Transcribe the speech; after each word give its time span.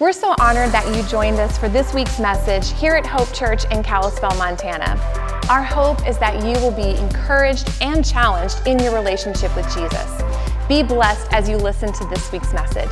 We're 0.00 0.12
so 0.12 0.34
honored 0.40 0.72
that 0.72 0.96
you 0.96 1.02
joined 1.10 1.38
us 1.40 1.58
for 1.58 1.68
this 1.68 1.92
week's 1.92 2.18
message 2.18 2.72
here 2.80 2.94
at 2.94 3.04
Hope 3.04 3.30
Church 3.34 3.66
in 3.66 3.82
Kalispell, 3.82 4.34
Montana. 4.38 4.98
Our 5.50 5.62
hope 5.62 6.08
is 6.08 6.16
that 6.16 6.36
you 6.36 6.52
will 6.64 6.70
be 6.70 6.98
encouraged 6.98 7.70
and 7.82 8.02
challenged 8.02 8.66
in 8.66 8.78
your 8.78 8.94
relationship 8.94 9.54
with 9.54 9.66
Jesus. 9.74 10.22
Be 10.68 10.82
blessed 10.82 11.30
as 11.32 11.50
you 11.50 11.58
listen 11.58 11.92
to 11.92 12.06
this 12.06 12.32
week's 12.32 12.50
message. 12.54 12.90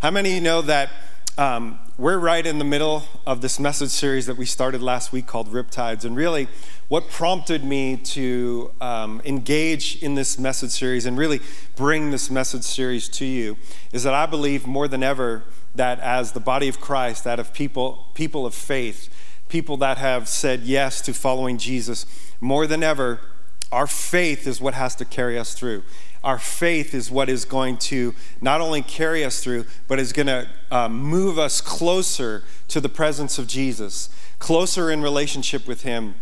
How 0.00 0.10
many 0.10 0.30
of 0.30 0.34
you 0.36 0.40
know 0.40 0.62
that 0.62 0.88
um, 1.36 1.78
we're 1.98 2.18
right 2.18 2.46
in 2.46 2.56
the 2.58 2.64
middle 2.64 3.02
of 3.26 3.42
this 3.42 3.60
message 3.60 3.90
series 3.90 4.24
that 4.24 4.38
we 4.38 4.46
started 4.46 4.80
last 4.80 5.12
week 5.12 5.26
called 5.26 5.52
Riptides? 5.52 6.06
And 6.06 6.16
really, 6.16 6.48
what 6.88 7.10
prompted 7.10 7.64
me 7.64 7.98
to 7.98 8.72
um, 8.80 9.20
engage 9.26 10.02
in 10.02 10.14
this 10.14 10.38
message 10.38 10.70
series 10.70 11.04
and 11.04 11.18
really 11.18 11.42
bring 11.74 12.12
this 12.12 12.30
message 12.30 12.62
series 12.62 13.10
to 13.10 13.26
you 13.26 13.58
is 13.92 14.04
that 14.04 14.14
I 14.14 14.24
believe 14.24 14.66
more 14.66 14.88
than 14.88 15.02
ever 15.02 15.44
that 15.76 16.00
as 16.00 16.32
the 16.32 16.40
body 16.40 16.68
of 16.68 16.80
Christ, 16.80 17.24
that 17.24 17.38
of 17.38 17.52
people, 17.52 18.06
people 18.14 18.46
of 18.46 18.54
faith, 18.54 19.08
people 19.48 19.76
that 19.78 19.98
have 19.98 20.28
said 20.28 20.62
yes 20.62 21.00
to 21.02 21.14
following 21.14 21.58
Jesus, 21.58 22.06
more 22.40 22.66
than 22.66 22.82
ever, 22.82 23.20
our 23.72 23.86
faith 23.86 24.46
is 24.46 24.60
what 24.60 24.74
has 24.74 24.94
to 24.96 25.04
carry 25.04 25.38
us 25.38 25.54
through. 25.54 25.82
Our 26.22 26.38
faith 26.38 26.94
is 26.94 27.10
what 27.10 27.28
is 27.28 27.44
going 27.44 27.76
to 27.78 28.14
not 28.40 28.60
only 28.60 28.82
carry 28.82 29.24
us 29.24 29.42
through, 29.42 29.66
but 29.86 30.00
is 30.00 30.12
going 30.12 30.26
to 30.26 30.48
uh, 30.70 30.88
move 30.88 31.38
us 31.38 31.60
closer 31.60 32.42
to 32.68 32.80
the 32.80 32.88
presence 32.88 33.38
of 33.38 33.46
Jesus, 33.46 34.08
closer 34.38 34.90
in 34.90 35.02
relationship 35.02 35.68
with 35.68 35.82
Him. 35.82 36.16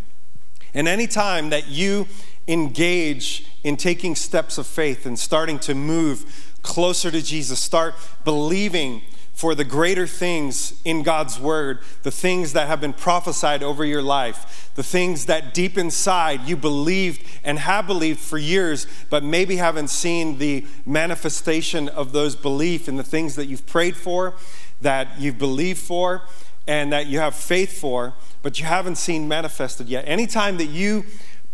And 0.75 0.89
any 0.89 1.07
time 1.07 1.51
that 1.51 1.69
you 1.69 2.07
engage 2.47 3.47
in 3.63 3.77
taking 3.77 4.15
steps 4.15 4.59
of 4.59 4.67
faith 4.67 5.07
and 5.07 5.19
starting 5.19 5.59
to 5.61 5.75
move 5.75 6.53
closer 6.63 7.11
to 7.11 7.23
Jesus, 7.23 7.61
start 7.61 7.95
believing 8.25 9.03
for 9.35 9.57
the 9.57 9.65
greater 9.65 10.07
things 10.07 10.81
in 10.85 11.03
God's 11.03 11.41
word, 11.41 11.81
the 12.05 12.11
things 12.13 12.53
that 12.53 12.69
have 12.69 12.81
been 12.81 12.93
prophesied 12.93 13.65
over 13.65 13.85
your 13.85 14.01
life, 14.01 14.71
the 14.77 14.83
things 14.83 15.27
that 15.27 15.53
deep 15.53 15.77
inside 15.77 16.43
you 16.43 16.57
believed 16.57 17.27
and 17.43 17.59
have 17.59 17.87
believed 17.87 18.21
for 18.21 18.39
years, 18.39 18.87
but 19.11 19.25
maybe 19.25 19.57
haven't 19.57 19.89
seen 19.89 20.39
the 20.39 20.65
manifestation 20.87 21.89
of 21.89 22.13
those 22.13 22.37
beliefs 22.37 22.87
in 22.87 22.97
the 22.97 23.03
things 23.03 23.35
that 23.35 23.47
you've 23.47 23.67
prayed 23.67 23.97
for, 23.97 24.35
that 24.81 25.19
you've 25.19 25.39
believed 25.39 25.81
for, 25.81 26.23
and 26.69 26.93
that 26.93 27.07
you 27.07 27.19
have 27.19 27.35
faith 27.35 27.79
for, 27.79 28.15
but 28.43 28.61
you 28.61 28.67
haven't 28.67 28.97
seen 28.97 29.27
manifested 29.27 29.89
yet. 29.89 30.05
Anytime 30.07 30.59
that 30.59 30.67
you 30.67 31.05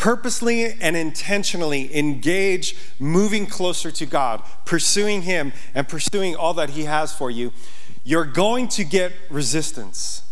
purposely 0.00 0.64
and 0.80 0.96
intentionally 0.96 1.94
engage 1.94 2.74
moving 2.98 3.46
closer 3.46 3.90
to 3.90 4.06
God, 4.06 4.42
pursuing 4.64 5.22
Him, 5.22 5.52
and 5.74 5.86
pursuing 5.86 6.34
all 6.34 6.54
that 6.54 6.70
He 6.70 6.84
has 6.84 7.12
for 7.12 7.30
you, 7.30 7.52
you're 8.02 8.24
going 8.24 8.66
to 8.68 8.82
get 8.82 9.12
resistance. 9.28 10.22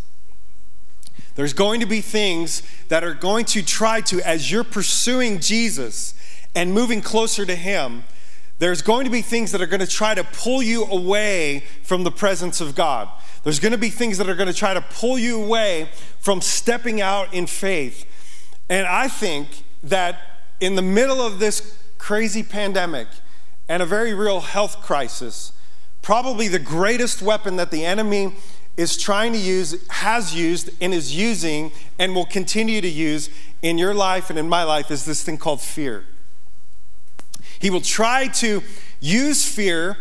There's 1.35 1.53
going 1.53 1.81
to 1.81 1.85
be 1.85 2.01
things 2.01 2.63
that 2.87 3.03
are 3.03 3.13
going 3.13 3.45
to 3.45 3.63
try 3.63 4.01
to, 4.01 4.19
as 4.27 4.51
you're 4.51 4.63
pursuing 4.63 5.39
Jesus 5.39 6.15
and 6.55 6.73
moving 6.73 7.03
closer 7.03 7.45
to 7.45 7.55
Him, 7.55 8.05
there's 8.57 8.81
going 8.81 9.05
to 9.05 9.11
be 9.11 9.21
things 9.21 9.51
that 9.51 9.61
are 9.61 9.67
going 9.67 9.81
to 9.81 9.87
try 9.87 10.15
to 10.15 10.23
pull 10.23 10.63
you 10.63 10.85
away 10.85 11.63
from 11.83 12.03
the 12.03 12.11
presence 12.11 12.59
of 12.59 12.73
God. 12.73 13.07
There's 13.43 13.59
going 13.59 13.71
to 13.71 13.77
be 13.77 13.91
things 13.91 14.17
that 14.17 14.27
are 14.27 14.35
going 14.35 14.51
to 14.51 14.53
try 14.53 14.73
to 14.73 14.81
pull 14.81 15.19
you 15.19 15.41
away 15.41 15.89
from 16.19 16.41
stepping 16.41 17.01
out 17.01 17.35
in 17.35 17.45
faith 17.45 18.07
and 18.69 18.85
I 18.85 19.07
think 19.07 19.63
that 19.83 20.19
in 20.59 20.75
the 20.75 20.81
middle 20.81 21.21
of 21.21 21.39
this 21.39 21.77
crazy 21.97 22.43
pandemic 22.43 23.07
and 23.67 23.81
a 23.81 23.85
very 23.85 24.13
real 24.13 24.41
health 24.41 24.81
crisis, 24.81 25.53
probably 26.01 26.47
the 26.47 26.59
greatest 26.59 27.21
weapon 27.21 27.55
that 27.55 27.71
the 27.71 27.85
enemy 27.85 28.33
is 28.77 28.97
trying 28.97 29.33
to 29.33 29.39
use, 29.39 29.75
has 29.89 30.33
used, 30.33 30.69
and 30.81 30.93
is 30.93 31.15
using, 31.15 31.71
and 31.97 32.15
will 32.15 32.25
continue 32.25 32.79
to 32.79 32.87
use 32.87 33.29
in 33.61 33.77
your 33.77 33.93
life 33.93 34.29
and 34.29 34.39
in 34.39 34.47
my 34.47 34.63
life 34.63 34.89
is 34.89 35.03
this 35.03 35.23
thing 35.23 35.37
called 35.37 35.59
fear. 35.59 36.05
He 37.59 37.69
will 37.69 37.81
try 37.81 38.27
to 38.27 38.63
use 39.01 39.45
fear 39.45 39.97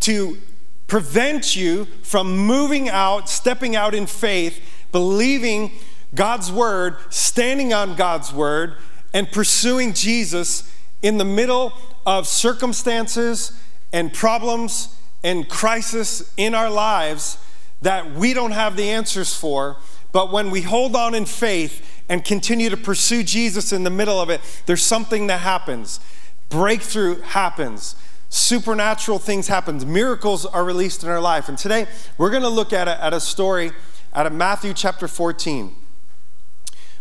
to 0.00 0.38
prevent 0.86 1.56
you 1.56 1.86
from 2.02 2.36
moving 2.38 2.88
out, 2.88 3.28
stepping 3.28 3.76
out 3.76 3.94
in 3.94 4.06
faith, 4.06 4.60
believing 4.92 5.72
God's 6.16 6.50
word, 6.50 6.96
standing 7.10 7.72
on 7.72 7.94
God's 7.94 8.32
word, 8.32 8.76
and 9.14 9.30
pursuing 9.30 9.92
Jesus 9.92 10.72
in 11.02 11.18
the 11.18 11.24
middle 11.24 11.72
of 12.04 12.26
circumstances 12.26 13.52
and 13.92 14.12
problems 14.12 14.96
and 15.22 15.48
crisis 15.48 16.32
in 16.36 16.54
our 16.54 16.70
lives 16.70 17.38
that 17.82 18.14
we 18.14 18.32
don't 18.34 18.52
have 18.52 18.76
the 18.76 18.90
answers 18.90 19.34
for. 19.34 19.76
But 20.12 20.32
when 20.32 20.50
we 20.50 20.62
hold 20.62 20.96
on 20.96 21.14
in 21.14 21.26
faith 21.26 22.02
and 22.08 22.24
continue 22.24 22.70
to 22.70 22.76
pursue 22.76 23.22
Jesus 23.22 23.72
in 23.72 23.84
the 23.84 23.90
middle 23.90 24.20
of 24.20 24.30
it, 24.30 24.40
there's 24.66 24.82
something 24.82 25.26
that 25.26 25.40
happens. 25.40 26.00
Breakthrough 26.48 27.20
happens. 27.20 27.96
Supernatural 28.28 29.18
things 29.18 29.48
happen. 29.48 29.92
Miracles 29.92 30.46
are 30.46 30.64
released 30.64 31.04
in 31.04 31.10
our 31.10 31.20
life. 31.20 31.48
And 31.48 31.58
today 31.58 31.86
we're 32.18 32.30
going 32.30 32.42
to 32.42 32.48
look 32.48 32.72
at 32.72 32.88
a, 32.88 33.02
at 33.02 33.12
a 33.12 33.20
story 33.20 33.72
out 34.14 34.26
of 34.26 34.32
Matthew 34.32 34.72
chapter 34.72 35.06
14 35.06 35.74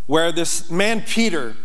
where 0.08 0.32
this 0.32 0.70
man, 0.70 1.02
Peter, 1.02 1.56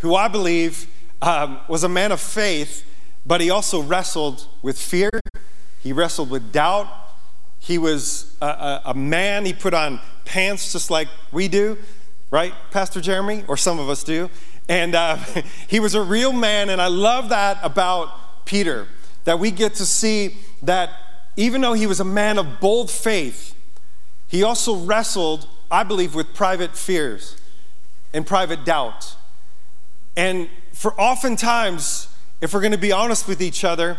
who 0.00 0.14
I 0.14 0.28
believe 0.28 0.86
um, 1.22 1.60
was 1.68 1.84
a 1.84 1.88
man 1.88 2.12
of 2.12 2.20
faith, 2.20 2.84
but 3.26 3.40
he 3.40 3.50
also 3.50 3.82
wrestled 3.82 4.46
with 4.62 4.78
fear, 4.78 5.10
he 5.80 5.92
wrestled 5.92 6.30
with 6.30 6.52
doubt. 6.52 6.88
He 7.60 7.78
was 7.78 8.36
a, 8.40 8.46
a, 8.46 8.82
a 8.86 8.94
man, 8.94 9.44
he 9.44 9.52
put 9.52 9.74
on 9.74 10.00
pants 10.24 10.72
just 10.72 10.90
like 10.90 11.08
we 11.32 11.48
do, 11.48 11.76
right, 12.30 12.52
Pastor 12.70 13.00
Jeremy? 13.00 13.44
Or 13.48 13.56
some 13.56 13.78
of 13.78 13.88
us 13.88 14.04
do. 14.04 14.30
And 14.68 14.94
uh, 14.94 15.16
he 15.68 15.80
was 15.80 15.94
a 15.94 16.02
real 16.02 16.32
man, 16.32 16.70
and 16.70 16.80
I 16.80 16.88
love 16.88 17.30
that 17.30 17.58
about 17.62 18.44
Peter, 18.44 18.86
that 19.24 19.38
we 19.38 19.50
get 19.50 19.74
to 19.74 19.86
see 19.86 20.36
that 20.62 20.90
even 21.36 21.60
though 21.60 21.74
he 21.74 21.86
was 21.86 22.00
a 22.00 22.04
man 22.04 22.38
of 22.38 22.60
bold 22.60 22.90
faith, 22.90 23.54
he 24.26 24.42
also 24.42 24.76
wrestled, 24.76 25.46
I 25.70 25.84
believe, 25.84 26.14
with 26.14 26.34
private 26.34 26.76
fears 26.76 27.36
and 28.12 28.26
private 28.26 28.64
doubt. 28.64 29.16
And 30.16 30.48
for 30.72 30.98
oftentimes, 31.00 32.08
if 32.40 32.54
we're 32.54 32.60
going 32.60 32.72
to 32.72 32.78
be 32.78 32.92
honest 32.92 33.28
with 33.28 33.42
each 33.42 33.64
other, 33.64 33.98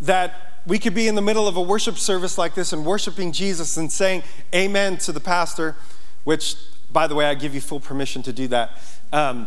that 0.00 0.62
we 0.66 0.78
could 0.78 0.94
be 0.94 1.08
in 1.08 1.14
the 1.14 1.22
middle 1.22 1.48
of 1.48 1.56
a 1.56 1.62
worship 1.62 1.96
service 1.96 2.38
like 2.38 2.54
this 2.54 2.72
and 2.72 2.84
worshiping 2.84 3.32
Jesus 3.32 3.76
and 3.76 3.90
saying 3.90 4.22
amen 4.54 4.98
to 4.98 5.12
the 5.12 5.20
pastor, 5.20 5.76
which, 6.24 6.56
by 6.92 7.06
the 7.06 7.14
way, 7.14 7.26
I 7.26 7.34
give 7.34 7.54
you 7.54 7.60
full 7.60 7.80
permission 7.80 8.22
to 8.24 8.32
do 8.32 8.48
that. 8.48 8.78
Um, 9.12 9.46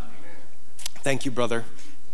thank 1.03 1.25
you, 1.25 1.31
brother. 1.31 1.63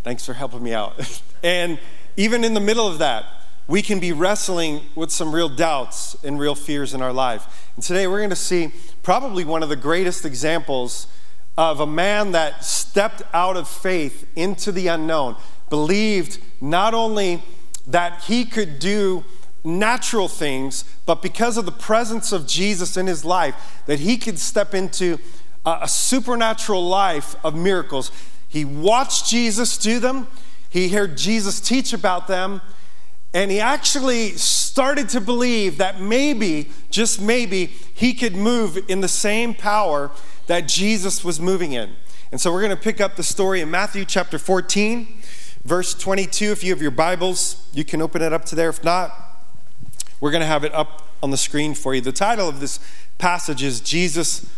Thanks 0.04 0.26
for 0.26 0.34
helping 0.34 0.64
me 0.64 0.74
out. 0.74 1.22
and 1.44 1.80
even 2.16 2.44
in 2.44 2.54
the 2.54 2.60
middle 2.60 2.88
of 2.88 3.00
that, 3.00 3.26
we 3.68 3.82
can 3.82 4.00
be 4.00 4.14
wrestling 4.14 4.82
with 4.96 5.12
some 5.12 5.34
real 5.34 5.50
doubts 5.50 6.16
and 6.24 6.40
real 6.40 6.56
fears 6.56 6.94
in 6.94 7.02
our 7.02 7.14
life. 7.14 7.70
And 7.76 7.84
today 7.84 8.08
we're 8.08 8.20
going 8.20 8.30
to 8.30 8.36
see 8.36 8.72
probably 9.04 9.44
one 9.44 9.62
of 9.62 9.70
the 9.70 9.76
greatest 9.76 10.26
examples 10.26 11.08
of 11.58 11.80
a 11.80 11.88
man 11.88 12.32
that 12.34 12.64
stepped 12.64 13.24
out 13.34 13.58
of 13.58 13.68
faith 13.68 14.28
into 14.36 14.72
the 14.72 14.88
unknown, 14.88 15.36
believed 15.70 16.40
not 16.62 16.94
only 16.94 17.42
that 17.88 18.24
he 18.24 18.46
could 18.46 18.80
do 18.80 19.24
natural 19.64 20.28
things, 20.28 20.84
but 21.06 21.22
because 21.22 21.58
of 21.58 21.66
the 21.66 21.72
presence 21.72 22.32
of 22.32 22.48
Jesus 22.48 22.96
in 22.96 23.08
his 23.08 23.26
life, 23.26 23.82
that 23.86 24.00
he 24.00 24.18
could 24.18 24.38
step 24.38 24.74
into 24.74 25.18
a, 25.66 25.88
supernatural 25.88 26.88
life 26.88 27.36
of 27.44 27.56
miracles. 27.56 28.12
He 28.48 28.64
watched 28.64 29.28
Jesus 29.28 29.78
do 29.78 30.00
them, 30.00 30.28
he 30.70 30.90
heard 30.90 31.18
Jesus 31.18 31.60
teach 31.60 31.92
about 31.92 32.28
them, 32.28 32.62
and 33.34 33.52
he 33.52 33.60
actually 33.60 34.32
started 34.32 35.10
to 35.10 35.22
believe 35.22 35.78
that 35.78 36.00
maybe, 36.00 36.70
just 36.90 37.20
maybe, 37.20 37.66
he 37.94 38.14
could 38.14 38.36
move 38.36 38.80
in 38.88 39.02
the 39.02 39.08
same 39.08 39.54
power 39.54 40.12
that 40.48 40.68
Jesus 40.68 41.24
was 41.24 41.40
moving 41.40 41.74
in. 41.74 41.96
And 42.32 42.42
so 42.42 42.52
we're 42.52 42.62
going 42.62 42.76
to 42.76 42.82
pick 42.82 43.00
up 43.00 43.16
the 43.16 43.24
story 43.24 43.62
in 43.62 43.70
Matthew 43.72 44.04
chapter 44.04 44.38
14, 44.38 45.08
verse 45.64 45.94
22. 45.94 46.52
If 46.52 46.64
you 46.64 46.72
have 46.72 46.82
your 46.82 46.92
Bibles, 46.92 47.68
you 47.74 47.86
can 47.86 48.02
open 48.02 48.22
it 48.22 48.34
up 48.34 48.44
to 48.46 48.56
there. 48.56 48.70
If 48.70 48.84
not, 48.84 49.14
we're 50.20 50.32
going 50.32 50.42
to 50.42 50.48
have 50.48 50.64
it 50.64 50.74
up 50.74 51.08
on 51.22 51.32
the 51.32 51.38
screen 51.38 51.74
for 51.74 51.94
you. 51.94 52.02
The 52.02 52.12
title 52.12 52.50
of 52.50 52.60
this 52.60 52.80
passage 53.18 53.64
is 53.64 53.80
Jesus 53.80 54.50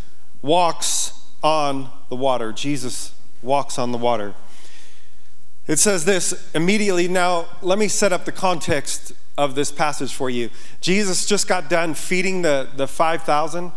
Walks 0.41 1.13
on 1.43 1.89
the 2.09 2.15
Water. 2.15 2.51
Jesus 2.53 3.13
walks 3.41 3.77
on 3.77 3.91
the 3.91 3.97
water. 3.97 4.33
It 5.67 5.79
says 5.79 6.05
this 6.05 6.49
immediately. 6.55 7.07
Now, 7.07 7.47
let 7.61 7.77
me 7.77 7.87
set 7.87 8.11
up 8.11 8.25
the 8.25 8.31
context 8.31 9.13
of 9.37 9.55
this 9.55 9.71
passage 9.71 10.13
for 10.13 10.29
you. 10.29 10.49
Jesus 10.81 11.25
just 11.25 11.47
got 11.47 11.69
done 11.69 11.93
feeding 11.93 12.41
the, 12.41 12.67
the 12.75 12.87
5,000 12.87 13.71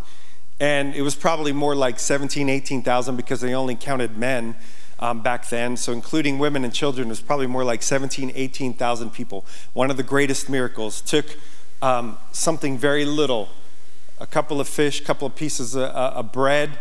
and 0.59 0.93
it 0.95 1.01
was 1.01 1.15
probably 1.15 1.51
more 1.51 1.75
like 1.75 1.99
17, 1.99 2.49
18,000 2.49 3.15
because 3.15 3.41
they 3.41 3.53
only 3.53 3.75
counted 3.75 4.17
men 4.17 4.55
um, 4.99 5.21
back 5.21 5.49
then. 5.49 5.75
So, 5.77 5.91
including 5.91 6.39
women 6.39 6.63
and 6.63 6.73
children, 6.73 7.07
it 7.07 7.09
was 7.09 7.21
probably 7.21 7.47
more 7.47 7.63
like 7.63 7.83
17, 7.83 8.31
18,000 8.33 9.11
people. 9.11 9.45
One 9.73 9.91
of 9.91 9.97
the 9.97 10.03
greatest 10.03 10.49
miracles. 10.49 11.01
Took 11.01 11.37
um, 11.81 12.17
something 12.31 12.77
very 12.77 13.05
little 13.05 13.49
a 14.19 14.27
couple 14.27 14.61
of 14.61 14.69
fish, 14.69 15.01
a 15.01 15.03
couple 15.03 15.27
of 15.27 15.35
pieces 15.35 15.75
of, 15.75 15.83
uh, 15.83 16.13
of 16.15 16.31
bread, 16.31 16.79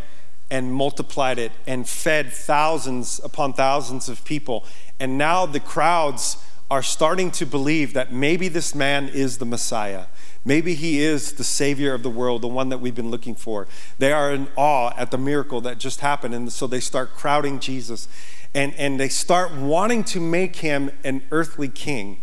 and 0.50 0.72
multiplied 0.72 1.38
it 1.38 1.50
and 1.66 1.88
fed 1.88 2.32
thousands 2.32 3.20
upon 3.24 3.52
thousands 3.52 4.08
of 4.08 4.24
people. 4.24 4.64
And 5.00 5.18
now 5.18 5.46
the 5.46 5.58
crowds 5.58 6.36
are 6.70 6.82
starting 6.82 7.30
to 7.32 7.46
believe 7.46 7.94
that 7.94 8.12
maybe 8.12 8.48
this 8.48 8.74
man 8.74 9.08
is 9.08 9.38
the 9.38 9.44
Messiah. 9.44 10.04
Maybe 10.44 10.74
he 10.74 11.00
is 11.00 11.32
the 11.32 11.44
Savior 11.44 11.94
of 11.94 12.02
the 12.02 12.10
world, 12.10 12.42
the 12.42 12.48
one 12.48 12.68
that 12.70 12.78
we've 12.78 12.94
been 12.94 13.10
looking 13.10 13.34
for. 13.34 13.68
They 13.98 14.12
are 14.12 14.32
in 14.32 14.48
awe 14.56 14.92
at 14.96 15.10
the 15.10 15.18
miracle 15.18 15.60
that 15.60 15.78
just 15.78 16.00
happened, 16.00 16.34
and 16.34 16.52
so 16.52 16.66
they 16.66 16.80
start 16.80 17.14
crowding 17.14 17.60
Jesus 17.60 18.08
and, 18.54 18.74
and 18.74 19.00
they 19.00 19.08
start 19.08 19.52
wanting 19.52 20.04
to 20.04 20.20
make 20.20 20.56
him 20.56 20.90
an 21.04 21.22
earthly 21.30 21.68
king. 21.68 22.20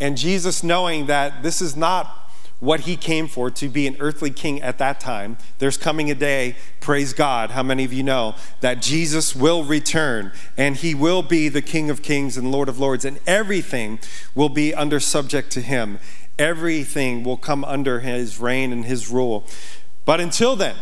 And 0.00 0.18
Jesus, 0.18 0.62
knowing 0.62 1.06
that 1.06 1.42
this 1.42 1.62
is 1.62 1.76
not 1.76 2.18
what 2.62 2.80
he 2.80 2.96
came 2.96 3.26
for 3.26 3.50
to 3.50 3.68
be 3.68 3.88
an 3.88 3.96
earthly 3.98 4.30
king 4.30 4.62
at 4.62 4.78
that 4.78 5.00
time. 5.00 5.36
There's 5.58 5.76
coming 5.76 6.12
a 6.12 6.14
day, 6.14 6.54
praise 6.78 7.12
God, 7.12 7.50
how 7.50 7.64
many 7.64 7.84
of 7.84 7.92
you 7.92 8.04
know 8.04 8.36
that 8.60 8.80
Jesus 8.80 9.34
will 9.34 9.64
return 9.64 10.30
and 10.56 10.76
he 10.76 10.94
will 10.94 11.22
be 11.22 11.48
the 11.48 11.60
King 11.60 11.90
of 11.90 12.02
kings 12.02 12.36
and 12.36 12.52
Lord 12.52 12.68
of 12.68 12.78
lords, 12.78 13.04
and 13.04 13.18
everything 13.26 13.98
will 14.36 14.48
be 14.48 14.72
under 14.72 15.00
subject 15.00 15.50
to 15.52 15.60
him. 15.60 15.98
Everything 16.38 17.24
will 17.24 17.36
come 17.36 17.64
under 17.64 18.00
his 18.00 18.38
reign 18.38 18.72
and 18.72 18.84
his 18.84 19.10
rule. 19.10 19.46
But 20.04 20.20
until 20.20 20.56
then, 20.56 20.76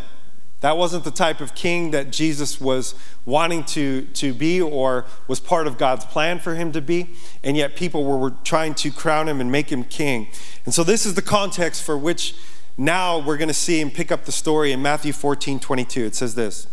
that 0.61 0.77
wasn't 0.77 1.05
the 1.05 1.11
type 1.11 1.41
of 1.41 1.55
king 1.55 1.91
that 1.93 2.11
Jesus 2.11 2.61
was 2.61 2.95
wanting 3.25 3.65
to, 3.65 4.03
to 4.15 4.35
be 4.35 4.61
or 4.61 5.07
was 5.27 5.41
part 5.41 5.67
of 5.67 5.79
God's 5.79 6.05
plan 6.05 6.39
for 6.39 6.55
him 6.55 6.71
to 6.73 6.83
be. 6.83 7.11
And 7.43 7.57
yet 7.57 7.77
people 7.77 8.05
were, 8.05 8.19
were 8.19 8.35
trying 8.45 8.75
to 8.77 8.91
crown 8.91 9.29
him 9.29 9.41
and 9.41 9.51
make 9.51 9.73
him 9.73 9.85
king. 9.85 10.29
And 10.67 10.75
so 10.75 10.85
this 10.85 11.07
is 11.07 11.15
the 11.15 11.23
context 11.23 11.83
for 11.83 11.97
which 11.97 12.35
now 12.77 13.19
we're 13.19 13.39
going 13.39 13.49
to 13.49 13.55
see 13.55 13.81
and 13.81 13.93
pick 13.93 14.13
up 14.13 14.27
the 14.27 14.33
story 14.33 14.73
in 14.73 14.83
Matthew 14.83 15.13
14 15.13 15.61
22. 15.61 16.05
It 16.05 16.15
says 16.15 16.35
this 16.35 16.67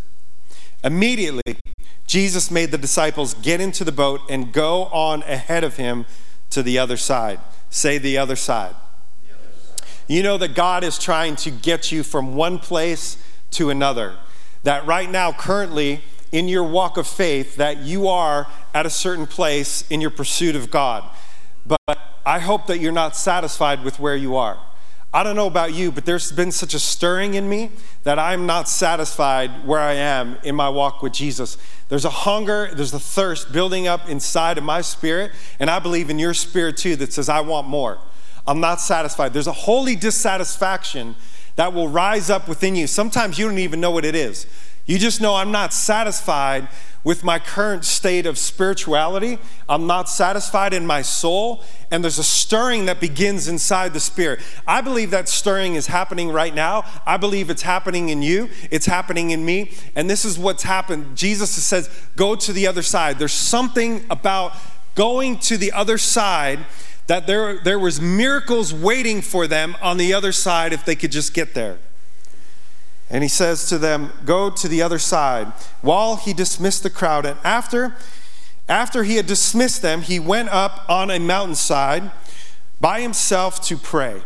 Immediately, 0.83 1.57
Jesus 2.05 2.51
made 2.51 2.71
the 2.71 2.77
disciples 2.77 3.33
get 3.35 3.61
into 3.61 3.83
the 3.83 3.91
boat 3.91 4.21
and 4.29 4.51
go 4.51 4.85
on 4.85 5.23
ahead 5.23 5.63
of 5.63 5.77
him 5.77 6.05
to 6.49 6.61
the 6.61 6.77
other 6.77 6.97
side. 6.97 7.39
Say 7.69 7.97
the 7.97 8.17
other 8.17 8.35
side. 8.35 8.75
You 10.07 10.23
know 10.23 10.37
that 10.37 10.55
God 10.55 10.83
is 10.83 10.97
trying 10.97 11.35
to 11.37 11.51
get 11.51 11.91
you 11.91 12.01
from 12.01 12.35
one 12.35 12.59
place 12.59 13.17
to 13.51 13.69
another. 13.69 14.15
That 14.63 14.85
right 14.85 15.09
now, 15.09 15.33
currently, 15.33 16.01
in 16.31 16.47
your 16.47 16.63
walk 16.63 16.97
of 16.97 17.07
faith, 17.07 17.57
that 17.57 17.79
you 17.79 18.07
are 18.07 18.47
at 18.73 18.85
a 18.85 18.89
certain 18.89 19.27
place 19.27 19.85
in 19.89 20.01
your 20.01 20.09
pursuit 20.09 20.55
of 20.55 20.71
God. 20.71 21.03
But 21.65 21.99
I 22.25 22.39
hope 22.39 22.67
that 22.67 22.79
you're 22.79 22.91
not 22.91 23.15
satisfied 23.15 23.83
with 23.83 23.99
where 23.99 24.15
you 24.15 24.35
are. 24.35 24.57
I 25.13 25.23
don't 25.23 25.35
know 25.35 25.47
about 25.47 25.73
you, 25.73 25.91
but 25.91 26.05
there's 26.05 26.31
been 26.31 26.51
such 26.51 26.73
a 26.73 26.79
stirring 26.79 27.33
in 27.33 27.47
me 27.47 27.71
that 28.03 28.19
I'm 28.19 28.45
not 28.45 28.67
satisfied 28.67 29.65
where 29.65 29.79
I 29.79 29.93
am 29.93 30.37
in 30.43 30.55
my 30.55 30.69
walk 30.69 31.01
with 31.01 31.13
Jesus. 31.13 31.57
There's 31.89 32.05
a 32.05 32.09
hunger, 32.09 32.69
there's 32.73 32.93
a 32.93 32.99
thirst 32.99 33.53
building 33.53 33.87
up 33.87 34.09
inside 34.09 34.57
of 34.57 34.63
my 34.63 34.81
spirit, 34.81 35.31
and 35.59 35.69
I 35.69 35.79
believe 35.79 36.09
in 36.09 36.19
your 36.19 36.33
spirit 36.33 36.77
too 36.77 36.95
that 36.97 37.13
says, 37.13 37.29
I 37.29 37.39
want 37.41 37.67
more. 37.67 37.99
I'm 38.45 38.59
not 38.59 38.81
satisfied. 38.81 39.33
There's 39.33 39.47
a 39.47 39.53
holy 39.53 39.95
dissatisfaction 39.95 41.15
that 41.55 41.73
will 41.73 41.87
rise 41.87 42.29
up 42.29 42.47
within 42.47 42.75
you. 42.75 42.87
Sometimes 42.87 43.39
you 43.39 43.47
don't 43.47 43.57
even 43.57 43.79
know 43.79 43.91
what 43.91 44.05
it 44.05 44.15
is. 44.15 44.47
You 44.85 44.97
just 44.97 45.19
know 45.19 45.35
I'm 45.35 45.51
not 45.51 45.73
satisfied 45.73 46.67
with 47.07 47.23
my 47.23 47.39
current 47.39 47.85
state 47.85 48.25
of 48.25 48.37
spirituality. 48.37 49.39
I'm 49.69 49.87
not 49.87 50.09
satisfied 50.09 50.73
in 50.73 50.85
my 50.85 51.01
soul, 51.01 51.63
and 51.89 52.03
there's 52.03 52.19
a 52.19 52.23
stirring 52.23 52.87
that 52.87 52.99
begins 52.99 53.47
inside 53.47 53.93
the 53.93 54.01
spirit. 54.01 54.41
I 54.67 54.81
believe 54.81 55.11
that 55.11 55.29
stirring 55.29 55.75
is 55.75 55.87
happening 55.87 56.33
right 56.33 56.53
now. 56.53 56.83
I 57.05 57.15
believe 57.15 57.49
it's 57.49 57.61
happening 57.61 58.09
in 58.09 58.21
you, 58.21 58.49
it's 58.71 58.87
happening 58.87 59.31
in 59.31 59.45
me, 59.45 59.71
and 59.95 60.09
this 60.09 60.25
is 60.25 60.37
what's 60.37 60.63
happened. 60.63 61.15
Jesus 61.15 61.49
says, 61.51 61.89
Go 62.17 62.35
to 62.35 62.51
the 62.51 62.67
other 62.67 62.81
side. 62.81 63.19
There's 63.19 63.31
something 63.31 64.05
about 64.09 64.51
going 64.93 65.39
to 65.39 65.55
the 65.55 65.71
other 65.71 65.97
side 65.97 66.59
that 67.05 67.25
there, 67.25 67.57
there 67.59 67.79
was 67.79 68.01
miracles 68.01 68.73
waiting 68.73 69.21
for 69.21 69.47
them 69.47 69.77
on 69.81 69.95
the 69.95 70.13
other 70.13 70.33
side 70.33 70.73
if 70.73 70.83
they 70.83 70.97
could 70.97 71.13
just 71.13 71.33
get 71.33 71.53
there. 71.53 71.79
And 73.09 73.23
he 73.23 73.29
says 73.29 73.67
to 73.69 73.77
them, 73.77 74.11
Go 74.25 74.49
to 74.49 74.67
the 74.67 74.81
other 74.81 74.99
side. 74.99 75.47
While 75.81 76.17
he 76.17 76.33
dismissed 76.33 76.83
the 76.83 76.89
crowd, 76.89 77.25
and 77.25 77.37
after, 77.43 77.95
after 78.67 79.03
he 79.03 79.15
had 79.15 79.25
dismissed 79.25 79.81
them, 79.81 80.01
he 80.01 80.19
went 80.19 80.49
up 80.49 80.85
on 80.89 81.09
a 81.09 81.19
mountainside 81.19 82.11
by 82.81 83.01
himself 83.01 83.61
to 83.67 83.77
pray. 83.77 84.21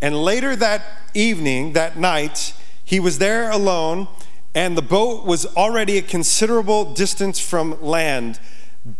And 0.00 0.16
later 0.22 0.56
that 0.56 0.82
evening, 1.14 1.72
that 1.74 1.98
night, 1.98 2.54
he 2.84 3.00
was 3.00 3.18
there 3.18 3.50
alone, 3.50 4.08
and 4.54 4.76
the 4.76 4.82
boat 4.82 5.26
was 5.26 5.44
already 5.56 5.98
a 5.98 6.02
considerable 6.02 6.94
distance 6.94 7.38
from 7.38 7.82
land, 7.82 8.40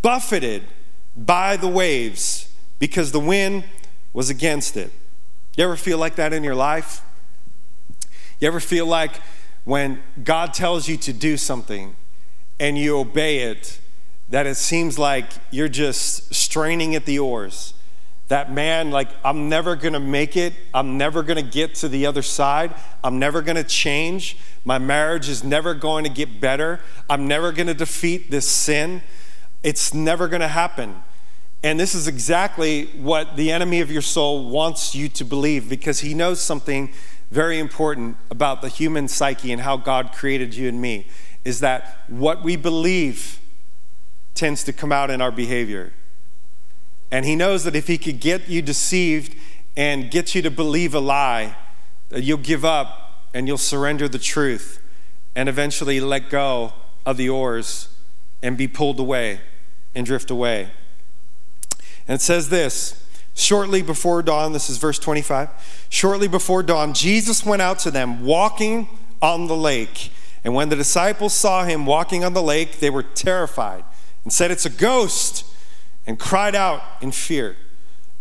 buffeted 0.03 0.65
by 1.17 1.57
the 1.57 1.69
waves 1.69 2.53
because 2.79 3.13
the 3.13 3.21
wind 3.21 3.65
was 4.13 4.29
against 4.29 4.77
it. 4.77 4.93
You 5.57 5.65
ever 5.65 5.77
feel 5.77 5.99
like 5.99 6.17
that 6.17 6.33
in 6.33 6.45
your 6.45 6.55
life? 6.55 7.01
You 8.41 8.47
ever 8.47 8.61
feel 8.61 8.87
like 8.87 9.21
when 9.65 10.01
God 10.23 10.55
tells 10.55 10.89
you 10.89 10.97
to 10.99 11.13
do 11.13 11.37
something 11.37 11.97
and 12.61 12.79
you 12.79 12.99
obey 12.99 13.41
it, 13.41 13.81
that 14.29 14.47
it 14.47 14.57
seems 14.57 14.99
like 14.99 15.27
you're 15.51 15.69
just 15.69 16.33
straining 16.35 16.95
at 16.95 17.05
the 17.05 17.19
oars? 17.19 17.75
That 18.29 18.53
man, 18.53 18.91
like, 18.91 19.09
I'm 19.25 19.49
never 19.49 19.75
gonna 19.75 19.99
make 19.99 20.37
it. 20.37 20.53
I'm 20.73 20.99
never 20.99 21.23
gonna 21.23 21.43
get 21.43 21.75
to 21.77 21.89
the 21.89 22.07
other 22.07 22.23
side. 22.23 22.75
I'm 23.03 23.19
never 23.19 23.43
gonna 23.43 23.65
change. 23.65 24.37
My 24.65 24.79
marriage 24.79 25.29
is 25.29 25.43
never 25.43 25.75
going 25.75 26.05
to 26.05 26.11
get 26.11 26.41
better. 26.41 26.81
I'm 27.09 27.27
never 27.27 27.53
gonna 27.53 27.75
defeat 27.75 28.31
this 28.31 28.47
sin. 28.47 29.03
It's 29.63 29.95
never 29.95 30.29
gonna 30.29 30.49
happen. 30.49 31.03
And 31.65 31.81
this 31.81 31.95
is 31.95 32.07
exactly 32.07 32.87
what 32.99 33.37
the 33.37 33.51
enemy 33.51 33.81
of 33.81 33.91
your 33.91 34.03
soul 34.03 34.49
wants 34.49 34.95
you 34.95 35.09
to 35.09 35.25
believe 35.25 35.69
because 35.69 36.01
he 36.01 36.15
knows 36.15 36.41
something 36.41 36.93
very 37.31 37.59
important 37.59 38.17
about 38.31 38.63
the 38.63 38.69
human 38.69 39.09
psyche 39.09 39.53
and 39.53 39.63
how 39.63 39.77
God 39.77 40.13
created 40.13 40.55
you 40.55 40.69
and 40.69 40.81
me 40.81 41.07
is 41.45 41.61
that 41.61 42.03
what 42.09 42.43
we 42.43 42.57
believe 42.57 43.39
tends 44.35 44.65
to 44.65 44.73
come 44.73 44.93
out 44.93 45.11
in 45.11 45.21
our 45.21 45.33
behavior. 45.33 45.93
And 47.11 47.25
he 47.25 47.35
knows 47.35 47.65
that 47.65 47.75
if 47.75 47.87
he 47.87 47.99
could 47.99 48.21
get 48.21 48.49
you 48.49 48.63
deceived 48.63 49.35
and 49.77 50.11
get 50.11 50.35
you 50.35 50.43
to 50.43 50.51
believe 50.51 50.95
a 50.95 51.01
lie, 51.01 51.57
that 52.11 52.23
you'll 52.23 52.39
give 52.39 52.65
up 52.65 53.27
and 53.35 53.47
you'll 53.47 53.59
surrender 53.59 54.09
the 54.09 54.19
truth 54.19 54.81
and 55.35 55.49
eventually 55.49 56.01
let 56.01 56.31
go 56.31 56.73
of 57.05 57.17
the 57.17 57.29
oars 57.29 57.89
and 58.43 58.57
be 58.57 58.69
pulled 58.69 59.01
away 59.01 59.41
and 59.95 60.07
drift 60.07 60.31
away. 60.31 60.71
And 62.07 62.17
it 62.17 62.21
says 62.21 62.49
this 62.49 63.05
shortly 63.39 63.83
before 63.83 64.23
dawn, 64.23 64.53
this 64.53 64.69
is 64.69 64.79
verse 64.79 64.99
25. 64.99 65.87
Shortly 65.89 66.29
before 66.29 66.63
dawn, 66.63 66.93
Jesus 66.93 67.45
went 67.45 67.63
out 67.63 67.79
to 67.81 67.91
them 67.91 68.25
walking 68.25 68.89
on 69.23 69.47
the 69.47 69.57
lake. 69.57 70.13
And 70.45 70.55
when 70.55 70.69
the 70.69 70.77
disciples 70.77 71.35
saw 71.35 71.65
him 71.65 71.87
walking 71.87 72.25
on 72.25 72.33
the 72.33 72.43
lake, 72.43 72.81
they 72.81 72.91
were 72.91 73.03
terrified 73.03 73.85
and 74.25 74.33
said, 74.33 74.51
It's 74.51 74.67
a 74.67 74.71
ghost, 74.71 75.45
and 76.07 76.19
cried 76.19 76.55
out 76.55 76.83
in 77.01 77.13
fear. 77.13 77.57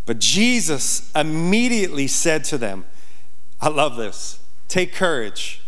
But 0.05 0.19
Jesus 0.19 1.12
immediately 1.15 2.07
said 2.07 2.43
to 2.45 2.57
them, 2.57 2.86
I 3.59 3.69
love 3.69 3.95
this. 3.95 4.39
Take 4.67 4.93
courage. 4.93 5.62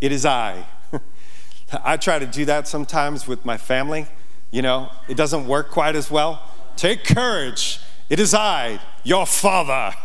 It 0.00 0.12
is 0.12 0.24
I. 0.26 0.66
I 1.84 1.96
try 1.96 2.18
to 2.18 2.26
do 2.26 2.44
that 2.44 2.68
sometimes 2.68 3.26
with 3.26 3.44
my 3.44 3.56
family. 3.56 4.06
You 4.50 4.62
know, 4.62 4.90
it 5.08 5.16
doesn't 5.16 5.46
work 5.46 5.70
quite 5.70 5.96
as 5.96 6.10
well. 6.10 6.42
Take 6.76 7.04
courage. 7.04 7.80
It 8.14 8.20
is 8.20 8.32
I, 8.32 8.78
your 9.02 9.26
father. 9.26 9.92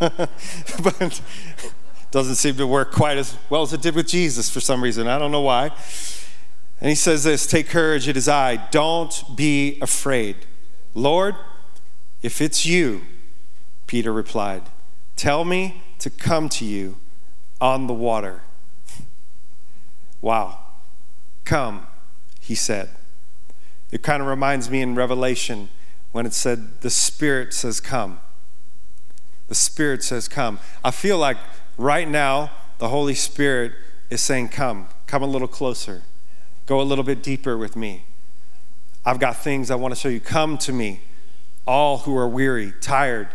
but 0.82 1.20
doesn't 2.10 2.34
seem 2.34 2.56
to 2.56 2.66
work 2.66 2.90
quite 2.90 3.16
as 3.16 3.36
well 3.48 3.62
as 3.62 3.72
it 3.72 3.82
did 3.82 3.94
with 3.94 4.08
Jesus 4.08 4.50
for 4.50 4.58
some 4.58 4.82
reason. 4.82 5.06
I 5.06 5.16
don't 5.16 5.30
know 5.30 5.42
why. 5.42 5.70
And 6.80 6.88
he 6.88 6.96
says 6.96 7.22
this 7.22 7.46
Take 7.46 7.68
courage, 7.68 8.08
it 8.08 8.16
is 8.16 8.28
I. 8.28 8.66
Don't 8.72 9.22
be 9.36 9.78
afraid. 9.80 10.38
Lord, 10.92 11.36
if 12.20 12.40
it's 12.40 12.66
you, 12.66 13.02
Peter 13.86 14.12
replied, 14.12 14.62
tell 15.14 15.44
me 15.44 15.80
to 16.00 16.10
come 16.10 16.48
to 16.48 16.64
you 16.64 16.96
on 17.60 17.86
the 17.86 17.94
water. 17.94 18.42
Wow. 20.20 20.58
Come, 21.44 21.86
he 22.40 22.56
said. 22.56 22.88
It 23.92 24.02
kind 24.02 24.20
of 24.20 24.28
reminds 24.28 24.68
me 24.68 24.82
in 24.82 24.96
Revelation 24.96 25.68
when 26.12 26.26
it 26.26 26.32
said, 26.32 26.80
The 26.80 26.90
Spirit 26.90 27.52
says, 27.54 27.80
Come. 27.80 28.20
The 29.48 29.54
Spirit 29.54 30.02
says, 30.02 30.28
Come. 30.28 30.58
I 30.84 30.90
feel 30.90 31.18
like 31.18 31.36
right 31.76 32.08
now 32.08 32.50
the 32.78 32.88
Holy 32.88 33.14
Spirit 33.14 33.72
is 34.10 34.20
saying, 34.20 34.48
Come, 34.48 34.88
come 35.06 35.22
a 35.22 35.26
little 35.26 35.48
closer, 35.48 36.02
go 36.66 36.80
a 36.80 36.82
little 36.82 37.04
bit 37.04 37.22
deeper 37.22 37.56
with 37.56 37.76
me. 37.76 38.04
I've 39.04 39.18
got 39.18 39.36
things 39.36 39.70
I 39.70 39.76
want 39.76 39.94
to 39.94 40.00
show 40.00 40.08
you. 40.08 40.20
Come 40.20 40.58
to 40.58 40.72
me, 40.72 41.00
all 41.66 41.98
who 41.98 42.16
are 42.16 42.28
weary, 42.28 42.72
tired, 42.80 43.28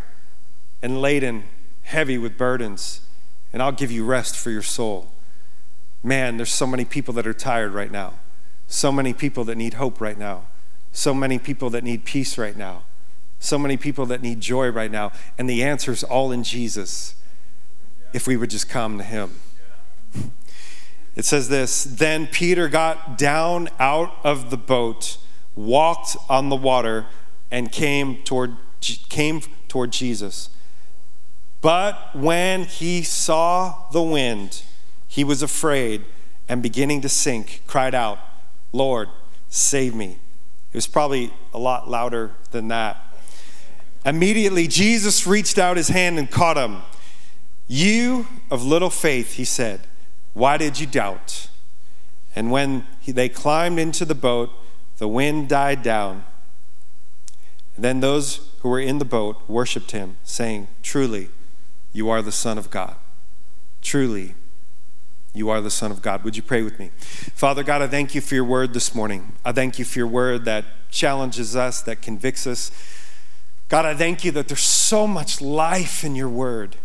and 0.81 1.01
laden, 1.01 1.45
heavy 1.83 2.17
with 2.17 2.37
burdens, 2.37 3.01
and 3.51 3.61
I'll 3.61 3.71
give 3.71 3.91
you 3.91 4.05
rest 4.05 4.37
for 4.37 4.51
your 4.51 4.61
soul. 4.61 5.11
Man, 6.03 6.37
there's 6.37 6.51
so 6.51 6.67
many 6.67 6.85
people 6.85 7.13
that 7.15 7.25
are 7.25 7.33
tired 7.33 7.73
right 7.73 7.91
now, 7.91 8.13
so 8.67 8.91
many 8.91 9.13
people 9.13 9.43
that 9.45 9.55
need 9.55 9.75
hope 9.75 9.99
right 9.99 10.17
now, 10.17 10.43
so 10.95 11.13
many 11.13 11.37
people 11.37 11.69
that 11.71 11.83
need 11.83 12.05
peace 12.05 12.37
right 12.37 12.55
now, 12.55 12.83
so 13.37 13.59
many 13.59 13.75
people 13.75 14.05
that 14.05 14.21
need 14.21 14.39
joy 14.39 14.69
right 14.69 14.89
now, 14.89 15.11
and 15.37 15.49
the 15.49 15.61
answer's 15.61 16.03
all 16.03 16.31
in 16.31 16.41
Jesus 16.41 17.15
if 18.13 18.27
we 18.27 18.37
would 18.37 18.49
just 18.49 18.69
come 18.69 18.97
to 18.97 19.03
Him. 19.03 19.31
It 21.15 21.25
says 21.25 21.49
this 21.49 21.83
Then 21.83 22.27
Peter 22.27 22.69
got 22.69 23.17
down 23.17 23.67
out 23.77 24.13
of 24.23 24.49
the 24.49 24.57
boat, 24.57 25.17
walked 25.53 26.15
on 26.29 26.47
the 26.47 26.55
water, 26.55 27.07
and 27.51 27.71
came 27.71 28.23
toward, 28.23 28.55
came 29.09 29.41
toward 29.67 29.91
Jesus. 29.91 30.49
But 31.59 32.15
when 32.15 32.65
he 32.65 33.01
saw 33.01 33.89
the 33.91 34.01
wind, 34.01 34.61
he 35.07 35.23
was 35.25 35.41
afraid 35.41 36.05
and 36.47 36.61
beginning 36.61 37.01
to 37.01 37.09
sink, 37.09 37.63
cried 37.67 37.95
out, 37.95 38.19
Lord, 38.71 39.09
save 39.49 39.93
me. 39.93 40.19
It 40.75 40.79
was 40.79 40.87
probably 40.87 41.31
a 41.53 41.57
lot 41.57 41.89
louder 41.89 42.31
than 42.51 42.67
that. 42.67 42.97
Immediately, 44.05 44.67
Jesus 44.67 45.25
reached 45.25 45.57
out 45.57 45.77
his 45.77 45.87
hand 45.87 46.19
and 46.19 46.29
caught 46.29 46.57
him. 46.57 46.81
You 47.65 48.27
of 48.51 48.61
little 48.61 48.89
faith, 48.89 49.35
he 49.35 49.45
said, 49.45 49.87
why 50.33 50.57
did 50.57 50.77
you 50.77 50.85
doubt? 50.85 51.47
And 52.35 52.51
when 52.51 52.85
he, 52.99 53.13
they 53.13 53.29
climbed 53.29 53.79
into 53.79 54.03
the 54.03 54.13
boat, 54.15 54.49
the 54.97 55.07
wind 55.07 55.47
died 55.47 55.81
down. 55.81 56.25
And 57.77 57.85
then 57.85 58.01
those 58.01 58.49
who 58.59 58.67
were 58.67 58.81
in 58.81 58.99
the 58.99 59.05
boat 59.05 59.41
worshiped 59.47 59.91
him, 59.91 60.17
saying, 60.25 60.67
Truly, 60.83 61.29
you 61.93 62.09
are 62.09 62.21
the 62.21 62.33
Son 62.33 62.57
of 62.57 62.69
God. 62.69 62.97
Truly, 63.81 64.35
you 65.35 65.49
are 65.49 65.59
the 65.61 65.69
Son 65.69 65.91
of 65.91 66.01
God. 66.01 66.23
Would 66.23 66.37
you 66.37 66.43
pray 66.43 66.61
with 66.61 66.79
me? 66.79 66.91
Father 66.97 67.63
God, 67.63 67.81
I 67.81 67.87
thank 67.87 68.15
you 68.15 68.21
for 68.21 68.35
your 68.35 68.45
word 68.45 68.73
this 68.73 68.95
morning. 68.95 69.33
I 69.43 69.51
thank 69.51 69.77
you 69.77 69.85
for 69.85 69.99
your 69.99 70.07
word 70.07 70.45
that 70.45 70.65
challenges 70.89 71.55
us, 71.55 71.81
that 71.81 72.01
convicts 72.01 72.47
us. 72.47 72.71
God, 73.67 73.85
I 73.85 73.95
thank 73.95 74.23
you 74.23 74.31
that 74.31 74.47
there's 74.47 74.61
so 74.61 75.05
much 75.05 75.41
life 75.41 76.03
in 76.03 76.15
your 76.15 76.29
word. 76.29 76.77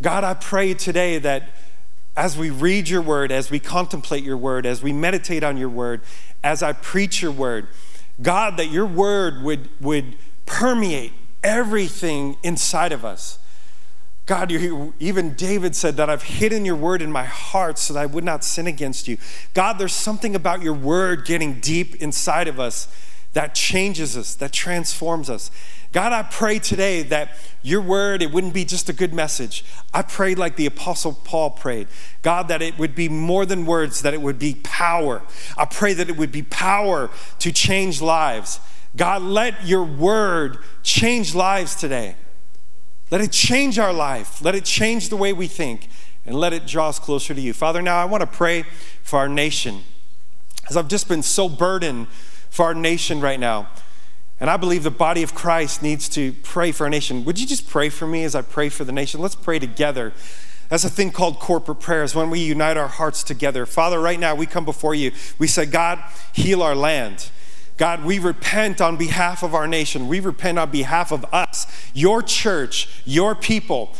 God, 0.00 0.24
I 0.24 0.34
pray 0.34 0.74
today 0.74 1.18
that 1.18 1.50
as 2.16 2.36
we 2.36 2.50
read 2.50 2.88
your 2.88 3.02
word, 3.02 3.30
as 3.30 3.50
we 3.50 3.60
contemplate 3.60 4.24
your 4.24 4.36
word, 4.36 4.66
as 4.66 4.82
we 4.82 4.92
meditate 4.92 5.44
on 5.44 5.56
your 5.56 5.68
word, 5.68 6.00
as 6.42 6.62
I 6.62 6.72
preach 6.72 7.22
your 7.22 7.32
word, 7.32 7.68
God, 8.20 8.56
that 8.56 8.66
your 8.66 8.86
word 8.86 9.42
would, 9.42 9.68
would 9.80 10.16
permeate 10.46 11.12
everything 11.44 12.36
inside 12.42 12.92
of 12.92 13.04
us. 13.04 13.38
God, 14.26 14.50
even 14.50 15.34
David 15.34 15.76
said 15.76 15.96
that 15.98 16.10
I've 16.10 16.24
hidden 16.24 16.64
your 16.64 16.74
word 16.74 17.00
in 17.00 17.12
my 17.12 17.24
heart 17.24 17.78
so 17.78 17.94
that 17.94 18.00
I 18.00 18.06
would 18.06 18.24
not 18.24 18.42
sin 18.42 18.66
against 18.66 19.06
you. 19.06 19.18
God, 19.54 19.78
there's 19.78 19.92
something 19.92 20.34
about 20.34 20.62
your 20.62 20.74
word 20.74 21.24
getting 21.24 21.60
deep 21.60 21.94
inside 21.96 22.48
of 22.48 22.58
us 22.58 22.88
that 23.34 23.54
changes 23.54 24.16
us, 24.16 24.34
that 24.34 24.50
transforms 24.50 25.30
us. 25.30 25.52
God, 25.92 26.12
I 26.12 26.24
pray 26.24 26.58
today 26.58 27.02
that 27.04 27.36
your 27.62 27.80
word, 27.80 28.20
it 28.20 28.32
wouldn't 28.32 28.52
be 28.52 28.64
just 28.64 28.88
a 28.88 28.92
good 28.92 29.14
message. 29.14 29.64
I 29.94 30.02
prayed 30.02 30.38
like 30.38 30.56
the 30.56 30.66
Apostle 30.66 31.12
Paul 31.12 31.50
prayed. 31.50 31.86
God, 32.22 32.48
that 32.48 32.62
it 32.62 32.78
would 32.78 32.96
be 32.96 33.08
more 33.08 33.46
than 33.46 33.64
words, 33.64 34.02
that 34.02 34.12
it 34.12 34.20
would 34.20 34.40
be 34.40 34.56
power. 34.64 35.22
I 35.56 35.66
pray 35.66 35.92
that 35.92 36.08
it 36.08 36.16
would 36.16 36.32
be 36.32 36.42
power 36.42 37.10
to 37.38 37.52
change 37.52 38.02
lives. 38.02 38.58
God, 38.96 39.22
let 39.22 39.66
your 39.66 39.84
word 39.84 40.58
change 40.82 41.34
lives 41.34 41.76
today. 41.76 42.16
Let 43.10 43.20
it 43.20 43.32
change 43.32 43.78
our 43.78 43.92
life. 43.92 44.42
Let 44.42 44.54
it 44.54 44.64
change 44.64 45.08
the 45.08 45.16
way 45.16 45.32
we 45.32 45.46
think 45.46 45.88
and 46.24 46.34
let 46.34 46.52
it 46.52 46.66
draw 46.66 46.88
us 46.88 46.98
closer 46.98 47.34
to 47.34 47.40
you. 47.40 47.52
Father, 47.52 47.80
now 47.80 47.98
I 47.98 48.04
want 48.04 48.22
to 48.22 48.26
pray 48.26 48.64
for 49.02 49.18
our 49.18 49.28
nation. 49.28 49.82
As 50.68 50.76
I've 50.76 50.88
just 50.88 51.08
been 51.08 51.22
so 51.22 51.48
burdened 51.48 52.08
for 52.50 52.64
our 52.66 52.74
nation 52.74 53.20
right 53.20 53.38
now. 53.38 53.68
And 54.40 54.50
I 54.50 54.56
believe 54.56 54.82
the 54.82 54.90
body 54.90 55.22
of 55.22 55.34
Christ 55.34 55.82
needs 55.82 56.08
to 56.10 56.32
pray 56.42 56.72
for 56.72 56.84
our 56.84 56.90
nation. 56.90 57.24
Would 57.24 57.38
you 57.38 57.46
just 57.46 57.68
pray 57.68 57.88
for 57.88 58.06
me 58.06 58.24
as 58.24 58.34
I 58.34 58.42
pray 58.42 58.68
for 58.68 58.84
the 58.84 58.92
nation? 58.92 59.20
Let's 59.20 59.36
pray 59.36 59.58
together. 59.58 60.12
That's 60.68 60.84
a 60.84 60.90
thing 60.90 61.12
called 61.12 61.38
corporate 61.38 61.80
prayers 61.80 62.14
when 62.14 62.28
we 62.28 62.40
unite 62.40 62.76
our 62.76 62.88
hearts 62.88 63.22
together. 63.22 63.66
Father, 63.66 64.00
right 64.00 64.18
now 64.18 64.34
we 64.34 64.46
come 64.46 64.64
before 64.64 64.94
you. 64.94 65.12
We 65.38 65.46
say, 65.46 65.64
God, 65.64 66.02
heal 66.32 66.60
our 66.60 66.74
land. 66.74 67.30
God, 67.76 68.04
we 68.04 68.18
repent 68.18 68.80
on 68.80 68.96
behalf 68.96 69.42
of 69.42 69.54
our 69.54 69.66
nation. 69.66 70.08
We 70.08 70.20
repent 70.20 70.58
on 70.58 70.70
behalf 70.70 71.12
of 71.12 71.24
us, 71.32 71.66
your 71.92 72.22
church, 72.22 72.88
your 73.04 73.34
people. 73.34 73.94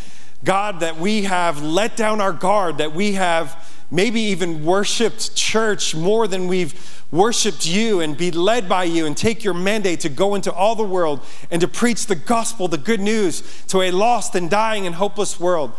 God, 0.44 0.80
that 0.80 0.98
we 0.98 1.24
have 1.24 1.62
let 1.62 1.96
down 1.96 2.20
our 2.20 2.32
guard, 2.32 2.78
that 2.78 2.92
we 2.92 3.12
have 3.12 3.72
maybe 3.90 4.20
even 4.20 4.64
worshiped 4.64 5.34
church 5.36 5.94
more 5.94 6.26
than 6.26 6.46
we've 6.46 7.04
worshiped 7.12 7.66
you 7.66 8.00
and 8.00 8.16
be 8.16 8.30
led 8.30 8.68
by 8.68 8.84
you 8.84 9.06
and 9.06 9.16
take 9.16 9.44
your 9.44 9.54
mandate 9.54 10.00
to 10.00 10.08
go 10.08 10.34
into 10.34 10.52
all 10.52 10.74
the 10.74 10.84
world 10.84 11.20
and 11.50 11.60
to 11.60 11.68
preach 11.68 12.06
the 12.06 12.14
gospel, 12.14 12.68
the 12.68 12.78
good 12.78 13.00
news 13.00 13.64
to 13.68 13.82
a 13.82 13.90
lost 13.90 14.34
and 14.34 14.50
dying 14.50 14.86
and 14.86 14.96
hopeless 14.96 15.38
world. 15.38 15.72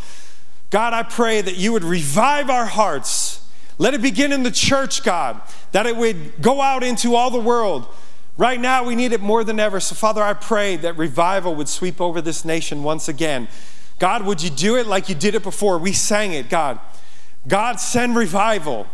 God, 0.69 0.93
I 0.93 1.03
pray 1.03 1.41
that 1.41 1.57
you 1.57 1.71
would 1.73 1.83
revive 1.83 2.49
our 2.49 2.65
hearts 2.65 3.46
let 3.77 3.93
it 3.93 4.01
begin 4.01 4.31
in 4.31 4.43
the 4.43 4.51
church, 4.51 5.03
God, 5.03 5.41
that 5.71 5.85
it 5.85 5.95
would 5.95 6.41
go 6.41 6.61
out 6.61 6.83
into 6.83 7.15
all 7.15 7.29
the 7.29 7.39
world. 7.39 7.87
Right 8.37 8.59
now, 8.59 8.83
we 8.83 8.95
need 8.95 9.13
it 9.13 9.21
more 9.21 9.43
than 9.43 9.59
ever. 9.59 9.79
So, 9.79 9.95
Father, 9.95 10.21
I 10.21 10.33
pray 10.33 10.75
that 10.77 10.97
revival 10.97 11.55
would 11.55 11.69
sweep 11.69 11.99
over 11.99 12.21
this 12.21 12.45
nation 12.45 12.83
once 12.83 13.07
again. 13.07 13.47
God, 13.99 14.25
would 14.25 14.43
you 14.43 14.49
do 14.49 14.75
it 14.77 14.85
like 14.85 15.09
you 15.09 15.15
did 15.15 15.33
it 15.33 15.43
before? 15.43 15.79
We 15.79 15.93
sang 15.93 16.33
it, 16.33 16.49
God. 16.49 16.79
God, 17.47 17.79
send 17.79 18.15
revival. 18.15 18.85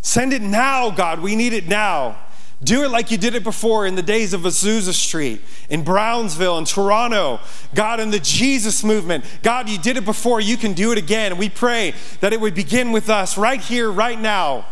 Send 0.00 0.32
it 0.32 0.42
now, 0.42 0.90
God. 0.90 1.20
We 1.20 1.34
need 1.34 1.52
it 1.52 1.66
now. 1.66 2.18
Do 2.64 2.82
it 2.82 2.90
like 2.90 3.10
you 3.10 3.18
did 3.18 3.34
it 3.34 3.44
before 3.44 3.86
in 3.86 3.94
the 3.94 4.02
days 4.02 4.32
of 4.32 4.42
Azusa 4.42 4.94
Street, 4.94 5.42
in 5.68 5.84
Brownsville, 5.84 6.56
in 6.56 6.64
Toronto. 6.64 7.40
God, 7.74 8.00
in 8.00 8.10
the 8.10 8.18
Jesus 8.18 8.82
movement. 8.82 9.24
God, 9.42 9.68
you 9.68 9.78
did 9.78 9.96
it 9.96 10.04
before. 10.04 10.40
You 10.40 10.56
can 10.56 10.72
do 10.72 10.90
it 10.90 10.98
again. 10.98 11.36
We 11.36 11.48
pray 11.48 11.94
that 12.20 12.32
it 12.32 12.40
would 12.40 12.54
begin 12.54 12.90
with 12.92 13.10
us 13.10 13.36
right 13.36 13.60
here, 13.60 13.90
right 13.90 14.18
now. 14.18 14.66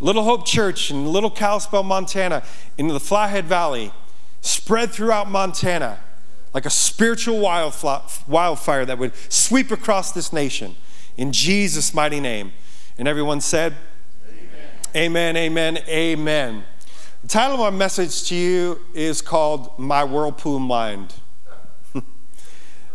Little 0.00 0.24
Hope 0.24 0.46
Church 0.46 0.90
in 0.90 1.06
Little 1.06 1.30
Kalispell, 1.30 1.84
Montana, 1.84 2.42
in 2.76 2.88
the 2.88 2.98
Flathead 2.98 3.44
Valley, 3.44 3.92
spread 4.40 4.90
throughout 4.90 5.30
Montana 5.30 6.00
like 6.52 6.66
a 6.66 6.70
spiritual 6.70 7.38
wildfire 7.38 8.84
that 8.84 8.98
would 8.98 9.12
sweep 9.32 9.70
across 9.70 10.12
this 10.12 10.32
nation. 10.32 10.76
In 11.16 11.32
Jesus' 11.32 11.94
mighty 11.94 12.20
name. 12.20 12.52
And 12.98 13.06
everyone 13.06 13.40
said, 13.40 13.74
Amen, 14.94 15.36
amen, 15.36 15.78
amen. 15.78 15.84
amen. 15.88 16.64
The 17.22 17.28
title 17.28 17.54
of 17.54 17.72
my 17.72 17.78
message 17.78 18.24
to 18.30 18.34
you 18.34 18.80
is 18.94 19.22
called 19.22 19.78
My 19.78 20.02
Whirlpool 20.02 20.58
Mind. 20.58 21.14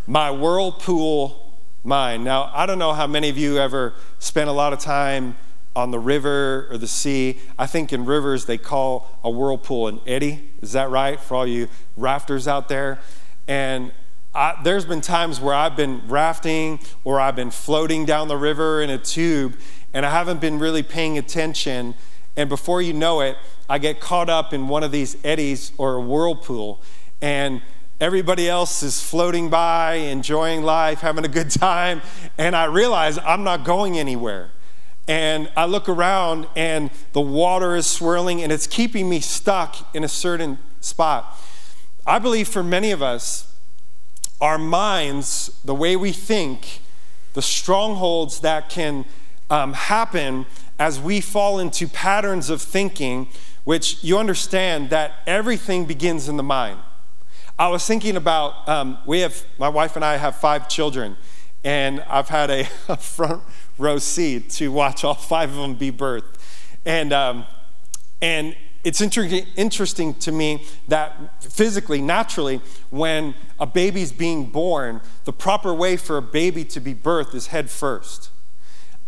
my 0.08 0.30
Whirlpool 0.32 1.54
Mind. 1.86 2.26
Now, 2.26 2.52
I 2.54 2.66
don't 2.66 2.78
know 2.78 2.92
how 2.92 3.08
many 3.08 3.30
of 3.30 3.38
you 3.38 3.58
ever 3.58 3.94
spent 4.20 4.50
a 4.50 4.52
lot 4.52 4.74
of 4.74 4.80
time 4.80 5.38
on 5.78 5.92
the 5.92 6.00
river 6.00 6.68
or 6.70 6.78
the 6.78 6.90
sea. 6.90 7.40
I 7.58 7.68
think 7.68 7.94
in 7.94 8.04
rivers 8.04 8.44
they 8.44 8.58
call 8.58 9.18
a 9.24 9.30
whirlpool 9.30 9.88
an 9.88 10.02
eddy. 10.06 10.50
Is 10.62 10.74
that 10.74 10.90
right 10.90 11.18
for 11.18 11.36
all 11.36 11.48
you 11.48 11.70
rafters 11.96 12.50
out 12.50 12.68
there? 12.68 13.00
And 13.48 13.94
I, 14.36 14.60
there's 14.62 14.84
been 14.84 15.00
times 15.00 15.40
where 15.40 15.56
I've 15.56 15.78
been 15.78 16.02
rafting 16.06 16.82
or 17.06 17.22
I've 17.22 17.38
been 17.38 17.52
floating 17.52 18.04
down 18.04 18.28
the 18.28 18.36
river 18.36 18.82
in 18.82 18.90
a 18.90 18.98
tube 18.98 19.56
and 19.94 20.06
I 20.06 20.10
haven't 20.10 20.42
been 20.42 20.60
really 20.60 20.84
paying 20.84 21.18
attention. 21.18 21.96
And 22.38 22.48
before 22.48 22.82
you 22.82 22.94
know 22.94 23.20
it, 23.22 23.36
I 23.68 23.80
get 23.80 24.00
caught 24.00 24.30
up 24.30 24.54
in 24.54 24.68
one 24.68 24.84
of 24.84 24.92
these 24.92 25.18
eddies 25.26 25.72
or 25.78 25.96
a 25.96 26.02
whirlpool, 26.02 26.82
and 27.20 27.62
everybody 28.00 28.48
else 28.48 28.84
is 28.84 29.02
floating 29.02 29.50
by, 29.50 29.96
enjoying 29.96 30.62
life, 30.62 31.00
having 31.00 31.26
a 31.26 31.28
good 31.28 31.50
time, 31.50 32.02
and 32.38 32.56
I 32.56 32.66
realize 32.66 33.18
I'm 33.18 33.44
not 33.44 33.66
going 33.66 33.98
anywhere. 33.98 34.52
And 35.08 35.50
I 35.58 35.66
look 35.66 35.90
around, 35.90 36.48
and 36.56 36.92
the 37.14 37.22
water 37.22 37.76
is 37.76 37.88
swirling, 37.88 38.44
and 38.44 38.52
it's 38.52 38.68
keeping 38.68 39.10
me 39.10 39.20
stuck 39.20 39.94
in 39.96 40.04
a 40.04 40.10
certain 40.10 40.60
spot. 40.80 41.38
I 42.06 42.20
believe 42.20 42.48
for 42.48 42.62
many 42.62 42.92
of 42.92 43.02
us, 43.02 43.52
our 44.40 44.60
minds, 44.60 45.60
the 45.66 45.74
way 45.74 45.96
we 45.96 46.12
think, 46.12 46.82
the 47.34 47.42
strongholds 47.42 48.42
that 48.42 48.70
can 48.70 49.06
um, 49.50 49.74
happen 49.74 50.46
as 50.80 51.00
we 51.00 51.22
fall 51.22 51.60
into 51.60 51.88
patterns 51.88 52.50
of 52.50 52.62
thinking 52.62 53.28
which 53.64 54.02
you 54.02 54.18
understand 54.18 54.90
that 54.92 55.12
everything 55.28 55.86
begins 55.86 56.30
in 56.30 56.38
the 56.38 56.44
mind. 56.44 56.80
I 57.60 57.68
was 57.68 57.86
thinking 57.86 58.16
about, 58.16 58.70
um, 58.70 59.00
we 59.06 59.20
have, 59.22 59.44
my 59.58 59.68
wife 59.68 59.96
and 59.96 60.06
I 60.06 60.18
have 60.18 60.38
five 60.38 60.70
children, 60.70 61.18
and 61.64 62.02
I've 62.08 62.30
had 62.30 62.50
a, 62.50 62.68
a 62.88 62.96
front 62.98 63.44
row 63.78 63.98
seat 63.98 64.50
to 64.52 64.72
watch 64.72 65.04
all 65.04 65.16
five 65.16 65.50
of 65.50 65.58
them 65.58 65.74
be 65.74 65.92
birthed. 65.92 66.36
And, 66.86 67.12
um, 67.12 67.46
and 68.22 68.56
it's 68.84 69.02
inter- 69.02 69.28
interesting 69.58 70.14
to 70.14 70.32
me 70.32 70.64
that 70.88 71.44
physically, 71.44 72.02
naturally, 72.02 72.62
when 72.90 73.36
a 73.60 73.66
baby's 73.66 74.14
being 74.14 74.50
born, 74.50 75.02
the 75.26 75.34
proper 75.34 75.74
way 75.74 75.98
for 75.98 76.16
a 76.16 76.22
baby 76.22 76.64
to 76.64 76.80
be 76.80 76.96
birthed 76.96 77.36
is 77.36 77.48
head 77.48 77.70
first. 77.70 78.30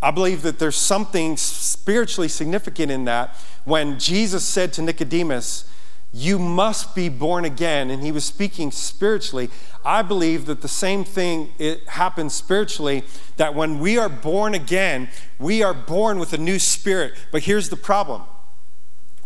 I 0.01 0.11
believe 0.11 0.43
that 0.43 0.59
there's 0.59 0.77
something 0.77 1.35
spiritually 1.35 2.29
significant 2.29 2.91
in 2.91 3.05
that 3.05 3.35
when 3.65 3.99
Jesus 3.99 4.45
said 4.45 4.71
to 4.73 4.81
Nicodemus, 4.81 5.69
You 6.13 6.39
must 6.39 6.95
be 6.95 7.09
born 7.09 7.43
again, 7.43 7.89
and 7.89 8.01
he 8.01 8.11
was 8.11 8.23
speaking 8.23 8.71
spiritually. 8.71 9.49
I 9.83 10.01
believe 10.01 10.45
that 10.45 10.61
the 10.61 10.67
same 10.67 11.03
thing 11.03 11.51
it 11.59 11.87
happens 11.89 12.33
spiritually, 12.33 13.03
that 13.37 13.53
when 13.53 13.79
we 13.79 13.97
are 13.97 14.09
born 14.09 14.53
again, 14.53 15.09
we 15.37 15.63
are 15.63 15.73
born 15.73 16.17
with 16.17 16.33
a 16.33 16.37
new 16.37 16.59
spirit. 16.59 17.13
But 17.31 17.43
here's 17.43 17.69
the 17.69 17.75
problem 17.75 18.23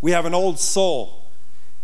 we 0.01 0.11
have 0.11 0.25
an 0.25 0.33
old 0.33 0.59
soul, 0.59 1.23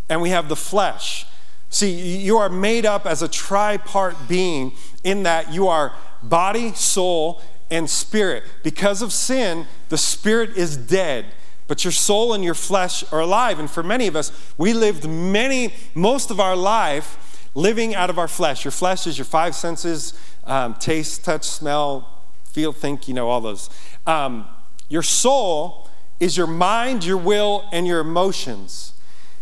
and 0.10 0.20
we 0.22 0.32
have 0.32 0.50
the 0.50 0.56
flesh. 0.56 1.26
See, 1.70 1.92
you 2.18 2.38
are 2.38 2.50
made 2.50 2.86
up 2.86 3.06
as 3.06 3.22
a 3.22 3.30
tripart 3.30 4.28
being 4.28 4.74
in 5.04 5.24
that 5.24 5.54
you 5.54 5.68
are 5.68 5.94
body, 6.24 6.74
soul, 6.74 7.42
and 7.72 7.90
spirit. 7.90 8.44
Because 8.64 9.02
of 9.02 9.14
sin, 9.14 9.68
the 9.90 9.98
spirit 9.98 10.58
is 10.58 10.78
dead, 10.78 11.26
but 11.68 11.84
your 11.84 11.92
soul 11.92 12.34
and 12.34 12.44
your 12.44 12.54
flesh 12.54 13.04
are 13.12 13.20
alive. 13.20 13.60
And 13.60 13.70
for 13.70 13.84
many 13.84 14.08
of 14.08 14.16
us, 14.16 14.32
we 14.58 14.74
lived 14.74 15.08
many, 15.08 15.74
most 15.94 16.32
of 16.32 16.40
our 16.40 16.56
life 16.56 17.46
living 17.56 17.96
out 17.96 18.10
of 18.10 18.18
our 18.18 18.28
flesh. 18.28 18.64
Your 18.64 18.72
flesh 18.72 19.08
is 19.08 19.18
your 19.18 19.26
five 19.26 19.56
senses 19.56 20.14
um, 20.46 20.74
taste, 20.76 21.24
touch, 21.24 21.46
smell, 21.46 22.22
feel, 22.46 22.74
think, 22.74 23.08
you 23.08 23.14
know, 23.14 23.30
all 23.30 23.42
those. 23.42 23.70
Um, 24.08 24.48
your 24.88 25.04
soul 25.04 25.88
is 26.20 26.36
your 26.36 26.48
mind, 26.48 27.06
your 27.06 27.18
will, 27.18 27.68
and 27.72 27.86
your 27.86 28.00
emotions. 28.00 28.94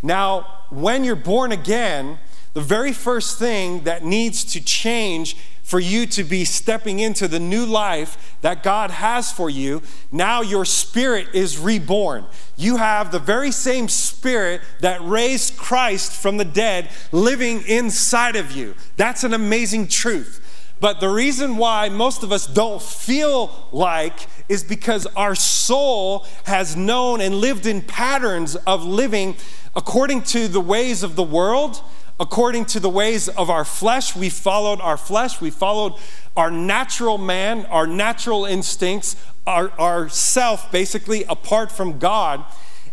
Now, 0.03 0.65
when 0.69 1.03
you're 1.03 1.15
born 1.15 1.51
again, 1.51 2.19
the 2.53 2.61
very 2.61 2.91
first 2.91 3.39
thing 3.39 3.83
that 3.83 4.03
needs 4.03 4.43
to 4.45 4.63
change 4.63 5.37
for 5.67 5.81
you 5.81 6.05
to 6.05 6.23
be 6.23 6.45
stepping 6.45 7.01
into 7.01 7.27
the 7.27 7.41
new 7.41 7.65
life 7.65 8.37
that 8.39 8.63
God 8.63 8.89
has 8.89 9.33
for 9.33 9.49
you, 9.49 9.81
now 10.13 10.39
your 10.41 10.63
spirit 10.63 11.27
is 11.33 11.59
reborn. 11.59 12.25
You 12.55 12.77
have 12.77 13.11
the 13.11 13.19
very 13.19 13.51
same 13.51 13.89
spirit 13.89 14.61
that 14.79 15.01
raised 15.03 15.57
Christ 15.57 16.13
from 16.13 16.37
the 16.37 16.45
dead 16.45 16.89
living 17.11 17.63
inside 17.67 18.37
of 18.37 18.53
you. 18.53 18.75
That's 18.95 19.25
an 19.25 19.33
amazing 19.33 19.89
truth. 19.89 20.41
But 20.79 21.01
the 21.01 21.09
reason 21.09 21.57
why 21.57 21.89
most 21.89 22.23
of 22.23 22.31
us 22.31 22.47
don't 22.47 22.81
feel 22.81 23.67
like 23.73 24.25
is 24.47 24.63
because 24.63 25.05
our 25.17 25.35
soul 25.35 26.25
has 26.45 26.77
known 26.77 27.19
and 27.19 27.35
lived 27.35 27.65
in 27.65 27.81
patterns 27.81 28.55
of 28.55 28.85
living 28.85 29.35
according 29.75 30.21
to 30.21 30.47
the 30.47 30.61
ways 30.61 31.03
of 31.03 31.17
the 31.17 31.23
world, 31.23 31.81
according 32.19 32.65
to 32.65 32.79
the 32.79 32.89
ways 32.89 33.29
of 33.29 33.49
our 33.49 33.65
flesh. 33.65 34.15
We 34.15 34.29
followed 34.29 34.81
our 34.81 34.97
flesh, 34.97 35.39
we 35.41 35.49
followed 35.49 35.93
our 36.35 36.51
natural 36.51 37.17
man, 37.17 37.65
our 37.67 37.87
natural 37.87 38.45
instincts, 38.45 39.15
our, 39.45 39.71
our 39.79 40.09
self, 40.09 40.71
basically 40.71 41.23
apart 41.23 41.71
from 41.71 41.99
God. 41.99 42.43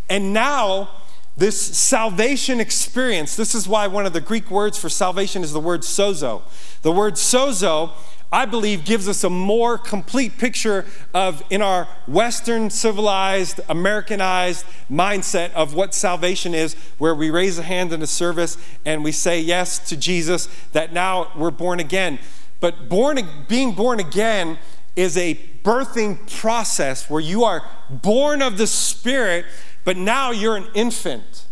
And 0.09 0.33
now, 0.33 0.91
this 1.37 1.61
salvation 1.77 2.61
experience, 2.61 3.35
this 3.35 3.55
is 3.55 3.67
why 3.67 3.89
one 3.89 4.07
of 4.07 4.13
the 4.13 4.21
Greek 4.21 4.51
words 4.51 4.79
for 4.79 4.89
salvation 4.89 5.43
is 5.43 5.53
the 5.53 5.61
word 5.61 5.81
sozo. 5.81 6.43
The 6.83 6.93
word 6.93 7.15
sozo, 7.15 7.91
I 8.35 8.45
believe, 8.47 8.85
gives 8.85 9.09
us 9.09 9.23
a 9.25 9.31
more 9.31 9.79
complete 9.79 10.37
picture 10.39 10.85
of, 11.15 11.43
in 11.51 11.63
our 11.63 11.89
Western 12.07 12.69
civilized, 12.69 13.61
Americanized 13.69 14.67
mindset 14.91 15.53
of 15.53 15.75
what 15.75 15.95
salvation 15.95 16.55
is, 16.55 16.75
where 16.99 17.15
we 17.15 17.31
raise 17.31 17.59
a 17.59 17.63
hand 17.63 17.93
in 17.93 18.03
a 18.03 18.07
service 18.07 18.59
and 18.85 19.05
we 19.05 19.13
say 19.13 19.41
yes 19.41 19.79
to 19.89 19.97
Jesus, 19.97 20.49
that 20.73 20.93
now 20.93 21.31
we're 21.37 21.51
born 21.51 21.79
again. 21.81 22.19
But 22.61 22.89
born, 22.89 23.21
being 23.49 23.73
born 23.73 24.01
again 24.01 24.59
is 24.97 25.17
a 25.17 25.37
birthing 25.63 26.31
process 26.41 27.09
where 27.09 27.21
you 27.21 27.45
are 27.45 27.63
born 27.89 28.43
of 28.43 28.59
the 28.59 28.67
Spirit 28.67 29.47
but 29.85 29.97
now 29.97 30.31
you're 30.31 30.57
an 30.57 30.67
infant. 30.75 31.45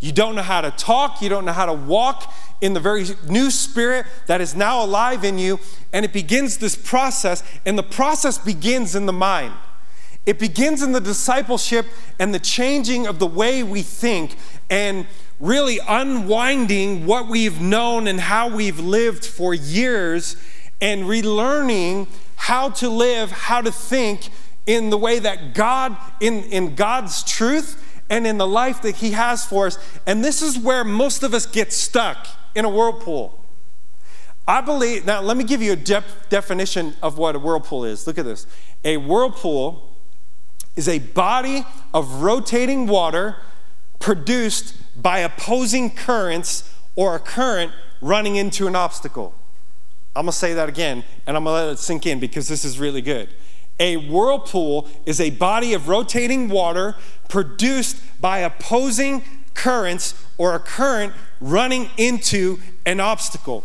You 0.00 0.12
don't 0.12 0.34
know 0.34 0.42
how 0.42 0.62
to 0.62 0.70
talk, 0.70 1.20
you 1.22 1.28
don't 1.28 1.44
know 1.44 1.52
how 1.52 1.66
to 1.66 1.72
walk 1.72 2.32
in 2.60 2.74
the 2.74 2.80
very 2.80 3.06
new 3.28 3.50
spirit 3.50 4.06
that 4.26 4.40
is 4.40 4.54
now 4.54 4.84
alive 4.84 5.24
in 5.24 5.38
you. 5.38 5.60
And 5.92 6.04
it 6.04 6.12
begins 6.12 6.58
this 6.58 6.76
process, 6.76 7.42
and 7.64 7.78
the 7.78 7.82
process 7.82 8.38
begins 8.38 8.94
in 8.94 9.06
the 9.06 9.12
mind. 9.12 9.54
It 10.26 10.38
begins 10.38 10.82
in 10.82 10.92
the 10.92 11.00
discipleship 11.00 11.86
and 12.18 12.34
the 12.34 12.38
changing 12.38 13.06
of 13.06 13.18
the 13.18 13.26
way 13.26 13.62
we 13.62 13.80
think 13.82 14.36
and 14.68 15.06
really 15.40 15.78
unwinding 15.88 17.06
what 17.06 17.28
we've 17.28 17.60
known 17.60 18.06
and 18.06 18.20
how 18.20 18.54
we've 18.54 18.78
lived 18.78 19.24
for 19.24 19.54
years 19.54 20.36
and 20.80 21.04
relearning 21.04 22.08
how 22.36 22.70
to 22.70 22.88
live, 22.88 23.30
how 23.30 23.60
to 23.60 23.72
think 23.72 24.28
in 24.66 24.90
the 24.90 24.98
way 24.98 25.18
that 25.18 25.54
God, 25.54 25.96
in, 26.20 26.44
in 26.44 26.74
God's 26.74 27.24
truth, 27.24 27.84
and 28.10 28.26
in 28.26 28.38
the 28.38 28.46
life 28.46 28.82
that 28.82 28.96
He 28.96 29.12
has 29.12 29.44
for 29.44 29.66
us. 29.66 29.78
And 30.06 30.24
this 30.24 30.42
is 30.42 30.58
where 30.58 30.84
most 30.84 31.22
of 31.22 31.34
us 31.34 31.46
get 31.46 31.72
stuck 31.72 32.26
in 32.58 32.64
a 32.64 32.68
whirlpool. 32.68 33.38
I 34.46 34.60
believe, 34.60 35.06
now 35.06 35.20
let 35.20 35.36
me 35.36 35.44
give 35.44 35.62
you 35.62 35.72
a 35.72 35.76
def- 35.76 36.28
definition 36.28 36.94
of 37.02 37.16
what 37.16 37.36
a 37.36 37.38
whirlpool 37.38 37.84
is. 37.84 38.06
Look 38.06 38.18
at 38.18 38.24
this. 38.24 38.46
A 38.84 38.96
whirlpool 38.96 39.94
is 40.74 40.88
a 40.88 40.98
body 40.98 41.64
of 41.94 42.22
rotating 42.22 42.86
water 42.86 43.36
produced 44.00 44.74
by 45.00 45.20
opposing 45.20 45.90
currents 45.94 46.74
or 46.96 47.14
a 47.14 47.20
current 47.20 47.72
running 48.00 48.36
into 48.36 48.66
an 48.66 48.74
obstacle. 48.74 49.34
I'm 50.16 50.22
gonna 50.22 50.32
say 50.32 50.54
that 50.54 50.68
again 50.68 51.04
and 51.26 51.36
I'm 51.36 51.44
gonna 51.44 51.66
let 51.66 51.72
it 51.74 51.78
sink 51.78 52.06
in 52.06 52.18
because 52.18 52.48
this 52.48 52.64
is 52.64 52.78
really 52.78 53.02
good. 53.02 53.28
A 53.78 53.96
whirlpool 53.96 54.88
is 55.06 55.20
a 55.20 55.30
body 55.30 55.74
of 55.74 55.86
rotating 55.86 56.48
water 56.48 56.96
produced 57.28 58.00
by 58.20 58.38
opposing 58.38 59.22
currents 59.58 60.14
or 60.38 60.54
a 60.54 60.58
current 60.60 61.12
running 61.40 61.90
into 61.96 62.58
an 62.86 63.00
obstacle. 63.00 63.64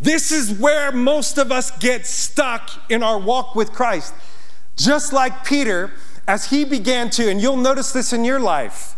This 0.00 0.32
is 0.32 0.58
where 0.58 0.90
most 0.90 1.38
of 1.38 1.52
us 1.52 1.70
get 1.78 2.06
stuck 2.06 2.70
in 2.90 3.02
our 3.02 3.18
walk 3.18 3.54
with 3.54 3.72
Christ. 3.72 4.12
Just 4.76 5.12
like 5.12 5.44
Peter, 5.44 5.92
as 6.26 6.50
he 6.50 6.64
began 6.64 7.10
to, 7.10 7.30
and 7.30 7.40
you'll 7.40 7.56
notice 7.56 7.92
this 7.92 8.12
in 8.12 8.24
your 8.24 8.40
life. 8.40 8.96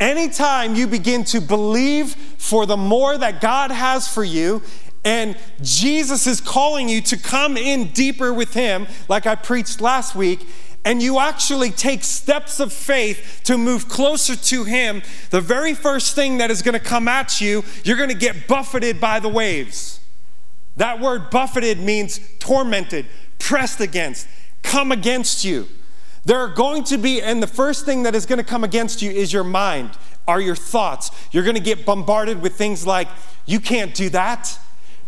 Anytime 0.00 0.74
you 0.74 0.86
begin 0.86 1.24
to 1.26 1.40
believe 1.40 2.14
for 2.38 2.66
the 2.66 2.76
more 2.76 3.16
that 3.16 3.40
God 3.40 3.70
has 3.70 4.08
for 4.08 4.24
you, 4.24 4.60
and 5.04 5.36
Jesus 5.62 6.26
is 6.26 6.40
calling 6.40 6.88
you 6.88 7.00
to 7.02 7.16
come 7.16 7.56
in 7.56 7.88
deeper 7.88 8.32
with 8.32 8.54
Him, 8.54 8.86
like 9.08 9.26
I 9.26 9.34
preached 9.34 9.80
last 9.80 10.14
week, 10.14 10.46
and 10.84 11.02
you 11.02 11.18
actually 11.18 11.70
take 11.70 12.04
steps 12.04 12.60
of 12.60 12.72
faith 12.72 13.40
to 13.44 13.56
move 13.56 13.88
closer 13.88 14.36
to 14.36 14.64
Him, 14.64 15.02
the 15.30 15.40
very 15.40 15.74
first 15.74 16.14
thing 16.14 16.38
that 16.38 16.50
is 16.50 16.62
going 16.62 16.74
to 16.74 16.84
come 16.84 17.08
at 17.08 17.40
you, 17.40 17.64
you're 17.84 17.96
going 17.96 18.10
to 18.10 18.14
get 18.14 18.46
buffeted 18.46 19.00
by 19.00 19.18
the 19.18 19.28
waves. 19.28 20.00
That 20.76 21.00
word 21.00 21.30
buffeted 21.30 21.78
means 21.78 22.20
tormented, 22.38 23.06
pressed 23.38 23.80
against, 23.80 24.26
come 24.62 24.92
against 24.92 25.44
you. 25.44 25.68
There 26.24 26.38
are 26.38 26.48
going 26.48 26.84
to 26.84 26.98
be, 26.98 27.20
and 27.20 27.42
the 27.42 27.46
first 27.46 27.84
thing 27.84 28.02
that 28.04 28.14
is 28.14 28.26
going 28.26 28.38
to 28.38 28.44
come 28.44 28.64
against 28.64 29.02
you 29.02 29.10
is 29.10 29.32
your 29.32 29.44
mind, 29.44 29.90
are 30.26 30.40
your 30.40 30.56
thoughts. 30.56 31.10
You're 31.32 31.44
going 31.44 31.56
to 31.56 31.62
get 31.62 31.84
bombarded 31.84 32.40
with 32.40 32.56
things 32.56 32.86
like, 32.86 33.08
you 33.46 33.60
can't 33.60 33.94
do 33.94 34.08
that. 34.10 34.58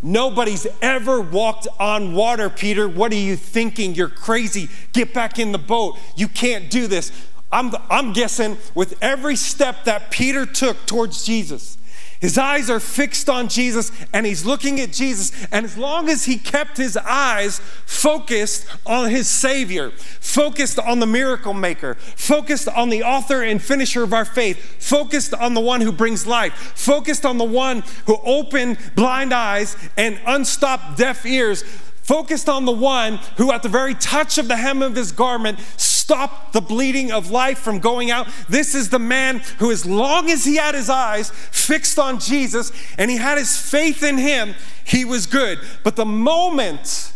Nobody's 0.02 0.66
ever 0.82 1.20
walked 1.20 1.66
on 1.80 2.14
water, 2.14 2.50
Peter. 2.50 2.88
What 2.88 3.12
are 3.12 3.16
you 3.16 3.36
thinking? 3.36 3.94
You're 3.94 4.08
crazy. 4.08 4.68
Get 4.92 5.14
back 5.14 5.38
in 5.38 5.52
the 5.52 5.58
boat. 5.58 5.98
You 6.16 6.28
can't 6.28 6.70
do 6.70 6.86
this. 6.86 7.10
I'm, 7.50 7.72
I'm 7.90 8.12
guessing 8.12 8.58
with 8.74 9.02
every 9.02 9.36
step 9.36 9.84
that 9.84 10.10
Peter 10.10 10.44
took 10.46 10.84
towards 10.86 11.24
Jesus, 11.24 11.78
his 12.20 12.38
eyes 12.38 12.70
are 12.70 12.80
fixed 12.80 13.28
on 13.28 13.48
Jesus 13.48 13.92
and 14.12 14.24
he's 14.24 14.44
looking 14.44 14.80
at 14.80 14.92
Jesus. 14.92 15.32
And 15.52 15.66
as 15.66 15.76
long 15.76 16.08
as 16.08 16.24
he 16.24 16.38
kept 16.38 16.76
his 16.76 16.96
eyes 16.96 17.60
focused 17.84 18.66
on 18.86 19.10
his 19.10 19.28
Savior, 19.28 19.90
focused 19.90 20.78
on 20.78 21.00
the 21.00 21.06
miracle 21.06 21.54
maker, 21.54 21.94
focused 21.94 22.68
on 22.68 22.88
the 22.88 23.02
author 23.02 23.42
and 23.42 23.62
finisher 23.62 24.02
of 24.02 24.12
our 24.12 24.24
faith, 24.24 24.82
focused 24.82 25.34
on 25.34 25.54
the 25.54 25.60
one 25.60 25.80
who 25.80 25.92
brings 25.92 26.26
life, 26.26 26.54
focused 26.74 27.26
on 27.26 27.38
the 27.38 27.44
one 27.44 27.82
who 28.06 28.18
opened 28.24 28.78
blind 28.94 29.32
eyes 29.32 29.76
and 29.96 30.18
unstopped 30.26 30.96
deaf 30.96 31.26
ears, 31.26 31.62
focused 32.06 32.48
on 32.48 32.64
the 32.64 32.72
one 32.72 33.18
who, 33.36 33.50
at 33.52 33.62
the 33.62 33.68
very 33.68 33.94
touch 33.94 34.38
of 34.38 34.48
the 34.48 34.56
hem 34.56 34.80
of 34.80 34.94
his 34.94 35.12
garment, 35.12 35.58
stopped 36.06 36.52
the 36.52 36.60
bleeding 36.60 37.10
of 37.10 37.32
life 37.32 37.58
from 37.58 37.80
going 37.80 38.12
out. 38.12 38.28
This 38.48 38.76
is 38.76 38.90
the 38.90 38.98
man 39.00 39.40
who, 39.58 39.72
as 39.72 39.84
long 39.84 40.30
as 40.30 40.44
he 40.44 40.54
had 40.54 40.76
his 40.76 40.88
eyes 40.88 41.30
fixed 41.30 41.98
on 41.98 42.20
Jesus 42.20 42.70
and 42.96 43.10
he 43.10 43.16
had 43.16 43.38
his 43.38 43.58
faith 43.58 44.04
in 44.04 44.16
him, 44.16 44.54
he 44.84 45.04
was 45.04 45.26
good. 45.26 45.58
But 45.82 45.96
the 45.96 46.04
moment, 46.04 47.12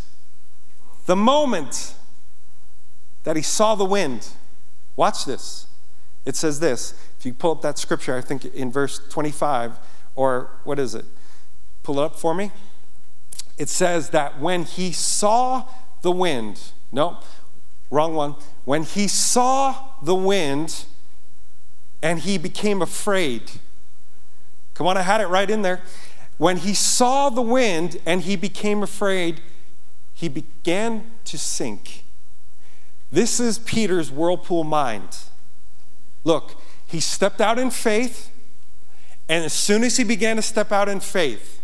the 1.07 1.14
moment 1.14 1.94
that 3.22 3.37
he 3.37 3.42
saw 3.42 3.76
the 3.76 3.85
wind, 3.85 4.26
watch 4.96 5.24
this. 5.24 5.68
It 6.26 6.35
says 6.35 6.59
this 6.59 6.92
If 7.16 7.24
you 7.24 7.33
pull 7.33 7.53
up 7.53 7.62
that 7.62 7.79
scripture, 7.79 8.16
I 8.16 8.20
think 8.20 8.44
in 8.44 8.72
verse 8.72 9.00
25, 9.09 9.79
or 10.16 10.50
what 10.64 10.81
is 10.81 10.96
it? 10.96 11.05
Pull 11.85 12.00
it 12.00 12.03
up 12.03 12.16
for 12.16 12.35
me. 12.35 12.50
It 13.57 13.68
says 13.68 14.11
that 14.11 14.40
when 14.40 14.64
he 14.64 14.90
saw 14.90 15.68
the 16.03 16.11
wind, 16.11 16.72
no, 16.90 17.18
wrong 17.90 18.14
one. 18.14 18.37
When 18.64 18.85
he 18.85 19.09
saw 19.09 19.76
the 20.03 20.14
wind 20.14 20.85
and 22.03 22.20
he 22.20 22.38
became 22.38 22.81
afraid. 22.81 23.50
Come 24.74 24.87
on, 24.87 24.96
I 24.96 25.03
had 25.03 25.20
it 25.20 25.26
right 25.26 25.50
in 25.50 25.62
there. 25.62 25.83
When 26.38 26.59
he 26.59 26.72
saw 26.72 27.29
the 27.29 27.42
wind 27.42 27.98
and 28.07 28.22
he 28.22 28.37
became 28.37 28.83
afraid, 28.83 29.42
he 30.14 30.29
began 30.29 31.11
to 31.26 31.37
sink. 31.37 32.05
This 33.12 33.40
is 33.40 33.59
Peter's 33.59 34.11
whirlpool 34.11 34.64
mind. 34.64 35.18
Look, 36.24 36.61
he 36.87 37.00
stepped 37.00 37.40
out 37.40 37.59
in 37.59 37.70
faith, 37.70 38.31
and 39.29 39.44
as 39.44 39.53
soon 39.53 39.85
as 39.85 39.96
he 39.96 40.05
began 40.05 40.37
to 40.37 40.42
step 40.42 40.72
out 40.72 40.88
in 40.88 41.00
faith, 41.00 41.61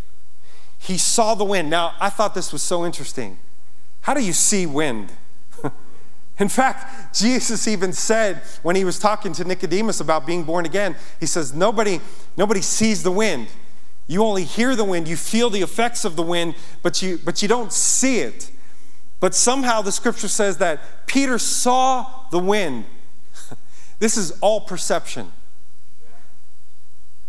he 0.78 0.98
saw 0.98 1.34
the 1.34 1.44
wind. 1.44 1.70
Now, 1.70 1.94
I 2.00 2.10
thought 2.10 2.34
this 2.34 2.52
was 2.52 2.62
so 2.62 2.84
interesting. 2.84 3.38
How 4.02 4.14
do 4.14 4.22
you 4.22 4.32
see 4.32 4.66
wind? 4.66 5.12
In 6.38 6.48
fact, 6.48 7.14
Jesus 7.14 7.66
even 7.66 7.92
said 7.92 8.42
when 8.62 8.76
he 8.76 8.84
was 8.84 8.98
talking 8.98 9.32
to 9.34 9.44
Nicodemus 9.44 10.00
about 10.00 10.26
being 10.26 10.44
born 10.44 10.66
again, 10.66 10.96
he 11.18 11.26
says, 11.26 11.54
Nobody, 11.54 12.00
nobody 12.36 12.60
sees 12.60 13.02
the 13.02 13.10
wind. 13.10 13.48
You 14.06 14.22
only 14.22 14.44
hear 14.44 14.76
the 14.76 14.84
wind, 14.84 15.08
you 15.08 15.16
feel 15.16 15.50
the 15.50 15.62
effects 15.62 16.04
of 16.04 16.14
the 16.14 16.22
wind, 16.22 16.54
but 16.82 17.02
you, 17.02 17.18
but 17.24 17.42
you 17.42 17.48
don't 17.48 17.72
see 17.72 18.20
it. 18.20 18.50
But 19.18 19.34
somehow 19.34 19.80
the 19.80 19.90
scripture 19.90 20.28
says 20.28 20.58
that 20.58 21.06
Peter 21.06 21.38
saw 21.38 22.26
the 22.30 22.38
wind. 22.38 22.84
this 23.98 24.16
is 24.16 24.38
all 24.42 24.60
perception. 24.60 25.32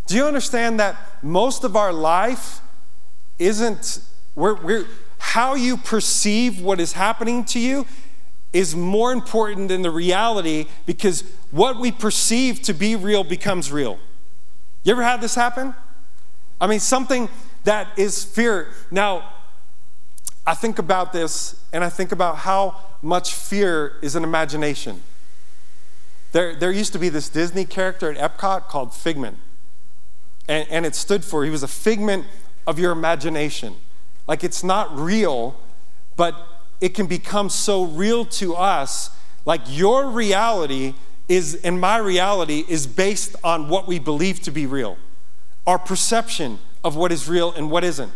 Do 0.06 0.16
you 0.16 0.26
understand 0.26 0.80
that 0.80 0.98
most 1.24 1.64
of 1.64 1.76
our 1.76 1.94
life 1.94 2.60
isn't 3.40 4.00
we're, 4.36 4.62
we're, 4.62 4.86
how 5.18 5.56
you 5.56 5.78
perceive 5.78 6.62
what 6.62 6.80
is 6.80 6.94
happening 6.94 7.44
to 7.46 7.60
you 7.60 7.86
is 8.54 8.76
more 8.76 9.12
important 9.12 9.68
than 9.68 9.82
the 9.82 9.92
reality 9.92 10.66
because 10.86 11.24
what 11.52 11.80
we 11.80 11.92
perceive 11.92 12.62
to 12.64 12.74
be 12.74 12.96
real 12.96 13.24
becomes 13.24 13.72
real. 13.72 14.00
You 14.84 14.94
ever 14.94 15.04
had 15.04 15.22
this 15.22 15.36
happen? 15.36 15.76
I 16.60 16.68
mean, 16.68 16.80
something 16.80 17.30
that 17.66 17.88
is 17.98 18.24
fear. 18.24 18.70
Now, 18.90 19.34
I 20.46 20.54
think 20.54 20.80
about 20.80 21.12
this 21.12 21.62
and 21.74 21.84
I 21.84 21.90
think 21.90 22.12
about 22.12 22.38
how 22.38 22.78
much 23.02 23.34
fear 23.34 23.98
is 24.02 24.16
an 24.16 24.24
imagination. 24.24 25.04
There, 26.32 26.56
there 26.56 26.72
used 26.72 26.94
to 26.94 27.00
be 27.00 27.10
this 27.10 27.30
Disney 27.30 27.66
character 27.66 28.12
at 28.12 28.18
Epcot 28.18 28.68
called 28.68 28.94
Figment. 28.94 29.38
And, 30.48 30.68
and 30.70 30.86
it 30.86 30.96
stood 30.96 31.26
for, 31.26 31.44
he 31.44 31.50
was 31.50 31.64
a 31.64 31.68
figment 31.68 32.26
of 32.66 32.80
your 32.80 32.92
imagination. 32.92 33.76
Like 34.28 34.44
it's 34.44 34.64
not 34.64 34.98
real, 34.98 35.60
but 36.16 36.36
it 36.82 36.90
can 36.90 37.08
become 37.08 37.50
so 37.50 37.84
real 37.84 38.26
to 38.26 38.56
us. 38.56 39.10
Like 39.46 39.62
your 39.68 40.10
reality 40.10 40.94
is, 41.28 41.56
and 41.64 41.80
my 41.80 41.98
reality 41.98 42.64
is 42.68 42.88
based 42.88 43.36
on 43.44 43.70
what 43.70 43.88
we 43.88 44.00
believe 44.00 44.42
to 44.42 44.52
be 44.52 44.66
real, 44.66 44.98
our 45.66 45.80
perception 45.80 46.60
of 46.84 46.96
what 46.96 47.12
is 47.12 47.28
real 47.28 47.52
and 47.52 47.70
what 47.70 47.84
isn't. 47.84 48.12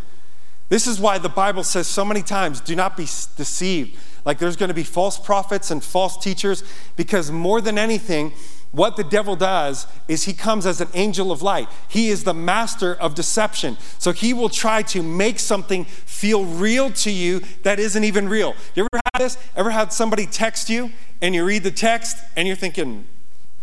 This 0.72 0.88
is 0.88 1.02
why 1.02 1.18
the 1.18 1.28
Bible 1.28 1.66
says 1.66 1.86
so 1.86 2.06
many 2.06 2.22
times 2.22 2.62
do 2.62 2.78
not 2.78 2.96
be 2.96 3.04
deceived. 3.04 4.00
Like 4.24 4.40
there's 4.40 4.56
going 4.56 4.70
to 4.70 4.74
be 4.74 4.86
false 4.86 5.20
prophets 5.20 5.70
and 5.70 5.84
false 5.84 6.18
teachers, 6.18 6.64
because 6.96 7.30
more 7.30 7.60
than 7.60 7.78
anything, 7.78 8.32
what 8.72 8.96
the 8.96 9.04
devil 9.04 9.36
does 9.36 9.86
is 10.08 10.24
he 10.24 10.32
comes 10.32 10.66
as 10.66 10.80
an 10.80 10.88
angel 10.94 11.30
of 11.30 11.42
light. 11.42 11.68
He 11.90 12.08
is 12.08 12.24
the 12.24 12.34
master 12.34 12.96
of 12.96 13.16
deception. 13.16 13.78
So 13.98 14.14
he 14.14 14.32
will 14.32 14.48
try 14.48 14.82
to 14.84 15.04
make 15.04 15.40
something 15.40 15.84
feel 15.84 16.46
real 16.46 16.90
to 16.92 17.12
you 17.12 17.42
that 17.64 17.78
isn't 17.78 18.06
even 18.06 18.30
real. 18.30 18.56
You 18.74 18.84
ever 18.84 19.02
had 19.14 19.22
this? 19.22 19.38
Ever 19.58 19.72
had 19.72 19.92
somebody 19.92 20.26
text 20.26 20.70
you 20.70 20.94
and 21.22 21.36
you 21.36 21.44
read 21.44 21.64
the 21.64 21.72
text 21.72 22.16
and 22.38 22.48
you're 22.48 22.56
thinking, 22.56 23.04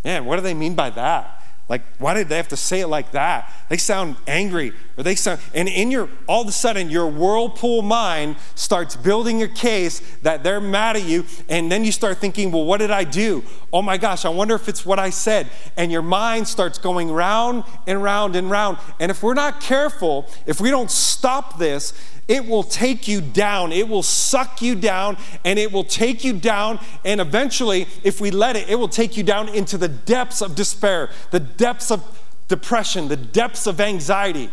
man, 0.04 0.26
what 0.26 0.36
do 0.36 0.42
they 0.42 0.52
mean 0.52 0.74
by 0.74 0.90
that? 0.90 1.37
Like, 1.68 1.82
why 1.98 2.14
did 2.14 2.28
they 2.28 2.36
have 2.36 2.48
to 2.48 2.56
say 2.56 2.80
it 2.80 2.86
like 2.86 3.12
that? 3.12 3.52
They 3.68 3.76
sound 3.76 4.16
angry, 4.26 4.72
or 4.96 5.04
they 5.04 5.14
sound, 5.14 5.40
and 5.52 5.68
in 5.68 5.90
your, 5.90 6.08
all 6.26 6.40
of 6.40 6.48
a 6.48 6.52
sudden, 6.52 6.88
your 6.88 7.06
whirlpool 7.06 7.82
mind 7.82 8.36
starts 8.54 8.96
building 8.96 9.42
a 9.42 9.48
case 9.48 10.00
that 10.22 10.42
they're 10.42 10.62
mad 10.62 10.96
at 10.96 11.04
you, 11.04 11.26
and 11.48 11.70
then 11.70 11.84
you 11.84 11.92
start 11.92 12.18
thinking, 12.18 12.50
well, 12.52 12.64
what 12.64 12.78
did 12.78 12.90
I 12.90 13.04
do? 13.04 13.44
Oh 13.70 13.82
my 13.82 13.98
gosh, 13.98 14.24
I 14.24 14.30
wonder 14.30 14.54
if 14.54 14.66
it's 14.66 14.86
what 14.86 14.98
I 14.98 15.10
said. 15.10 15.48
And 15.76 15.92
your 15.92 16.00
mind 16.00 16.48
starts 16.48 16.78
going 16.78 17.10
round 17.10 17.64
and 17.86 18.02
round 18.02 18.34
and 18.34 18.50
round. 18.50 18.78
And 18.98 19.10
if 19.10 19.22
we're 19.22 19.34
not 19.34 19.60
careful, 19.60 20.26
if 20.46 20.62
we 20.62 20.70
don't 20.70 20.90
stop 20.90 21.58
this, 21.58 21.92
it 22.28 22.46
will 22.46 22.62
take 22.62 23.08
you 23.08 23.22
down. 23.22 23.72
It 23.72 23.88
will 23.88 24.02
suck 24.02 24.60
you 24.60 24.74
down 24.74 25.16
and 25.44 25.58
it 25.58 25.72
will 25.72 25.84
take 25.84 26.22
you 26.22 26.34
down. 26.34 26.78
And 27.04 27.20
eventually, 27.22 27.88
if 28.04 28.20
we 28.20 28.30
let 28.30 28.54
it, 28.54 28.68
it 28.68 28.74
will 28.74 28.88
take 28.88 29.16
you 29.16 29.22
down 29.22 29.48
into 29.48 29.78
the 29.78 29.88
depths 29.88 30.42
of 30.42 30.54
despair, 30.54 31.08
the 31.30 31.40
depths 31.40 31.90
of 31.90 32.04
depression, 32.46 33.08
the 33.08 33.16
depths 33.16 33.66
of 33.66 33.80
anxiety. 33.80 34.50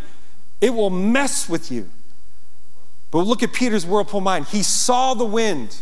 It 0.62 0.74
will 0.74 0.90
mess 0.90 1.50
with 1.50 1.70
you. 1.70 1.90
But 3.12 3.20
look 3.20 3.44
at 3.44 3.52
Peter's 3.52 3.86
whirlpool 3.86 4.22
mind. 4.22 4.48
He 4.48 4.64
saw 4.64 5.14
the 5.14 5.26
wind. 5.26 5.82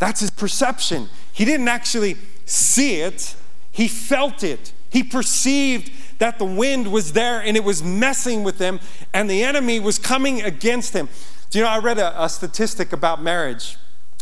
That's 0.00 0.20
his 0.20 0.30
perception. 0.30 1.08
He 1.32 1.44
didn't 1.44 1.68
actually 1.68 2.16
see 2.44 3.00
it, 3.00 3.36
he 3.70 3.86
felt 3.86 4.42
it. 4.42 4.72
He 4.90 5.02
perceived 5.02 5.90
that 6.22 6.38
the 6.38 6.44
wind 6.44 6.92
was 6.92 7.14
there 7.14 7.40
and 7.42 7.56
it 7.56 7.64
was 7.64 7.82
messing 7.82 8.44
with 8.44 8.58
them, 8.58 8.78
and 9.12 9.28
the 9.28 9.42
enemy 9.42 9.80
was 9.80 9.98
coming 9.98 10.40
against 10.40 10.94
him. 10.94 11.08
Do 11.50 11.58
you 11.58 11.64
know, 11.64 11.70
I 11.70 11.80
read 11.80 11.98
a, 11.98 12.22
a 12.22 12.28
statistic 12.28 12.92
about 12.92 13.20
marriage. 13.20 13.76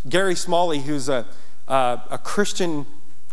Gary 0.08 0.34
Smalley, 0.34 0.80
who's 0.80 1.10
a, 1.10 1.26
a, 1.68 2.00
a 2.10 2.16
Christian 2.16 2.86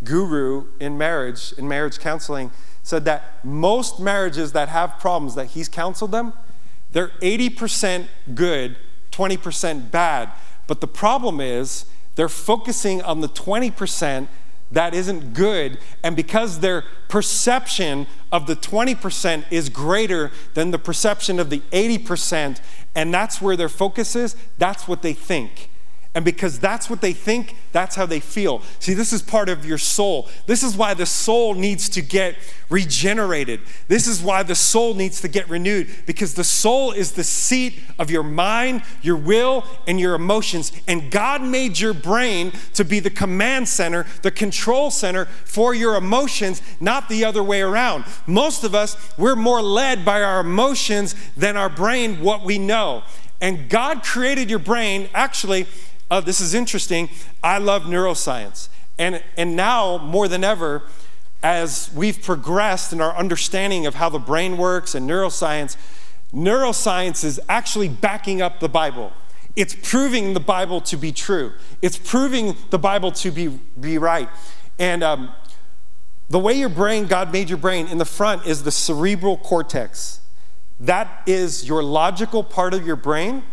guru 0.04 0.66
in 0.82 0.98
marriage, 0.98 1.54
in 1.54 1.66
marriage 1.66 2.00
counseling, 2.00 2.52
said 2.84 3.06
that 3.06 3.42
most 3.42 4.02
marriages 4.02 4.52
that 4.52 4.68
have 4.68 5.00
problems 5.00 5.36
that 5.36 5.46
he's 5.46 5.70
counseled 5.70 6.12
them, 6.12 6.34
they're 6.92 7.14
80% 7.22 8.08
good, 8.36 8.76
20% 9.14 9.92
bad. 9.92 10.30
But 10.68 10.82
the 10.82 10.90
problem 10.90 11.40
is 11.40 11.86
they're 12.16 12.28
focusing 12.28 13.02
on 13.02 13.22
the 13.22 13.30
20% 13.30 14.28
that 14.72 14.94
isn't 14.94 15.34
good. 15.34 15.78
And 16.04 16.16
because 16.16 16.60
their 16.60 16.84
perception 17.08 18.08
of 18.32 18.48
the 18.48 18.56
20% 18.56 19.46
is 19.50 19.70
greater 19.70 20.32
than 20.54 20.72
the 20.72 20.80
perception 20.80 21.40
of 21.40 21.50
the 21.50 21.60
80%, 21.72 22.60
and 22.96 23.14
that's 23.14 23.42
where 23.42 23.56
their 23.56 23.70
focus 23.70 24.16
is, 24.16 24.36
that's 24.58 24.88
what 24.88 25.02
they 25.02 25.14
think. 25.14 25.70
And 26.18 26.26
because 26.26 26.58
that's 26.58 26.90
what 26.90 27.00
they 27.00 27.14
think, 27.14 27.56
that's 27.72 27.96
how 27.96 28.08
they 28.08 28.20
feel. 28.20 28.64
See, 28.80 28.96
this 28.96 29.14
is 29.14 29.22
part 29.22 29.50
of 29.50 29.68
your 29.68 29.78
soul. 29.78 30.28
This 30.48 30.64
is 30.64 30.76
why 30.76 30.96
the 30.96 31.06
soul 31.06 31.54
needs 31.54 31.88
to 31.90 32.02
get 32.02 32.36
regenerated. 32.72 33.60
This 33.88 34.08
is 34.08 34.20
why 34.20 34.42
the 34.42 34.56
soul 34.56 34.96
needs 34.96 35.22
to 35.22 35.28
get 35.28 35.48
renewed 35.48 35.90
because 36.08 36.34
the 36.34 36.44
soul 36.44 36.92
is 36.92 37.12
the 37.12 37.24
seat 37.24 37.82
of 38.00 38.10
your 38.10 38.24
mind, 38.24 38.82
your 39.04 39.16
will, 39.16 39.64
and 39.86 40.00
your 40.00 40.16
emotions. 40.16 40.72
And 40.88 41.12
God 41.12 41.44
made 41.44 41.80
your 41.80 41.94
brain 41.94 42.52
to 42.74 42.84
be 42.84 43.00
the 43.00 43.12
command 43.12 43.68
center, 43.70 44.08
the 44.24 44.32
control 44.32 44.90
center 44.90 45.26
for 45.26 45.76
your 45.76 45.98
emotions, 45.98 46.64
not 46.80 47.10
the 47.10 47.26
other 47.26 47.44
way 47.44 47.62
around. 47.62 48.06
Most 48.26 48.64
of 48.64 48.74
us, 48.74 48.98
we're 49.20 49.36
more 49.36 49.62
led 49.62 50.04
by 50.04 50.24
our 50.24 50.40
emotions 50.40 51.14
than 51.36 51.56
our 51.56 51.70
brain, 51.70 52.22
what 52.22 52.44
we 52.44 52.58
know. 52.58 53.04
And 53.40 53.70
God 53.70 54.04
created 54.04 54.50
your 54.50 54.60
brain 54.60 55.10
actually 55.14 55.68
uh, 56.10 56.22
this 56.22 56.40
is 56.42 56.54
interesting. 56.54 57.10
I 57.44 57.58
love 57.58 57.84
neuroscience. 57.84 58.70
And, 58.98 59.24
and 59.36 59.56
now, 59.56 59.98
more 59.98 60.28
than 60.28 60.44
ever, 60.44 60.84
as 61.44 61.92
we've 61.94 62.22
progressed 62.22 62.94
in 62.94 63.02
our 63.02 63.16
understanding 63.16 63.86
of 63.86 63.96
how 63.96 64.10
the 64.10 64.20
brain 64.20 64.58
works 64.58 64.96
and 64.96 65.08
neuroscience, 65.10 65.78
neuroscience 66.34 67.24
is 67.24 67.40
actually 67.48 67.90
backing 67.90 68.42
up 68.42 68.60
the 68.60 68.70
Bible. 68.70 69.12
It's 69.56 69.76
proving 69.82 70.34
the 70.34 70.40
Bible 70.40 70.82
to 70.82 70.98
be 70.98 71.12
true, 71.12 71.54
it's 71.82 71.98
proving 71.98 72.56
the 72.70 72.80
Bible 72.80 73.12
to 73.14 73.32
be, 73.32 73.48
be 73.80 73.98
right. 73.98 74.30
And 74.80 75.04
um, 75.04 75.34
the 76.30 76.40
way 76.40 76.54
your 76.54 76.70
brain, 76.70 77.08
God 77.08 77.32
made 77.32 77.50
your 77.50 77.58
brain, 77.58 77.88
in 77.88 77.98
the 77.98 78.06
front 78.06 78.46
is 78.46 78.64
the 78.64 78.72
cerebral 78.72 79.38
cortex. 79.38 80.22
That 80.80 81.24
is 81.26 81.68
your 81.68 81.82
logical 81.82 82.44
part 82.44 82.74
of 82.74 82.86
your 82.86 82.96
brain 82.96 83.44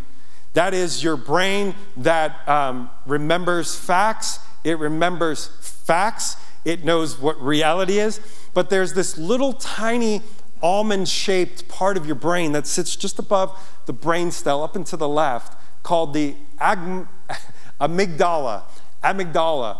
that 0.55 0.75
is 0.75 1.03
your 1.03 1.17
brain 1.17 1.75
that 1.97 2.49
um, 2.49 2.90
remembers 3.07 3.77
facts, 3.77 4.38
it 4.64 4.79
remembers 4.79 5.49
facts, 5.61 6.37
it 6.64 6.85
knows 6.85 7.19
what 7.19 7.40
reality 7.43 7.99
is. 7.99 8.21
But 8.55 8.71
there's 8.71 8.95
this 8.95 9.19
little 9.19 9.53
tiny 9.53 10.23
almond 10.62 11.09
shaped 11.09 11.69
part 11.69 11.97
of 11.97 12.07
your 12.07 12.14
brain 12.14 12.53
that 12.53 12.67
sits 12.67 12.97
just 12.97 13.19
above 13.19 13.59
the 13.87 13.93
brain 13.93 14.31
stem 14.31 14.61
up 14.61 14.77
and 14.77 14.87
to 14.87 14.97
the 14.97 15.09
left 15.09 15.61
called 15.83 16.14
the 16.14 16.35
ag- 16.59 17.07
amygdala. 17.81 18.62
Amygdala. 19.03 19.79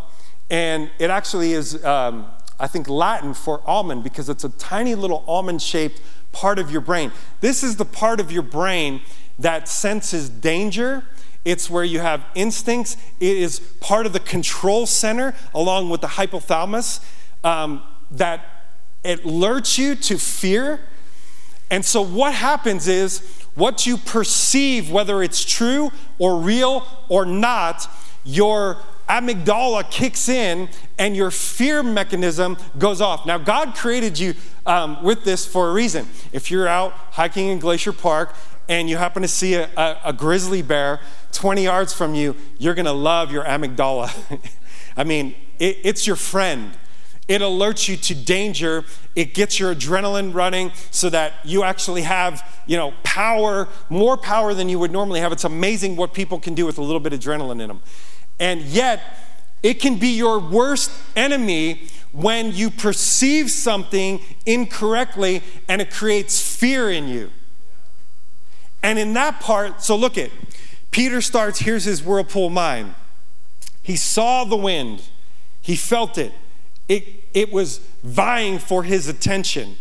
And 0.51 0.91
it 0.99 1.09
actually 1.09 1.53
is 1.53 1.83
um, 1.85 2.27
I 2.59 2.67
think, 2.67 2.89
Latin 2.89 3.35
for 3.35 3.63
almond 3.67 4.05
because 4.05 4.29
it's 4.29 4.45
a 4.45 4.49
tiny 4.51 4.95
little 4.95 5.25
almond 5.27 5.61
shaped 5.61 6.01
part 6.33 6.59
of 6.59 6.71
your 6.71 6.81
brain. 6.81 7.13
This 7.41 7.63
is 7.63 7.77
the 7.77 7.85
part 7.85 8.21
of 8.21 8.31
your 8.31 8.43
brain 8.43 9.01
that 9.39 9.69
senses 9.69 10.29
danger. 10.29 11.05
It's 11.45 11.69
where 11.69 11.85
you 11.85 12.01
have 12.01 12.25
instincts. 12.35 12.97
It 13.21 13.37
is 13.37 13.61
part 13.81 14.07
of 14.07 14.13
the 14.13 14.21
control 14.21 14.87
center 14.87 15.35
along 15.55 15.91
with 15.91 16.01
the 16.01 16.07
hypothalamus 16.07 17.05
um, 17.43 17.83
that 18.11 18.65
it 19.05 19.23
alerts 19.25 19.77
you 19.77 19.95
to 19.95 20.19
fear. 20.19 20.81
And 21.71 21.85
so, 21.85 22.03
what 22.03 22.35
happens 22.35 22.89
is 22.89 23.21
what 23.55 23.87
you 23.87 23.97
perceive, 23.97 24.91
whether 24.91 25.23
it's 25.23 25.45
true 25.45 25.93
or 26.19 26.39
real 26.39 26.87
or 27.09 27.25
not, 27.25 27.89
your 28.25 28.79
amygdala 29.09 29.91
kicks 29.91 30.29
in 30.29 30.69
and 30.99 31.15
your 31.15 31.31
fear 31.31 31.83
mechanism 31.83 32.57
goes 32.79 33.01
off. 33.01 33.27
Now, 33.27 33.39
God 33.39 33.75
created 33.75 34.19
you 34.19 34.35
um, 34.67 35.03
with 35.03 35.25
this 35.25 35.47
for 35.47 35.69
a 35.69 35.73
reason. 35.73 36.09
If 36.33 36.51
you're 36.51 36.69
out 36.69 36.93
hiking 36.93 37.49
in 37.49 37.59
Glacier 37.59 37.93
Park 37.93 38.35
and 38.69 38.89
you 38.89 38.97
happen 38.97 39.23
to 39.23 39.29
see 39.29 39.55
a, 39.55 39.69
a, 39.77 40.01
a 40.07 40.13
grizzly 40.13 40.63
bear 40.63 41.01
20 41.35 41.65
yards 41.65 41.93
from 41.93 42.15
you, 42.15 42.35
you're 42.59 42.75
gonna 42.75 42.93
love 42.93 43.31
your 43.31 43.45
amygdala. 43.45 44.11
I 44.97 45.05
mean, 45.05 45.35
it, 45.59 45.79
it's 45.83 46.07
your 46.07 46.17
friend. 46.17 46.73
It 47.27 47.41
alerts 47.41 47.89
you 47.89 47.97
to 47.97 48.15
danger. 48.15 48.85
It 49.17 49.35
gets 49.35 49.59
your 49.59 49.75
adrenaline 49.75 50.35
running 50.35 50.73
so 50.91 51.11
that 51.11 51.33
you 51.43 51.63
actually 51.63 52.03
have, 52.03 52.47
you 52.67 52.77
know, 52.77 52.93
power, 53.03 53.69
more 53.89 54.17
power 54.17 54.55
than 54.55 54.69
you 54.69 54.79
would 54.79 54.91
normally 54.91 55.21
have. 55.21 55.33
It's 55.33 55.45
amazing 55.45 55.97
what 55.97 56.13
people 56.13 56.39
can 56.39 56.55
do 56.55 56.67
with 56.67 56.79
a 56.79 56.83
little 56.83 57.01
bit 57.01 57.13
of 57.13 57.21
adrenaline 57.21 57.61
in 57.63 57.69
them. 57.69 57.81
And 58.39 58.61
yet, 58.63 59.01
it 59.63 59.81
can 59.81 59.99
be 59.99 60.09
your 60.09 60.39
worst 60.39 60.91
enemy 61.17 61.89
when 62.13 62.53
you 62.53 62.71
perceive 62.71 63.51
something 63.51 64.21
incorrectly 64.45 65.43
and 65.69 65.81
it 65.81 65.91
creates 65.91 66.41
fear 66.41 66.91
in 66.91 67.09
you. 67.09 67.31
And 68.85 68.99
in 68.99 69.15
that 69.15 69.41
part, 69.41 69.83
so 69.83 69.97
look 69.97 70.19
at 70.19 70.31
Peter 70.91 71.23
starts, 71.23 71.61
here's 71.61 71.85
his 71.85 72.03
whirlpool 72.03 72.51
mind. 72.51 72.95
He 73.83 73.97
saw 73.97 74.45
the 74.45 74.59
wind, 74.59 75.03
he 75.63 75.75
felt 75.75 76.19
it, 76.19 76.33
it, 76.87 77.03
it 77.33 77.51
was 77.51 77.79
vying 78.03 78.59
for 78.59 78.83
his 78.83 79.09
attention. 79.09 79.77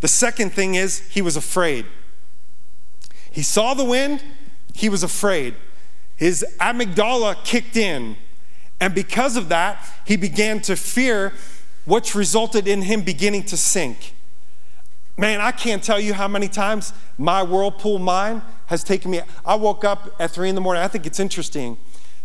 The 0.00 0.08
second 0.08 0.52
thing 0.52 0.74
is, 0.74 0.98
he 1.08 1.22
was 1.22 1.36
afraid. 1.36 1.86
He 3.30 3.42
saw 3.42 3.74
the 3.74 3.84
wind, 3.84 4.24
he 4.74 4.88
was 4.88 5.04
afraid. 5.04 5.54
His 6.16 6.44
amygdala 6.58 7.44
kicked 7.44 7.76
in, 7.76 8.16
and 8.80 8.92
because 8.92 9.36
of 9.36 9.48
that, 9.50 9.86
he 10.04 10.16
began 10.16 10.60
to 10.62 10.74
fear, 10.74 11.32
which 11.84 12.12
resulted 12.12 12.66
in 12.66 12.82
him 12.82 13.02
beginning 13.02 13.44
to 13.44 13.56
sink. 13.56 14.14
Man, 15.18 15.40
I 15.40 15.50
can't 15.50 15.82
tell 15.82 15.98
you 15.98 16.14
how 16.14 16.28
many 16.28 16.46
times 16.46 16.92
my 17.18 17.42
whirlpool 17.42 17.98
mind 17.98 18.40
has 18.66 18.84
taken 18.84 19.10
me. 19.10 19.20
I 19.44 19.56
woke 19.56 19.84
up 19.84 20.14
at 20.20 20.30
three 20.30 20.48
in 20.48 20.54
the 20.54 20.60
morning. 20.60 20.80
I 20.80 20.86
think 20.86 21.06
it's 21.06 21.18
interesting 21.18 21.76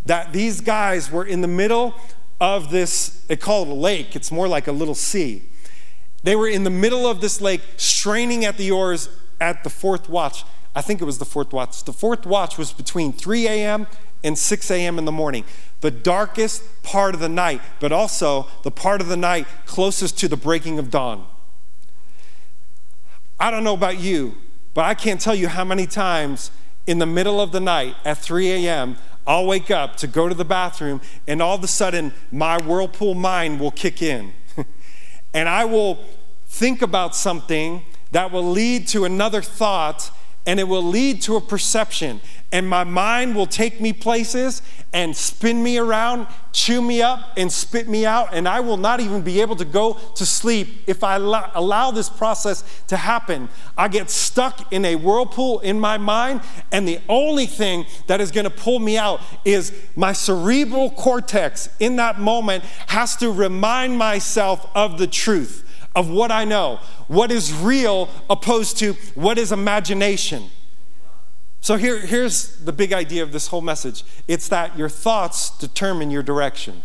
that 0.05 0.31
these 0.31 0.61
guys 0.61 1.09
were 1.09 1.25
in 1.25 1.41
the 1.41 1.47
middle 1.47 1.95
of 2.39 2.69
this, 2.69 3.23
they 3.27 3.35
call 3.35 3.63
it 3.63 3.69
a 3.69 3.73
lake, 3.73 4.15
it's 4.15 4.31
more 4.31 4.47
like 4.47 4.67
a 4.67 4.71
little 4.71 4.93
sea. 4.93 5.41
They 6.21 6.35
were 6.35 6.47
in 6.47 6.65
the 6.65 6.69
middle 6.69 7.07
of 7.07 7.19
this 7.19 7.41
lake, 7.41 7.61
straining 7.77 8.45
at 8.45 8.57
the 8.57 8.69
oars 8.69 9.09
at 9.41 9.63
the 9.63 9.71
fourth 9.71 10.07
watch. 10.07 10.43
I 10.75 10.81
think 10.81 11.01
it 11.01 11.05
was 11.05 11.17
the 11.17 11.25
fourth 11.25 11.51
watch. 11.51 11.83
The 11.83 11.93
fourth 11.93 12.27
watch 12.27 12.59
was 12.59 12.73
between 12.73 13.11
3 13.11 13.47
a.m. 13.47 13.87
and 14.23 14.37
6 14.37 14.69
a.m. 14.69 14.99
in 14.99 15.05
the 15.05 15.11
morning, 15.11 15.45
the 15.81 15.89
darkest 15.89 16.83
part 16.83 17.15
of 17.15 17.21
the 17.21 17.29
night, 17.29 17.61
but 17.79 17.91
also 17.91 18.47
the 18.61 18.71
part 18.71 19.01
of 19.01 19.07
the 19.07 19.17
night 19.17 19.47
closest 19.65 20.19
to 20.19 20.27
the 20.27 20.37
breaking 20.37 20.77
of 20.77 20.91
dawn. 20.91 21.25
I 23.39 23.51
don't 23.51 23.63
know 23.63 23.73
about 23.73 23.99
you, 23.99 24.37
but 24.73 24.85
I 24.85 24.93
can't 24.93 25.19
tell 25.19 25.35
you 25.35 25.47
how 25.47 25.63
many 25.63 25.85
times 25.85 26.51
in 26.87 26.99
the 26.99 27.05
middle 27.05 27.39
of 27.39 27.51
the 27.51 27.59
night 27.59 27.95
at 28.05 28.17
3 28.17 28.51
a.m. 28.51 28.97
I'll 29.25 29.45
wake 29.45 29.71
up 29.71 29.95
to 29.97 30.07
go 30.07 30.27
to 30.27 30.35
the 30.35 30.45
bathroom, 30.45 31.01
and 31.27 31.41
all 31.41 31.55
of 31.55 31.63
a 31.63 31.67
sudden, 31.67 32.13
my 32.31 32.57
whirlpool 32.57 33.13
mind 33.13 33.59
will 33.59 33.71
kick 33.71 34.01
in. 34.01 34.33
and 35.33 35.47
I 35.47 35.65
will 35.65 35.99
think 36.47 36.81
about 36.81 37.15
something 37.15 37.83
that 38.11 38.31
will 38.31 38.49
lead 38.49 38.87
to 38.89 39.05
another 39.05 39.41
thought, 39.41 40.11
and 40.45 40.59
it 40.59 40.67
will 40.67 40.83
lead 40.83 41.21
to 41.23 41.35
a 41.35 41.41
perception. 41.41 42.19
And 42.51 42.69
my 42.69 42.83
mind 42.83 43.35
will 43.35 43.47
take 43.47 43.81
me 43.81 43.93
places 43.93 44.61
and 44.91 45.15
spin 45.15 45.63
me 45.63 45.79
around, 45.79 46.27
chew 46.51 46.81
me 46.81 47.01
up, 47.01 47.31
and 47.35 47.51
spit 47.51 47.87
me 47.87 48.05
out, 48.05 48.29
and 48.31 48.47
I 48.47 48.59
will 48.59 48.77
not 48.77 48.99
even 48.99 49.23
be 49.23 49.41
able 49.41 49.55
to 49.55 49.65
go 49.65 49.93
to 50.15 50.25
sleep 50.25 50.83
if 50.85 51.03
I 51.03 51.15
allow 51.15 51.89
this 51.89 52.09
process 52.09 52.63
to 52.89 52.97
happen. 52.97 53.49
I 53.75 53.87
get 53.87 54.11
stuck 54.11 54.71
in 54.71 54.85
a 54.85 54.95
whirlpool 54.95 55.61
in 55.61 55.79
my 55.79 55.97
mind, 55.97 56.41
and 56.71 56.87
the 56.87 56.99
only 57.09 57.47
thing 57.47 57.85
that 58.05 58.21
is 58.21 58.29
to 58.29 58.51
pull 58.51 58.77
me 58.77 58.97
out 58.97 59.19
is 59.45 59.73
my 59.95 60.13
cerebral 60.13 60.91
cortex 60.91 61.69
in 61.79 61.95
that 61.95 62.19
moment 62.19 62.63
has 62.87 63.15
to 63.15 63.31
remind 63.31 63.97
myself 63.97 64.69
of 64.75 64.99
the 64.99 65.07
truth 65.07 65.63
of 65.95 66.09
what 66.09 66.31
I 66.31 66.45
know, 66.45 66.79
what 67.07 67.31
is 67.31 67.53
real 67.53 68.09
opposed 68.29 68.77
to 68.79 68.93
what 69.15 69.37
is 69.37 69.51
imagination. 69.51 70.49
So 71.61 71.77
here, 71.77 71.99
here's 71.99 72.57
the 72.57 72.73
big 72.73 72.91
idea 72.91 73.23
of 73.23 73.31
this 73.31 73.47
whole 73.47 73.61
message 73.61 74.03
it's 74.27 74.47
that 74.49 74.77
your 74.77 74.89
thoughts 74.89 75.49
determine 75.57 76.11
your 76.11 76.23
direction. 76.23 76.83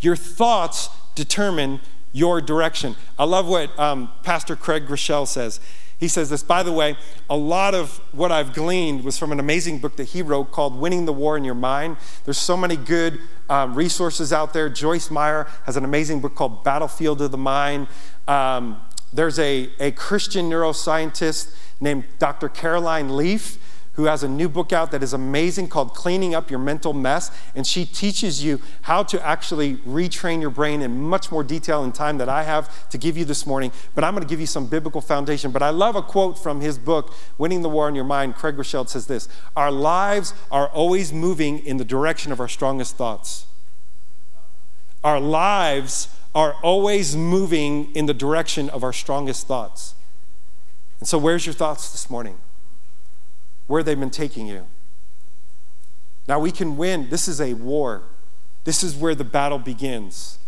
Your 0.00 0.16
thoughts 0.16 0.88
determine 1.14 1.80
your 2.12 2.40
direction. 2.40 2.96
I 3.18 3.24
love 3.24 3.46
what 3.46 3.78
um, 3.78 4.10
Pastor 4.22 4.56
Craig 4.56 4.86
Groeschel 4.86 5.26
says. 5.28 5.60
He 5.98 6.08
says 6.08 6.30
this, 6.30 6.42
by 6.42 6.64
the 6.64 6.72
way, 6.72 6.96
a 7.30 7.36
lot 7.36 7.76
of 7.76 8.00
what 8.10 8.32
I've 8.32 8.52
gleaned 8.52 9.04
was 9.04 9.16
from 9.16 9.30
an 9.30 9.38
amazing 9.38 9.78
book 9.78 9.94
that 9.96 10.08
he 10.08 10.20
wrote 10.20 10.50
called 10.50 10.74
Winning 10.74 11.04
the 11.04 11.12
War 11.12 11.36
in 11.36 11.44
Your 11.44 11.54
Mind. 11.54 11.96
There's 12.24 12.38
so 12.38 12.56
many 12.56 12.76
good 12.76 13.20
um, 13.52 13.74
resources 13.74 14.32
out 14.32 14.54
there. 14.54 14.70
Joyce 14.70 15.10
Meyer 15.10 15.46
has 15.66 15.76
an 15.76 15.84
amazing 15.84 16.20
book 16.20 16.34
called 16.34 16.64
Battlefield 16.64 17.20
of 17.20 17.32
the 17.32 17.38
Mind. 17.38 17.86
Um, 18.26 18.80
there's 19.12 19.38
a, 19.38 19.68
a 19.78 19.90
Christian 19.90 20.48
neuroscientist 20.48 21.54
named 21.78 22.04
Dr. 22.18 22.48
Caroline 22.48 23.14
Leaf, 23.14 23.58
who 23.94 24.04
has 24.04 24.22
a 24.22 24.28
new 24.28 24.48
book 24.48 24.72
out 24.72 24.90
that 24.90 25.02
is 25.02 25.12
amazing 25.12 25.68
called 25.68 25.94
Cleaning 25.94 26.34
Up 26.34 26.50
Your 26.50 26.58
Mental 26.58 26.92
Mess. 26.92 27.30
And 27.54 27.66
she 27.66 27.84
teaches 27.84 28.42
you 28.42 28.60
how 28.82 29.02
to 29.04 29.24
actually 29.24 29.76
retrain 29.78 30.40
your 30.40 30.50
brain 30.50 30.80
in 30.80 31.02
much 31.02 31.30
more 31.30 31.44
detail 31.44 31.84
and 31.84 31.94
time 31.94 32.18
that 32.18 32.28
I 32.28 32.44
have 32.44 32.88
to 32.90 32.98
give 32.98 33.18
you 33.18 33.24
this 33.24 33.46
morning. 33.46 33.70
But 33.94 34.04
I'm 34.04 34.14
going 34.14 34.26
to 34.26 34.28
give 34.28 34.40
you 34.40 34.46
some 34.46 34.66
biblical 34.66 35.00
foundation. 35.00 35.50
But 35.50 35.62
I 35.62 35.70
love 35.70 35.94
a 35.94 36.02
quote 36.02 36.38
from 36.38 36.60
his 36.60 36.78
book, 36.78 37.14
Winning 37.36 37.62
the 37.62 37.68
War 37.68 37.88
in 37.88 37.94
Your 37.94 38.04
Mind. 38.04 38.34
Craig 38.34 38.56
Groeschel 38.56 38.88
says 38.88 39.06
this 39.06 39.28
Our 39.56 39.70
lives 39.70 40.32
are 40.50 40.68
always 40.68 41.12
moving 41.12 41.58
in 41.58 41.76
the 41.76 41.84
direction 41.84 42.32
of 42.32 42.40
our 42.40 42.48
strongest 42.48 42.96
thoughts. 42.96 43.46
Our 45.04 45.20
lives 45.20 46.08
are 46.34 46.54
always 46.62 47.14
moving 47.14 47.94
in 47.94 48.06
the 48.06 48.14
direction 48.14 48.70
of 48.70 48.82
our 48.82 48.92
strongest 48.92 49.46
thoughts. 49.46 49.94
And 51.00 51.08
so, 51.08 51.18
where's 51.18 51.44
your 51.44 51.52
thoughts 51.52 51.92
this 51.92 52.08
morning? 52.08 52.38
Where 53.66 53.82
they've 53.82 53.98
been 53.98 54.10
taking 54.10 54.46
you? 54.46 54.66
Now, 56.28 56.38
we 56.38 56.52
can 56.52 56.76
win. 56.76 57.08
This 57.10 57.28
is 57.28 57.40
a 57.40 57.54
war. 57.54 58.02
This 58.64 58.82
is 58.82 58.94
where 58.94 59.14
the 59.14 59.24
battle 59.24 59.58
begins. 59.58 60.38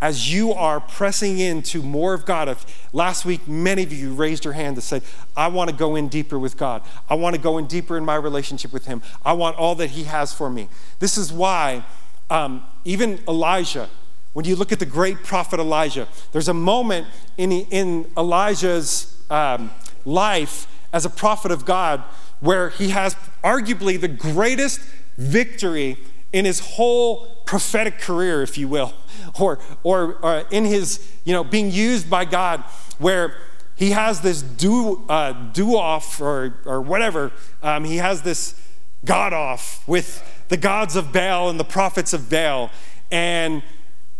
As 0.00 0.32
you 0.32 0.52
are 0.52 0.80
pressing 0.80 1.38
into 1.38 1.80
more 1.80 2.12
of 2.12 2.26
God, 2.26 2.48
if 2.48 2.88
last 2.92 3.24
week 3.24 3.46
many 3.46 3.84
of 3.84 3.92
you 3.92 4.12
raised 4.12 4.44
your 4.44 4.54
hand 4.54 4.74
to 4.76 4.82
say, 4.82 5.00
I 5.36 5.46
want 5.46 5.70
to 5.70 5.76
go 5.76 5.94
in 5.94 6.08
deeper 6.08 6.38
with 6.38 6.56
God. 6.56 6.82
I 7.08 7.14
want 7.14 7.36
to 7.36 7.40
go 7.40 7.56
in 7.56 7.66
deeper 7.66 7.96
in 7.96 8.04
my 8.04 8.16
relationship 8.16 8.72
with 8.72 8.86
Him. 8.86 9.00
I 9.24 9.32
want 9.34 9.56
all 9.56 9.76
that 9.76 9.90
He 9.90 10.04
has 10.04 10.32
for 10.32 10.50
me. 10.50 10.68
This 10.98 11.16
is 11.16 11.32
why 11.32 11.84
um, 12.30 12.64
even 12.84 13.20
Elijah, 13.28 13.88
when 14.32 14.44
you 14.44 14.56
look 14.56 14.72
at 14.72 14.80
the 14.80 14.86
great 14.86 15.22
prophet 15.22 15.60
Elijah, 15.60 16.08
there's 16.32 16.48
a 16.48 16.54
moment 16.54 17.06
in, 17.38 17.52
in 17.52 18.10
Elijah's 18.16 19.22
um, 19.30 19.70
life 20.04 20.66
as 20.92 21.04
a 21.04 21.10
prophet 21.10 21.50
of 21.50 21.64
God 21.64 22.02
where 22.40 22.70
he 22.70 22.90
has 22.90 23.14
arguably 23.42 24.00
the 24.00 24.08
greatest 24.08 24.80
victory 25.16 25.96
in 26.32 26.44
his 26.44 26.60
whole 26.60 27.26
prophetic 27.46 27.98
career, 27.98 28.42
if 28.42 28.58
you 28.58 28.68
will, 28.68 28.94
or, 29.38 29.58
or, 29.82 30.14
or 30.14 30.26
uh, 30.26 30.44
in 30.50 30.64
his, 30.64 31.10
you 31.24 31.32
know, 31.32 31.44
being 31.44 31.70
used 31.70 32.10
by 32.10 32.24
God, 32.24 32.60
where 32.98 33.36
he 33.74 33.90
has 33.90 34.20
this 34.20 34.42
do, 34.42 35.04
uh, 35.08 35.32
do 35.52 35.76
off 35.76 36.20
or, 36.20 36.60
or 36.64 36.80
whatever. 36.80 37.32
Um, 37.62 37.84
he 37.84 37.96
has 37.96 38.22
this 38.22 38.60
God 39.04 39.32
off 39.32 39.86
with 39.88 40.22
the 40.48 40.56
gods 40.56 40.96
of 40.96 41.12
Baal 41.12 41.48
and 41.48 41.58
the 41.58 41.64
prophets 41.64 42.12
of 42.12 42.30
Baal. 42.30 42.70
And 43.10 43.62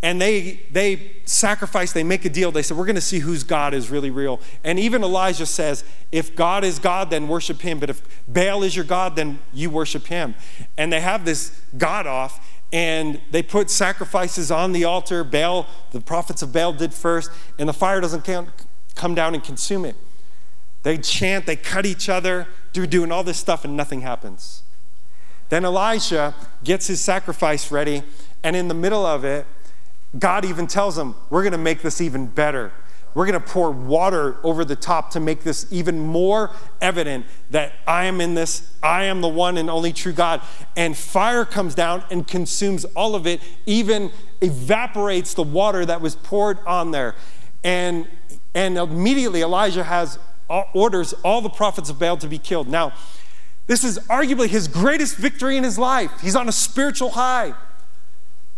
and 0.02 0.20
they 0.20 0.60
they 0.70 1.12
sacrifice 1.24 1.92
they 1.92 2.02
make 2.02 2.24
a 2.24 2.30
deal 2.30 2.50
they 2.50 2.62
said 2.62 2.76
we're 2.76 2.86
going 2.86 2.94
to 2.94 3.00
see 3.00 3.20
whose 3.20 3.44
god 3.44 3.72
is 3.72 3.88
really 3.88 4.10
real 4.10 4.40
and 4.64 4.78
even 4.78 5.04
elijah 5.04 5.46
says 5.46 5.84
if 6.10 6.34
god 6.34 6.64
is 6.64 6.78
god 6.78 7.08
then 7.10 7.28
worship 7.28 7.60
him 7.60 7.78
but 7.78 7.88
if 7.88 8.02
baal 8.26 8.62
is 8.62 8.74
your 8.74 8.84
god 8.84 9.14
then 9.14 9.38
you 9.52 9.70
worship 9.70 10.06
him 10.06 10.34
and 10.76 10.92
they 10.92 11.00
have 11.00 11.24
this 11.24 11.62
god 11.78 12.06
off 12.06 12.40
and 12.72 13.20
they 13.30 13.42
put 13.42 13.70
sacrifices 13.70 14.50
on 14.50 14.72
the 14.72 14.84
altar. 14.84 15.22
Baal, 15.22 15.66
the 15.90 16.00
prophets 16.00 16.40
of 16.42 16.52
Baal 16.52 16.72
did 16.72 16.94
first, 16.94 17.30
and 17.58 17.68
the 17.68 17.74
fire 17.74 18.00
doesn't 18.00 18.24
come 18.94 19.14
down 19.14 19.34
and 19.34 19.44
consume 19.44 19.84
it. 19.84 19.94
They 20.82 20.98
chant, 20.98 21.46
they 21.46 21.56
cut 21.56 21.84
each 21.84 22.08
other, 22.08 22.48
do 22.72 22.86
doing 22.86 23.12
all 23.12 23.22
this 23.22 23.38
stuff, 23.38 23.64
and 23.64 23.76
nothing 23.76 24.00
happens. 24.00 24.62
Then 25.50 25.66
Elijah 25.66 26.34
gets 26.64 26.86
his 26.86 27.00
sacrifice 27.00 27.70
ready, 27.70 28.02
and 28.42 28.56
in 28.56 28.68
the 28.68 28.74
middle 28.74 29.04
of 29.04 29.22
it, 29.22 29.46
God 30.18 30.44
even 30.44 30.66
tells 30.66 30.98
him, 30.98 31.14
We're 31.30 31.42
going 31.42 31.52
to 31.52 31.58
make 31.58 31.82
this 31.82 32.00
even 32.00 32.26
better. 32.26 32.72
We're 33.14 33.26
going 33.26 33.40
to 33.40 33.46
pour 33.46 33.70
water 33.70 34.38
over 34.42 34.64
the 34.64 34.76
top 34.76 35.10
to 35.10 35.20
make 35.20 35.42
this 35.42 35.66
even 35.70 36.00
more 36.00 36.50
evident 36.80 37.26
that 37.50 37.74
I 37.86 38.06
am 38.06 38.22
in 38.22 38.34
this. 38.34 38.72
I 38.82 39.04
am 39.04 39.20
the 39.20 39.28
one 39.28 39.58
and 39.58 39.68
only 39.68 39.92
true 39.92 40.12
God. 40.12 40.40
And 40.76 40.96
fire 40.96 41.44
comes 41.44 41.74
down 41.74 42.04
and 42.10 42.26
consumes 42.26 42.86
all 42.96 43.14
of 43.14 43.26
it, 43.26 43.42
even 43.66 44.10
evaporates 44.40 45.34
the 45.34 45.42
water 45.42 45.84
that 45.84 46.00
was 46.00 46.16
poured 46.16 46.58
on 46.66 46.90
there. 46.90 47.14
And, 47.62 48.08
and 48.54 48.78
immediately 48.78 49.42
Elijah 49.42 49.84
has 49.84 50.18
uh, 50.48 50.62
orders 50.72 51.12
all 51.22 51.42
the 51.42 51.50
prophets 51.50 51.90
of 51.90 51.98
Baal 51.98 52.16
to 52.16 52.28
be 52.28 52.38
killed. 52.38 52.66
Now, 52.66 52.94
this 53.66 53.84
is 53.84 53.98
arguably 54.10 54.48
his 54.48 54.68
greatest 54.68 55.16
victory 55.16 55.58
in 55.58 55.64
his 55.64 55.78
life. 55.78 56.20
He's 56.20 56.34
on 56.34 56.48
a 56.48 56.52
spiritual 56.52 57.10
high. 57.10 57.54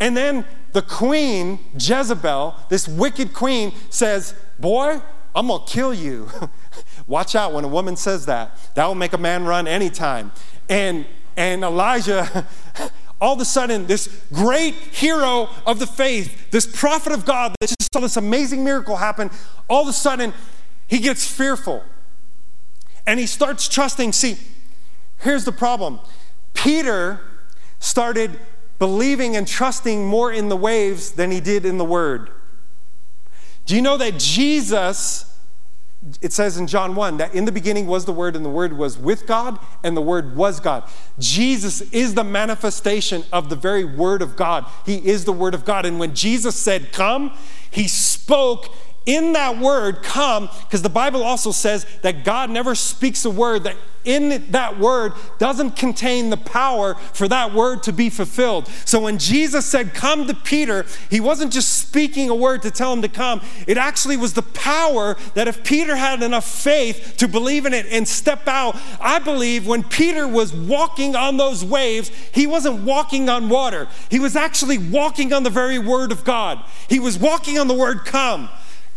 And 0.01 0.17
then 0.17 0.45
the 0.75 0.83
queen, 0.83 1.59
Jezebel, 1.79 2.55
this 2.69 2.87
wicked 2.87 3.33
queen, 3.33 3.73
says, 3.89 4.35
Boy, 4.59 5.01
I'm 5.35 5.49
gonna 5.49 5.65
kill 5.67 5.95
you. 5.95 6.29
Watch 7.07 7.35
out 7.35 7.55
when 7.55 7.65
a 7.65 7.69
woman 7.69 7.97
says 7.97 8.27
that. 8.27 8.59
That 8.75 8.87
will 8.87 8.95
make 8.95 9.15
a 9.15 9.19
man 9.19 9.45
run 9.45 9.67
anytime. 9.67 10.33
And 10.69 11.07
and 11.37 11.65
Elijah, 11.65 12.47
all 13.21 13.33
of 13.33 13.41
a 13.41 13.45
sudden, 13.45 13.87
this 13.87 14.23
great 14.33 14.75
hero 14.75 15.49
of 15.67 15.79
the 15.79 15.87
faith, 15.87 16.51
this 16.51 16.67
prophet 16.67 17.13
of 17.13 17.25
God 17.25 17.55
that 17.61 17.69
just 17.69 17.93
saw 17.93 18.01
this 18.01 18.19
amazing 18.19 18.63
miracle 18.63 18.97
happen, 18.97 19.31
all 19.69 19.83
of 19.83 19.89
a 19.89 19.93
sudden, 19.95 20.35
he 20.87 20.99
gets 20.99 21.27
fearful. 21.27 21.83
And 23.07 23.19
he 23.19 23.27
starts 23.27 23.69
trusting. 23.69 24.13
See, 24.13 24.39
Here's 25.25 25.45
the 25.45 25.53
problem 25.53 26.01
Peter 26.53 27.21
started 27.79 28.39
believing 28.79 29.37
and 29.37 29.47
trusting 29.47 30.07
more 30.07 30.33
in 30.33 30.49
the 30.49 30.57
waves 30.57 31.13
than 31.13 31.31
he 31.31 31.41
did 31.41 31.65
in 31.65 31.79
the 31.79 31.85
word. 31.85 32.31
Do 33.67 33.75
you 33.75 33.83
know 33.83 33.97
that 33.97 34.19
Jesus, 34.19 35.39
it 36.21 36.33
says 36.33 36.59
in 36.59 36.67
John 36.67 36.95
1, 36.95 37.17
that 37.17 37.35
in 37.35 37.47
the 37.47 37.53
beginning 37.53 37.87
was 37.87 38.05
the 38.05 38.13
Word, 38.13 38.37
and 38.37 38.45
the 38.45 38.51
Word 38.51 38.77
was 38.77 38.99
with 38.99 39.27
God, 39.27 39.59
and 39.83 39.97
the 39.97 40.03
Word 40.03 40.37
was 40.37 40.61
God. 40.61 40.85
Jesus 41.19 41.81
is 41.93 42.15
the 42.15 42.25
manifestation 42.25 43.25
of 43.33 43.49
the 43.49 43.57
very 43.57 43.85
Word 43.85 44.21
of 44.21 44.37
God. 44.37 44.67
He 44.85 44.97
is 44.97 45.25
the 45.25 45.33
Word 45.33 45.55
of 45.55 45.65
God. 45.65 45.87
And 45.87 45.99
when 45.99 46.15
Jesus 46.15 46.57
said, 46.57 46.93
Come, 46.93 47.37
he 47.71 47.89
spoke 47.89 48.75
in 49.07 49.35
that 49.35 49.59
word, 49.59 50.03
come, 50.03 50.49
because 50.63 50.83
the 50.83 50.89
Bible 50.89 51.23
also 51.23 51.53
says 51.53 51.87
that 52.03 52.25
God 52.25 52.51
never 52.51 52.75
speaks 52.75 53.25
a 53.25 53.31
word 53.31 53.65
that 53.65 53.77
in 54.05 54.51
that 54.51 54.79
word 54.79 55.13
doesn't 55.39 55.73
contain 55.73 56.31
the 56.31 56.37
power 56.37 56.95
for 56.95 57.27
that 57.29 57.53
word 57.53 57.83
to 57.85 57.93
be 57.93 58.11
fulfilled. 58.11 58.69
So 58.85 59.01
when 59.01 59.19
Jesus 59.19 59.65
said, 59.67 59.95
Come 59.95 60.27
to 60.27 60.35
Peter, 60.35 60.85
he 61.11 61.21
wasn't 61.21 61.53
just 61.53 61.79
speaking 61.79 62.29
a 62.29 62.35
word 62.35 62.63
to 62.63 62.71
tell 62.71 62.93
him 62.93 63.03
to 63.03 63.09
come. 63.09 63.41
It 63.67 63.79
actually 63.79 64.17
was 64.17 64.35
the 64.35 64.43
power 64.43 65.17
that 65.35 65.49
if 65.49 65.65
Peter 65.65 65.97
had 65.97 66.23
enough 66.23 66.47
faith 66.47 67.15
to 67.19 67.29
believe 67.29 67.67
in 67.67 67.73
it 67.73 67.87
and 67.91 68.07
step 68.07 68.47
out, 68.47 68.77
I 69.01 69.19
believe 69.19 69.67
when 69.67 69.83
Peter 69.83 70.29
was 70.29 70.53
walking 70.53 71.17
on 71.17 71.37
those 71.37 71.65
waves, 71.65 72.11
he 72.33 72.47
wasn't 72.47 72.85
walking 72.85 73.29
on 73.29 73.49
water. 73.49 73.89
He 74.11 74.19
was 74.19 74.37
actually 74.37 74.79
walking 74.79 75.33
on 75.33 75.43
the 75.43 75.51
very 75.51 75.79
word 75.79 76.13
of 76.13 76.25
God. 76.25 76.63
He 76.89 77.01
was 77.01 77.19
walking 77.19 77.59
on 77.59 77.69
the 77.69 77.75
word 77.75 78.05
come. 78.05 78.51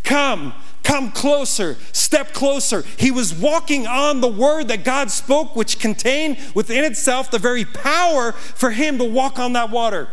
Come, 0.08 0.54
come 0.82 1.12
closer, 1.12 1.76
step 1.92 2.32
closer. 2.32 2.82
He 2.96 3.10
was 3.10 3.34
walking 3.34 3.86
on 3.86 4.22
the 4.22 4.26
word 4.26 4.68
that 4.68 4.82
God 4.82 5.10
spoke, 5.10 5.54
which 5.54 5.78
contained 5.78 6.38
within 6.54 6.82
itself 6.82 7.30
the 7.30 7.38
very 7.38 7.66
power 7.66 8.32
for 8.32 8.70
him 8.70 8.96
to 8.96 9.04
walk 9.04 9.38
on 9.38 9.52
that 9.52 9.68
water, 9.68 10.08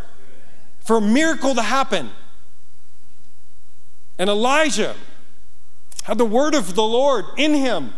for 0.82 0.98
a 0.98 1.02
miracle 1.02 1.56
to 1.56 1.62
happen. 1.62 2.10
And 4.20 4.30
Elijah 4.30 4.98
had 6.04 6.18
the 6.18 6.26
word 6.26 6.56
of 6.56 6.76
the 6.76 6.84
Lord 6.84 7.24
in 7.38 7.54
him. 7.54 7.94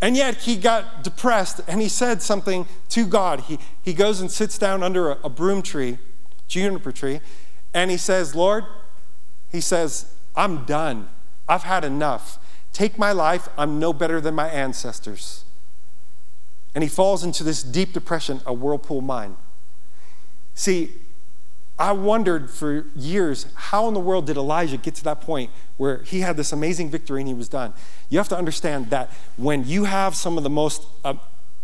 And 0.00 0.16
yet 0.16 0.34
he 0.38 0.56
got 0.56 1.04
depressed 1.04 1.60
and 1.68 1.80
he 1.80 1.88
said 1.88 2.22
something 2.22 2.66
to 2.88 3.06
God. 3.06 3.42
He, 3.42 3.60
he 3.84 3.94
goes 3.94 4.20
and 4.20 4.32
sits 4.32 4.58
down 4.58 4.82
under 4.82 5.10
a, 5.10 5.18
a 5.22 5.28
broom 5.28 5.62
tree, 5.62 5.98
juniper 6.48 6.90
tree, 6.90 7.20
and 7.72 7.88
he 7.88 7.96
says, 7.96 8.34
Lord, 8.34 8.64
he 9.52 9.60
says, 9.60 10.12
I'm 10.38 10.64
done. 10.64 11.08
I've 11.48 11.64
had 11.64 11.84
enough. 11.84 12.38
Take 12.72 12.96
my 12.96 13.10
life. 13.10 13.48
I'm 13.58 13.80
no 13.80 13.92
better 13.92 14.20
than 14.20 14.36
my 14.36 14.48
ancestors. 14.48 15.44
And 16.74 16.84
he 16.84 16.88
falls 16.88 17.24
into 17.24 17.42
this 17.42 17.62
deep 17.64 17.92
depression, 17.92 18.40
a 18.46 18.54
whirlpool 18.54 19.00
mind. 19.00 19.36
See, 20.54 20.92
I 21.76 21.90
wondered 21.92 22.50
for 22.50 22.86
years 22.94 23.46
how 23.54 23.88
in 23.88 23.94
the 23.94 24.00
world 24.00 24.26
did 24.26 24.36
Elijah 24.36 24.76
get 24.76 24.94
to 24.96 25.04
that 25.04 25.20
point 25.20 25.50
where 25.76 26.02
he 26.02 26.20
had 26.20 26.36
this 26.36 26.52
amazing 26.52 26.90
victory 26.90 27.20
and 27.20 27.28
he 27.28 27.34
was 27.34 27.48
done. 27.48 27.74
You 28.08 28.18
have 28.18 28.28
to 28.28 28.36
understand 28.36 28.90
that 28.90 29.10
when 29.36 29.64
you 29.64 29.84
have 29.84 30.14
some 30.14 30.36
of 30.36 30.44
the 30.44 30.50
most 30.50 30.86
uh, 31.04 31.14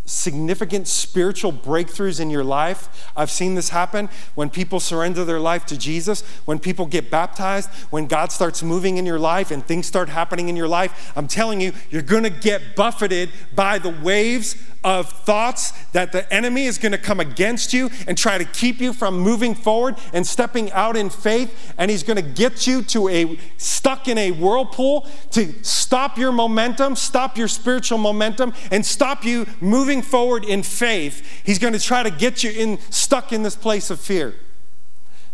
significant 0.04 0.86
spiritual 0.86 1.52
breakthroughs 1.52 2.20
in 2.20 2.30
your 2.30 2.44
life. 2.44 3.10
I've 3.16 3.30
seen 3.30 3.54
this 3.54 3.70
happen 3.70 4.08
when 4.34 4.50
people 4.50 4.80
surrender 4.80 5.24
their 5.24 5.40
life 5.40 5.64
to 5.66 5.78
Jesus, 5.78 6.22
when 6.44 6.58
people 6.58 6.86
get 6.86 7.10
baptized, 7.10 7.70
when 7.90 8.06
God 8.06 8.30
starts 8.30 8.62
moving 8.62 8.98
in 8.98 9.06
your 9.06 9.18
life 9.18 9.50
and 9.50 9.64
things 9.64 9.86
start 9.86 10.08
happening 10.08 10.48
in 10.48 10.56
your 10.56 10.68
life. 10.68 11.12
I'm 11.16 11.28
telling 11.28 11.60
you, 11.60 11.72
you're 11.90 12.02
going 12.02 12.24
to 12.24 12.30
get 12.30 12.76
buffeted 12.76 13.30
by 13.54 13.78
the 13.78 13.90
waves 13.90 14.56
of 14.84 15.08
thoughts 15.08 15.72
that 15.92 16.12
the 16.12 16.32
enemy 16.32 16.66
is 16.66 16.78
going 16.78 16.92
to 16.92 16.98
come 16.98 17.18
against 17.18 17.72
you 17.72 17.90
and 18.06 18.16
try 18.16 18.38
to 18.38 18.44
keep 18.44 18.80
you 18.80 18.92
from 18.92 19.18
moving 19.18 19.54
forward 19.54 19.96
and 20.12 20.26
stepping 20.26 20.70
out 20.72 20.96
in 20.96 21.08
faith. 21.10 21.74
And 21.78 21.90
he's 21.90 22.02
going 22.02 22.16
to 22.16 22.22
get 22.22 22.66
you 22.66 22.82
to 22.82 23.08
a 23.08 23.38
stuck 23.56 24.06
in 24.06 24.18
a 24.18 24.30
whirlpool 24.30 25.08
to 25.30 25.52
stop 25.64 26.18
your 26.18 26.30
momentum 26.30 26.94
stop 26.94 27.38
your 27.38 27.48
spiritual 27.48 27.98
momentum 27.98 28.52
and 28.70 28.84
stop 28.84 29.24
you 29.24 29.46
moving 29.60 30.02
forward 30.02 30.44
in 30.44 30.62
faith. 30.62 31.42
He's 31.44 31.58
going 31.58 31.72
to 31.72 31.78
try 31.78 32.02
to 32.02 32.10
get 32.10 32.42
you 32.42 32.50
in 32.50 32.78
stuck 32.90 33.32
in 33.32 33.42
this 33.42 33.56
place 33.56 33.90
of 33.90 34.00
fear. 34.00 34.34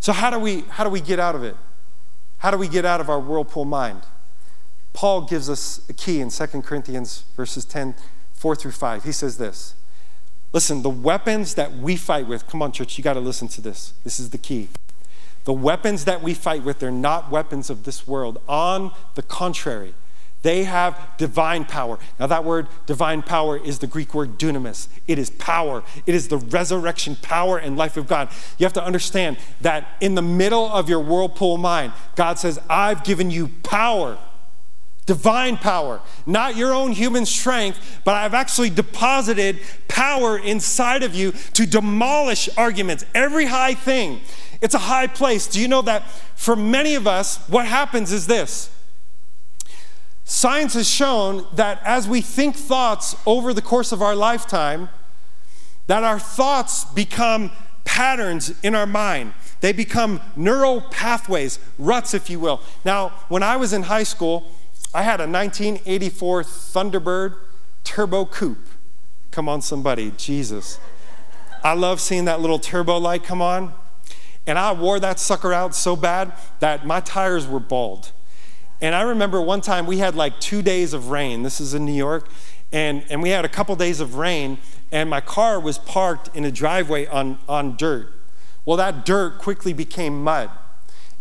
So 0.01 0.13
how 0.13 0.31
do 0.31 0.39
we 0.39 0.63
how 0.63 0.85
do 0.85 0.91
we 0.91 1.01
get 1.01 1.19
out 1.19 1.35
of 1.35 1.43
it? 1.43 1.57
How 2.39 2.51
do 2.51 2.57
we 2.57 2.69
get 2.69 2.85
out 2.85 3.01
of 3.01 3.09
our 3.09 3.21
whirlpool 3.21 3.65
mind? 3.65 4.03
Paul 4.93 5.23
gives 5.23 5.49
us 5.49 5.81
a 5.89 5.93
key 5.93 6.21
in 6.21 6.31
2 6.31 6.47
corinthians 6.63 7.25
verses 7.37 7.65
10 7.65 7.95
4 8.41 8.57
through 8.57 8.71
5. 8.71 9.05
He 9.05 9.13
says 9.13 9.37
this 9.37 9.75
Listen, 10.55 10.81
the 10.81 10.89
weapons 10.89 11.55
that 11.55 11.75
we 11.75 11.95
fight 11.95 12.27
with, 12.27 12.47
come 12.47 12.63
on, 12.63 12.73
church, 12.73 12.97
you 12.97 13.05
got 13.05 13.13
to 13.13 13.21
listen 13.21 13.49
to 13.49 13.61
this. 13.61 13.93
This 14.03 14.19
is 14.19 14.31
the 14.31 14.39
key. 14.39 14.69
The 15.45 15.53
weapons 15.53 16.07
that 16.07 16.23
we 16.23 16.33
fight 16.33 16.65
with, 16.65 16.79
they're 16.79 16.91
not 16.91 17.31
weapons 17.31 17.69
of 17.69 17.85
this 17.85 18.07
world. 18.07 18.41
On 18.49 18.93
the 19.15 19.23
contrary, 19.23 19.93
they 20.41 20.65
have 20.65 20.99
divine 21.19 21.67
power. 21.67 21.99
Now, 22.19 22.29
that 22.29 22.43
word 22.43 22.69
divine 22.87 23.21
power 23.21 23.59
is 23.59 23.81
the 23.81 23.87
Greek 23.87 24.15
word 24.15 24.39
dunamis. 24.39 24.89
It 25.07 25.19
is 25.19 25.29
power, 25.29 25.83
it 26.07 26.15
is 26.15 26.29
the 26.29 26.39
resurrection 26.39 27.17
power 27.21 27.59
and 27.59 27.77
life 27.77 27.99
of 27.99 28.07
God. 28.07 28.31
You 28.57 28.65
have 28.65 28.73
to 28.73 28.85
understand 28.85 29.37
that 29.61 29.87
in 30.01 30.15
the 30.15 30.23
middle 30.23 30.67
of 30.67 30.89
your 30.89 31.01
whirlpool 31.01 31.59
mind, 31.59 31.93
God 32.17 32.39
says, 32.39 32.59
I've 32.71 33.05
given 33.05 33.31
you 33.31 33.49
power 33.63 34.19
divine 35.11 35.57
power, 35.57 36.01
not 36.25 36.55
your 36.55 36.73
own 36.73 36.93
human 36.93 37.27
strength, 37.27 38.01
but 38.05 38.15
I've 38.15 38.33
actually 38.33 38.71
deposited 38.71 39.59
power 39.89 40.39
inside 40.39 41.03
of 41.03 41.17
you 41.17 41.33
to 41.55 41.67
demolish 41.67 42.49
arguments. 42.57 43.05
Every 43.13 43.47
high 43.47 43.75
thing, 43.75 44.21
it's 44.61 44.75
a 44.75 44.79
high 44.79 45.09
place. 45.09 45.49
Do 45.49 45.61
you 45.61 45.67
know 45.67 45.83
that 45.83 46.09
for 46.37 46.55
many 46.55 46.95
of 46.95 47.09
us, 47.09 47.39
what 47.49 47.67
happens 47.67 48.13
is 48.13 48.29
this? 48.29 48.71
Science 50.23 50.75
has 50.75 50.89
shown 50.89 51.45
that 51.57 51.83
as 51.85 52.07
we 52.07 52.21
think 52.21 52.55
thoughts 52.55 53.17
over 53.27 53.53
the 53.53 53.63
course 53.63 53.91
of 53.91 54.01
our 54.01 54.15
lifetime, 54.15 54.91
that 55.89 56.05
our 56.05 56.21
thoughts 56.21 56.85
become 56.85 57.51
patterns 57.85 58.55
in 58.63 58.77
our 58.77 58.87
mind. 58.87 59.33
They 59.61 59.73
become 59.73 60.21
neural 60.37 60.83
pathways, 60.83 61.59
ruts, 61.81 62.15
if 62.15 62.31
you 62.31 62.39
will. 62.39 62.61
Now, 62.85 63.09
when 63.29 63.43
I 63.43 63.57
was 63.57 63.73
in 63.73 63.83
high 63.83 64.05
school, 64.05 64.47
I 64.93 65.03
had 65.03 65.21
a 65.21 65.29
1984 65.29 66.43
Thunderbird 66.43 67.37
Turbo 67.85 68.25
Coupe. 68.25 68.67
Come 69.31 69.49
on, 69.49 69.63
somebody, 69.63 70.13
Jesus. 70.17 70.81
I 71.63 71.75
love 71.75 72.01
seeing 72.01 72.25
that 72.25 72.41
little 72.41 72.59
turbo 72.59 72.99
light 72.99 73.23
come 73.23 73.41
on. 73.41 73.73
And 74.47 74.59
I 74.59 74.73
wore 74.73 74.99
that 74.99 75.21
sucker 75.21 75.53
out 75.53 75.77
so 75.77 75.95
bad 75.95 76.33
that 76.59 76.85
my 76.85 77.01
tires 77.01 77.47
were 77.47 77.61
bald. 77.61 78.11
And 78.81 78.95
I 78.95 79.03
remember 79.03 79.41
one 79.41 79.61
time 79.61 79.87
we 79.87 79.99
had 79.99 80.17
like 80.17 80.41
two 80.41 80.63
days 80.63 80.93
of 80.93 81.11
rain. 81.11 81.45
This 81.45 81.61
is 81.61 81.73
in 81.73 81.85
New 81.85 81.93
York. 81.93 82.29
And, 82.73 83.05
and 83.11 83.23
we 83.23 83.31
had 83.31 83.45
a 83.45 83.49
couple 83.49 83.77
days 83.77 84.01
of 84.01 84.15
rain, 84.15 84.59
and 84.93 85.11
my 85.11 85.21
car 85.21 85.59
was 85.61 85.79
parked 85.79 86.35
in 86.37 86.45
a 86.45 86.51
driveway 86.51 87.07
on, 87.07 87.39
on 87.49 87.77
dirt. 87.77 88.13
Well, 88.65 88.77
that 88.77 89.05
dirt 89.05 89.39
quickly 89.39 89.73
became 89.73 90.23
mud. 90.23 90.51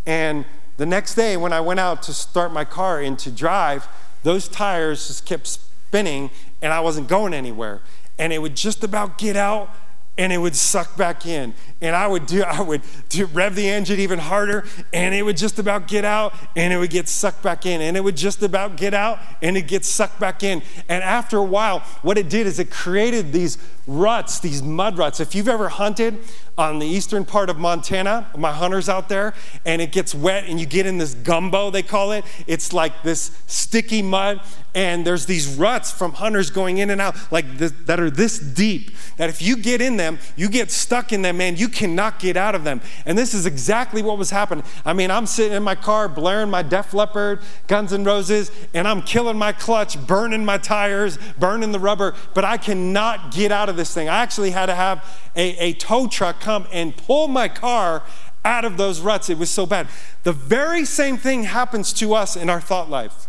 And 0.05 0.45
the 0.79 0.85
next 0.85 1.15
day, 1.15 1.35
when 1.35 1.51
I 1.51 1.59
went 1.59 1.81
out 1.81 2.01
to 2.03 2.13
start 2.13 2.53
my 2.53 2.63
car 2.63 3.01
and 3.01 3.19
to 3.19 3.29
drive, 3.29 3.85
those 4.23 4.47
tires 4.47 5.09
just 5.09 5.25
kept 5.25 5.45
spinning 5.45 6.29
and 6.61 6.71
I 6.71 6.79
wasn't 6.79 7.09
going 7.09 7.33
anywhere. 7.33 7.81
And 8.17 8.31
it 8.31 8.41
would 8.41 8.55
just 8.55 8.81
about 8.81 9.17
get 9.17 9.35
out 9.35 9.75
and 10.17 10.33
it 10.33 10.37
would 10.37 10.55
suck 10.55 10.95
back 10.95 11.25
in. 11.25 11.53
And 11.81 11.97
I 11.97 12.07
would 12.07 12.25
do, 12.25 12.43
I 12.47 12.61
would 12.61 12.81
do, 13.09 13.25
rev 13.25 13.55
the 13.55 13.67
engine 13.67 13.99
even 13.99 14.19
harder, 14.19 14.65
and 14.93 15.15
it 15.15 15.23
would 15.23 15.37
just 15.37 15.59
about 15.59 15.87
get 15.87 16.03
out, 16.03 16.33
and 16.57 16.73
it 16.73 16.77
would 16.77 16.89
get 16.89 17.07
sucked 17.07 17.41
back 17.41 17.65
in, 17.65 17.79
and 17.79 17.95
it 17.95 18.03
would 18.03 18.17
just 18.17 18.43
about 18.43 18.75
get 18.75 18.93
out, 18.93 19.19
and 19.41 19.55
it 19.55 19.67
gets 19.67 19.87
sucked 19.87 20.19
back 20.19 20.43
in. 20.43 20.61
And 20.89 21.01
after 21.03 21.37
a 21.37 21.43
while, 21.43 21.79
what 22.01 22.17
it 22.17 22.29
did 22.29 22.47
is 22.47 22.59
it 22.59 22.69
created 22.69 23.31
these 23.31 23.57
ruts, 23.87 24.39
these 24.39 24.61
mud 24.61 24.97
ruts. 24.97 25.21
If 25.21 25.35
you've 25.35 25.47
ever 25.47 25.69
hunted 25.69 26.19
on 26.59 26.77
the 26.77 26.85
eastern 26.85 27.23
part 27.23 27.49
of 27.49 27.57
Montana, 27.57 28.27
my 28.37 28.51
hunters 28.51 28.89
out 28.89 29.07
there, 29.07 29.33
and 29.65 29.81
it 29.81 29.93
gets 29.93 30.13
wet, 30.13 30.43
and 30.43 30.59
you 30.59 30.65
get 30.65 30.85
in 30.85 30.97
this 30.97 31.13
gumbo, 31.13 31.71
they 31.71 31.81
call 31.81 32.11
it. 32.11 32.25
It's 32.47 32.73
like 32.73 33.01
this 33.01 33.31
sticky 33.47 34.01
mud, 34.01 34.41
and 34.75 35.07
there's 35.07 35.25
these 35.25 35.47
ruts 35.55 35.89
from 35.89 36.11
hunters 36.11 36.49
going 36.49 36.79
in 36.79 36.89
and 36.89 36.99
out, 36.99 37.15
like 37.31 37.57
this, 37.57 37.71
that 37.85 37.97
are 38.01 38.09
this 38.09 38.39
deep, 38.39 38.91
that 39.15 39.29
if 39.29 39.41
you 39.41 39.55
get 39.55 39.79
in 39.79 39.95
them, 39.95 40.19
you 40.35 40.49
get 40.49 40.69
stuck 40.69 41.13
in 41.13 41.21
them, 41.21 41.37
man. 41.37 41.55
You 41.55 41.69
cannot 41.69 42.19
get 42.19 42.35
out 42.35 42.55
of 42.55 42.65
them. 42.65 42.81
And 43.05 43.17
this 43.17 43.33
is 43.33 43.45
exactly 43.45 44.01
what 44.01 44.17
was 44.17 44.29
happening. 44.29 44.65
I 44.83 44.91
mean, 44.91 45.11
I'm 45.11 45.27
sitting 45.27 45.55
in 45.55 45.63
my 45.63 45.75
car, 45.75 46.09
blaring 46.09 46.49
my 46.49 46.61
Def 46.61 46.93
Leppard, 46.93 47.39
Guns 47.67 47.93
N' 47.93 48.03
Roses, 48.03 48.51
and 48.73 48.85
I'm 48.85 49.01
killing 49.01 49.37
my 49.37 49.53
clutch, 49.53 49.97
burning 50.05 50.43
my 50.43 50.57
tires, 50.57 51.17
burning 51.39 51.71
the 51.71 51.79
rubber, 51.79 52.15
but 52.33 52.43
I 52.43 52.57
cannot 52.57 53.33
get 53.33 53.53
out 53.53 53.69
of 53.69 53.77
this 53.77 53.93
thing. 53.93 54.09
I 54.09 54.17
actually 54.17 54.51
had 54.51 54.65
to 54.65 54.75
have 54.75 55.05
a, 55.39 55.57
a 55.59 55.73
tow 55.73 56.07
truck 56.07 56.41
come 56.41 56.67
and 56.71 56.95
pull 56.95 57.29
my 57.29 57.47
car 57.47 58.03
out 58.43 58.65
of 58.65 58.75
those 58.75 58.99
ruts. 58.99 59.29
It 59.29 59.37
was 59.37 59.49
so 59.49 59.65
bad. 59.65 59.87
The 60.23 60.33
very 60.33 60.83
same 60.83 61.17
thing 61.17 61.43
happens 61.43 61.93
to 61.93 62.13
us 62.13 62.35
in 62.35 62.49
our 62.49 62.59
thought 62.59 62.89
life. 62.89 63.27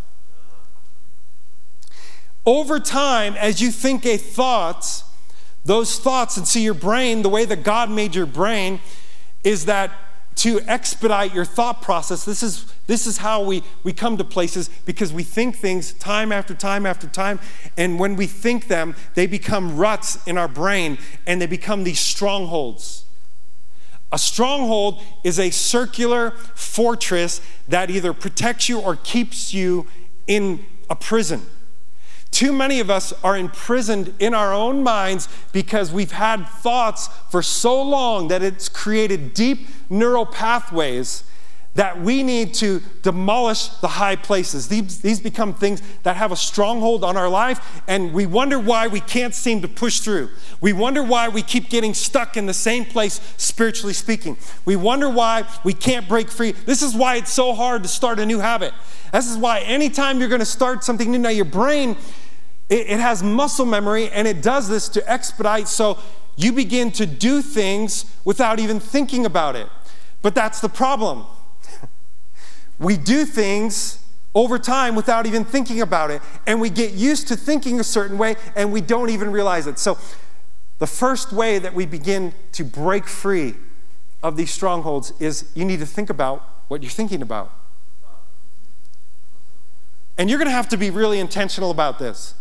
Over 2.45 2.81
time, 2.81 3.35
as 3.35 3.63
you 3.63 3.71
think 3.71 4.05
a 4.07 4.17
thought, 4.17 5.05
those 5.65 5.99
thoughts, 6.01 6.37
and 6.37 6.49
see 6.49 6.63
your 6.63 6.75
brain, 6.75 7.23
the 7.23 7.29
way 7.29 7.45
that 7.45 7.63
God 7.63 7.91
made 7.91 8.15
your 8.15 8.27
brain 8.27 8.81
is 9.45 9.67
that 9.67 9.93
to 10.41 10.59
expedite 10.63 11.35
your 11.35 11.45
thought 11.45 11.83
process, 11.83 12.25
this 12.25 12.43
is, 12.43 12.73
this 12.87 13.07
is 13.07 13.19
how 13.19 13.45
we, 13.45 13.63
we 13.85 13.93
come 13.93 14.17
to 14.17 14.25
places 14.25 14.71
because 14.87 15.13
we 15.13 15.23
think 15.23 15.55
things 15.55 15.93
time 15.93 16.33
after 16.33 16.55
time 16.55 16.87
after 16.87 17.07
time. 17.07 17.39
And 17.77 17.99
when 17.99 18.17
we 18.17 18.27
think 18.27 18.67
them, 18.67 18.97
they 19.15 19.27
become 19.27 19.77
ruts 19.77 20.19
in 20.27 20.39
our 20.39 20.49
brain 20.49 20.97
and 21.27 21.43
they 21.43 21.47
become 21.47 21.85
these 21.85 22.01
strongholds. 22.01 23.05
A 24.13 24.19
stronghold 24.19 25.03
is 25.25 25.39
a 25.39 25.51
circular 25.51 26.31
fortress 26.55 27.43
that 27.69 27.91
either 27.91 28.15
protects 28.15 28.67
you 28.67 28.81
or 28.81 28.97
keeps 28.97 29.53
you 29.53 29.87
in 30.27 30.65
a 30.89 30.97
prison. 30.97 31.43
Too 32.41 32.55
many 32.55 32.81
of 32.81 32.89
us 32.89 33.13
are 33.23 33.37
imprisoned 33.37 34.15
in 34.19 34.33
our 34.33 34.55
own 34.55 34.83
minds 34.83 35.29
because 35.53 35.93
we've 35.93 36.13
had 36.13 36.49
thoughts 36.49 37.09
for 37.29 37.43
so 37.43 37.83
long 37.83 38.29
that 38.29 38.43
it's 38.43 38.67
created 38.67 39.35
deep 39.35 39.69
neural 39.91 40.25
pathways 40.25 41.25
that 41.75 42.01
we 42.01 42.23
need 42.23 42.55
to 42.55 42.81
demolish 43.03 43.69
the 43.83 43.89
high 43.89 44.17
places. 44.17 44.69
These, 44.69 45.03
these 45.03 45.21
become 45.21 45.53
things 45.53 45.83
that 46.03 46.17
have 46.17 46.33
a 46.33 46.37
stronghold 46.37 47.05
on 47.05 47.15
our 47.15 47.29
life, 47.29 47.83
and 47.87 48.15
we 48.15 48.25
wonder 48.25 48.59
why 48.59 48.87
we 48.87 49.01
can't 49.01 49.35
seem 49.35 49.61
to 49.61 49.69
push 49.69 50.01
through. 50.01 50.31
We 50.63 50.73
wonder 50.73 51.03
why 51.03 51.29
we 51.29 51.43
keep 51.43 51.69
getting 51.69 51.93
stuck 51.93 52.39
in 52.39 52.47
the 52.47 52.55
same 52.55 52.87
place, 52.87 53.21
spiritually 53.37 53.93
speaking. 53.93 54.39
We 54.65 54.77
wonder 54.77 55.11
why 55.11 55.45
we 55.63 55.75
can't 55.75 56.09
break 56.09 56.31
free. 56.31 56.53
This 56.53 56.81
is 56.81 56.95
why 56.95 57.17
it's 57.17 57.35
so 57.35 57.53
hard 57.53 57.83
to 57.83 57.89
start 57.91 58.19
a 58.19 58.25
new 58.25 58.39
habit. 58.39 58.73
This 59.13 59.31
is 59.31 59.37
why 59.37 59.61
anytime 59.61 60.21
you're 60.21 60.31
going 60.31 60.39
to 60.39 60.47
start 60.47 60.85
something 60.85 61.11
new, 61.11 61.19
now 61.19 61.29
your 61.29 61.45
brain 61.45 61.99
it, 62.71 62.89
it 62.89 63.01
has 63.01 63.23
muscle 63.23 63.67
memory 63.67 64.09
and 64.09 64.27
it 64.27 64.41
does 64.41 64.69
this 64.69 64.89
to 64.91 65.11
expedite 65.11 65.69
so 65.69 65.99
you 66.37 66.53
begin 66.53 66.91
to 66.93 67.05
do 67.05 67.43
things 67.43 68.07
without 68.25 68.59
even 68.59 68.81
thinking 68.81 69.27
about 69.27 69.57
it. 69.57 69.69
But 70.23 70.35
that's 70.35 70.61
the 70.61 70.69
problem. 70.69 71.27
we 72.79 72.97
do 72.97 73.27
things 73.27 73.99
over 74.35 74.59
time 74.59 74.95
without 74.95 75.27
even 75.27 75.45
thinking 75.45 75.81
about 75.81 76.11
it, 76.11 76.23
and 76.47 76.61
we 76.61 76.71
get 76.71 76.93
used 76.93 77.27
to 77.29 77.37
thinking 77.37 77.81
a 77.81 77.85
certain 77.85 78.17
way 78.17 78.37
and 78.55 78.73
we 78.73 78.81
don't 78.81 79.11
even 79.11 79.33
realize 79.33 79.67
it. 79.67 79.79
So, 79.79 79.99
the 80.79 80.87
first 80.87 81.31
way 81.33 81.59
that 81.59 81.75
we 81.75 81.85
begin 81.85 82.33
to 82.53 82.65
break 82.65 83.07
free 83.07 83.55
of 84.23 84.37
these 84.37 84.51
strongholds 84.51 85.13
is 85.21 85.51
you 85.55 85.65
need 85.67 85.81
to 85.81 85.87
think 85.87 86.09
about 86.09 86.43
what 86.69 86.83
you're 86.83 86.91
thinking 86.91 87.21
about. 87.21 87.53
And 90.17 90.31
you're 90.31 90.39
going 90.39 90.49
to 90.49 90.53
have 90.53 90.69
to 90.71 90.79
be 90.79 90.89
really 90.89 91.19
intentional 91.19 91.71
about 91.71 91.99
this. 91.99 92.35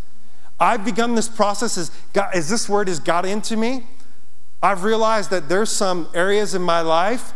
I've 0.59 0.83
begun 0.83 1.15
this 1.15 1.29
process 1.29 1.77
as, 1.77 1.91
God, 2.13 2.31
as 2.33 2.49
this 2.49 2.67
word 2.67 2.87
has 2.87 2.99
got 2.99 3.25
into 3.25 3.55
me. 3.55 3.85
I've 4.61 4.83
realized 4.83 5.29
that 5.29 5.47
there's 5.47 5.71
some 5.71 6.09
areas 6.13 6.53
in 6.53 6.61
my 6.61 6.81
life 6.81 7.33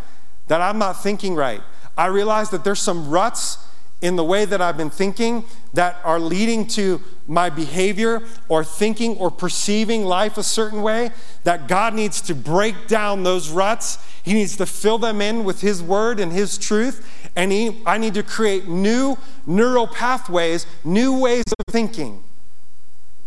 that 0.48 0.60
I'm 0.62 0.78
not 0.78 1.02
thinking 1.02 1.36
right. 1.36 1.62
I 1.98 2.08
realize 2.08 2.50
that 2.50 2.64
there's 2.64 2.82
some 2.82 3.10
ruts 3.10 3.58
in 4.02 4.18
the 4.18 4.24
way 4.24 4.44
that 4.44 4.62
I've 4.62 4.76
been 4.76 4.90
thinking 4.90 5.46
that 5.74 5.98
are 6.04 6.20
leading 6.20 6.68
to 6.68 7.00
my 7.26 7.50
behavior 7.50 8.22
or 8.50 8.62
thinking 8.66 9.16
or 9.16 9.32
perceiving 9.32 10.04
life 10.04 10.38
a 10.38 10.44
certain 10.44 10.82
way, 10.82 11.12
that 11.46 11.70
God 11.70 11.94
needs 11.94 12.20
to 12.24 12.36
break 12.36 12.88
down 12.88 13.24
those 13.24 13.50
ruts. 13.50 13.98
He 14.22 14.34
needs 14.34 14.58
to 14.58 14.66
fill 14.66 14.98
them 14.98 15.22
in 15.22 15.46
with 15.46 15.62
His 15.62 15.82
word 15.82 16.20
and 16.20 16.34
His 16.34 16.58
truth. 16.58 17.30
And 17.38 17.52
he, 17.54 17.82
I 17.86 17.98
need 17.98 18.14
to 18.16 18.24
create 18.24 18.68
new 18.68 19.18
neural 19.48 19.88
pathways, 19.88 20.68
new 20.84 21.18
ways 21.18 21.46
of 21.48 21.74
thinking. 21.74 22.22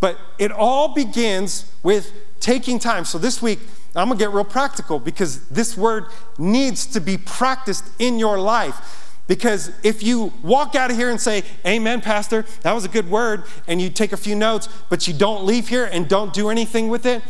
But 0.01 0.19
it 0.39 0.53
all 0.53 0.89
begins 0.89 1.73
with 1.83 2.13
taking 2.41 2.79
time. 2.79 3.05
So 3.05 3.19
this 3.19 3.41
week, 3.41 3.61
I'm 3.95 4.09
gonna 4.09 4.19
get 4.19 4.31
real 4.31 4.45
practical 4.45 4.99
because 4.99 5.49
this 5.49 5.77
word 5.77 6.07
needs 6.39 6.87
to 6.87 7.01
be 7.01 7.17
practiced 7.17 7.85
in 7.99 8.19
your 8.19 8.39
life. 8.39 9.15
Because 9.27 9.73
if 9.83 10.03
you 10.03 10.33
walk 10.43 10.75
out 10.75 10.91
of 10.91 10.97
here 10.97 11.11
and 11.11 11.21
say, 11.21 11.43
Amen, 11.67 12.01
Pastor, 12.01 12.45
that 12.63 12.73
was 12.73 12.85
a 12.85 12.89
good 12.89 13.11
word, 13.11 13.45
and 13.67 13.81
you 13.81 13.91
take 13.91 14.13
a 14.13 14.17
few 14.17 14.37
notes, 14.37 14.69
but 14.89 15.09
you 15.09 15.15
don't 15.15 15.45
leave 15.45 15.69
here 15.69 15.87
and 15.87 16.09
don't 16.09 16.33
do 16.33 16.51
anything 16.51 16.89
with 16.89 17.07
it, 17.07 17.23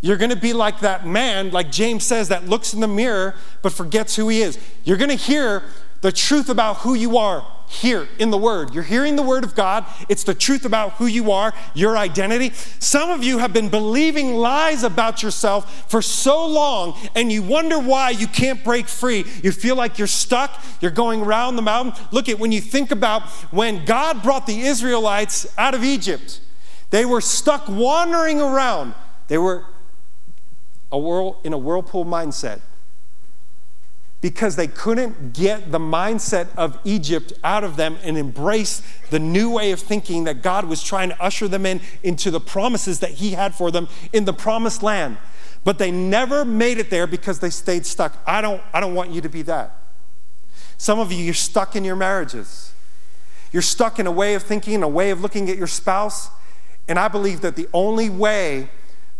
you're 0.00 0.16
gonna 0.16 0.36
be 0.36 0.52
like 0.52 0.80
that 0.80 1.06
man, 1.06 1.50
like 1.50 1.70
James 1.70 2.04
says, 2.04 2.28
that 2.28 2.48
looks 2.48 2.74
in 2.74 2.80
the 2.80 2.88
mirror 2.88 3.34
but 3.62 3.72
forgets 3.72 4.16
who 4.16 4.28
he 4.28 4.40
is. 4.42 4.58
You're 4.84 4.96
gonna 4.96 5.14
hear 5.14 5.64
the 6.00 6.12
truth 6.12 6.48
about 6.48 6.78
who 6.78 6.94
you 6.94 7.18
are 7.18 7.44
here 7.66 8.08
in 8.18 8.30
the 8.30 8.38
Word. 8.38 8.74
You're 8.74 8.82
hearing 8.82 9.16
the 9.16 9.22
Word 9.22 9.44
of 9.44 9.54
God. 9.54 9.84
It's 10.08 10.24
the 10.24 10.34
truth 10.34 10.64
about 10.64 10.92
who 10.92 11.06
you 11.06 11.32
are, 11.32 11.52
your 11.74 11.96
identity. 11.96 12.52
Some 12.78 13.10
of 13.10 13.22
you 13.22 13.38
have 13.38 13.52
been 13.52 13.68
believing 13.68 14.34
lies 14.34 14.82
about 14.82 15.22
yourself 15.22 15.90
for 15.90 16.02
so 16.02 16.46
long, 16.46 16.96
and 17.14 17.32
you 17.32 17.42
wonder 17.42 17.78
why 17.78 18.10
you 18.10 18.26
can't 18.26 18.62
break 18.62 18.88
free. 18.88 19.24
You 19.42 19.52
feel 19.52 19.76
like 19.76 19.98
you're 19.98 20.06
stuck, 20.06 20.62
you're 20.80 20.90
going 20.90 21.22
around 21.22 21.56
the 21.56 21.62
mountain. 21.62 21.94
Look 22.10 22.28
at 22.28 22.38
when 22.38 22.52
you 22.52 22.60
think 22.60 22.90
about 22.90 23.22
when 23.50 23.84
God 23.84 24.22
brought 24.22 24.46
the 24.46 24.60
Israelites 24.60 25.46
out 25.58 25.74
of 25.74 25.82
Egypt, 25.82 26.40
they 26.90 27.04
were 27.04 27.20
stuck 27.20 27.68
wandering 27.68 28.40
around. 28.40 28.94
They 29.28 29.38
were 29.38 29.64
a 30.92 30.98
whirl, 30.98 31.40
in 31.42 31.52
a 31.52 31.58
whirlpool 31.58 32.04
mindset 32.04 32.60
because 34.24 34.56
they 34.56 34.66
couldn't 34.66 35.34
get 35.34 35.70
the 35.70 35.78
mindset 35.78 36.48
of 36.56 36.78
Egypt 36.82 37.30
out 37.44 37.62
of 37.62 37.76
them 37.76 37.98
and 38.02 38.16
embrace 38.16 38.80
the 39.10 39.18
new 39.18 39.50
way 39.50 39.70
of 39.70 39.78
thinking 39.78 40.24
that 40.24 40.40
God 40.40 40.64
was 40.64 40.82
trying 40.82 41.10
to 41.10 41.22
usher 41.22 41.46
them 41.46 41.66
in 41.66 41.82
into 42.02 42.30
the 42.30 42.40
promises 42.40 43.00
that 43.00 43.10
He 43.10 43.32
had 43.32 43.54
for 43.54 43.70
them 43.70 43.86
in 44.14 44.24
the 44.24 44.32
promised 44.32 44.82
land. 44.82 45.18
But 45.62 45.76
they 45.76 45.90
never 45.90 46.42
made 46.42 46.78
it 46.78 46.88
there 46.88 47.06
because 47.06 47.40
they 47.40 47.50
stayed 47.50 47.84
stuck. 47.84 48.16
I 48.26 48.40
don't, 48.40 48.62
I 48.72 48.80
don't 48.80 48.94
want 48.94 49.10
you 49.10 49.20
to 49.20 49.28
be 49.28 49.42
that. 49.42 49.76
Some 50.78 50.98
of 50.98 51.12
you, 51.12 51.22
you're 51.22 51.34
stuck 51.34 51.76
in 51.76 51.84
your 51.84 51.94
marriages. 51.94 52.72
You're 53.52 53.60
stuck 53.60 53.98
in 53.98 54.06
a 54.06 54.10
way 54.10 54.32
of 54.32 54.42
thinking, 54.42 54.82
a 54.82 54.88
way 54.88 55.10
of 55.10 55.20
looking 55.20 55.50
at 55.50 55.58
your 55.58 55.66
spouse. 55.66 56.30
And 56.88 56.98
I 56.98 57.08
believe 57.08 57.42
that 57.42 57.56
the 57.56 57.68
only 57.74 58.08
way 58.08 58.70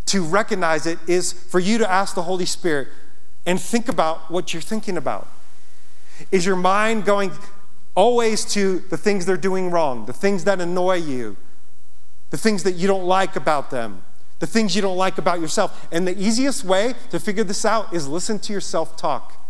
to 0.06 0.24
recognize 0.24 0.86
it 0.86 0.98
is 1.06 1.34
for 1.34 1.60
you 1.60 1.76
to 1.76 1.92
ask 1.92 2.14
the 2.14 2.22
Holy 2.22 2.46
Spirit, 2.46 2.88
and 3.46 3.60
think 3.60 3.88
about 3.88 4.30
what 4.30 4.52
you're 4.52 4.62
thinking 4.62 4.96
about. 4.96 5.28
Is 6.30 6.46
your 6.46 6.56
mind 6.56 7.04
going 7.04 7.32
always 7.94 8.44
to 8.54 8.80
the 8.90 8.96
things 8.96 9.26
they're 9.26 9.36
doing 9.36 9.70
wrong, 9.70 10.06
the 10.06 10.12
things 10.12 10.44
that 10.44 10.60
annoy 10.60 10.96
you, 10.96 11.36
the 12.30 12.38
things 12.38 12.62
that 12.62 12.72
you 12.72 12.86
don't 12.86 13.04
like 13.04 13.36
about 13.36 13.70
them, 13.70 14.02
the 14.38 14.46
things 14.46 14.74
you 14.74 14.82
don't 14.82 14.96
like 14.96 15.18
about 15.18 15.40
yourself? 15.40 15.86
And 15.92 16.06
the 16.06 16.18
easiest 16.18 16.64
way 16.64 16.94
to 17.10 17.20
figure 17.20 17.44
this 17.44 17.64
out 17.64 17.92
is 17.92 18.08
listen 18.08 18.38
to 18.40 18.52
yourself 18.52 18.96
talk. 18.96 19.40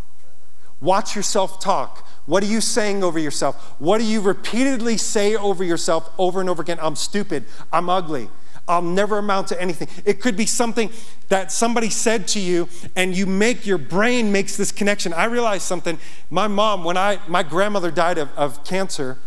Watch 0.80 1.16
yourself 1.16 1.60
talk. 1.60 2.06
What 2.26 2.42
are 2.42 2.46
you 2.46 2.60
saying 2.60 3.04
over 3.04 3.18
yourself? 3.18 3.74
What 3.78 3.98
do 3.98 4.04
you 4.04 4.20
repeatedly 4.20 4.96
say 4.96 5.34
over 5.34 5.62
yourself 5.62 6.10
over 6.18 6.40
and 6.40 6.50
over 6.50 6.62
again? 6.62 6.78
I'm 6.80 6.96
stupid. 6.96 7.44
I'm 7.72 7.88
ugly. 7.88 8.28
I'll 8.66 8.82
never 8.82 9.18
amount 9.18 9.48
to 9.48 9.60
anything. 9.60 9.88
It 10.04 10.20
could 10.20 10.36
be 10.36 10.46
something 10.46 10.90
that 11.28 11.52
somebody 11.52 11.90
said 11.90 12.26
to 12.28 12.40
you 12.40 12.68
and 12.96 13.16
you 13.16 13.26
make 13.26 13.66
your 13.66 13.78
brain 13.78 14.32
makes 14.32 14.56
this 14.56 14.72
connection. 14.72 15.12
I 15.12 15.24
realized 15.24 15.64
something. 15.64 15.98
My 16.30 16.48
mom, 16.48 16.84
when 16.84 16.96
I 16.96 17.18
my 17.28 17.42
grandmother 17.42 17.90
died 17.90 18.18
of, 18.18 18.30
of 18.36 18.64
cancer, 18.64 19.18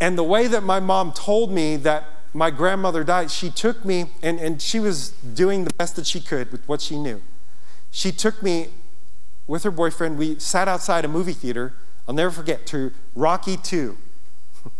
and 0.00 0.16
the 0.16 0.24
way 0.24 0.46
that 0.46 0.62
my 0.62 0.78
mom 0.80 1.12
told 1.12 1.50
me 1.50 1.76
that 1.76 2.04
my 2.34 2.50
grandmother 2.50 3.02
died, 3.02 3.30
she 3.30 3.50
took 3.50 3.84
me, 3.84 4.06
and, 4.22 4.38
and 4.38 4.60
she 4.60 4.78
was 4.78 5.10
doing 5.10 5.64
the 5.64 5.72
best 5.78 5.96
that 5.96 6.06
she 6.06 6.20
could 6.20 6.52
with 6.52 6.68
what 6.68 6.82
she 6.82 6.98
knew. 6.98 7.22
She 7.90 8.12
took 8.12 8.42
me 8.42 8.68
with 9.46 9.62
her 9.62 9.70
boyfriend. 9.70 10.18
We 10.18 10.38
sat 10.38 10.68
outside 10.68 11.06
a 11.06 11.08
movie 11.08 11.32
theater, 11.32 11.72
I'll 12.06 12.14
never 12.14 12.30
forget, 12.30 12.66
to 12.66 12.92
Rocky 13.14 13.56
2. 13.56 13.96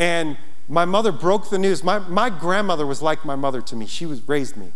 and 0.00 0.36
my 0.70 0.84
mother 0.84 1.10
broke 1.10 1.50
the 1.50 1.58
news. 1.58 1.82
My, 1.82 1.98
my 1.98 2.30
grandmother 2.30 2.86
was 2.86 3.02
like 3.02 3.24
my 3.24 3.34
mother 3.34 3.60
to 3.60 3.74
me. 3.74 3.86
She 3.86 4.06
was 4.06 4.26
raised 4.28 4.56
me. 4.56 4.72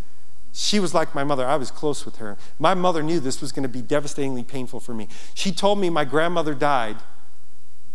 She 0.53 0.80
was 0.80 0.92
like 0.92 1.14
my 1.14 1.22
mother. 1.22 1.47
I 1.47 1.55
was 1.57 1.70
close 1.70 2.05
with 2.05 2.16
her. 2.16 2.36
My 2.59 2.74
mother 2.74 3.01
knew 3.01 3.20
this 3.20 3.40
was 3.40 3.53
going 3.53 3.62
to 3.62 3.68
be 3.68 3.80
devastatingly 3.80 4.42
painful 4.42 4.80
for 4.80 4.92
me. 4.92 5.09
She 5.34 5.53
told 5.53 5.78
me 5.78 5.90
my 5.90 6.05
grandmother 6.05 6.53
died. 6.55 6.97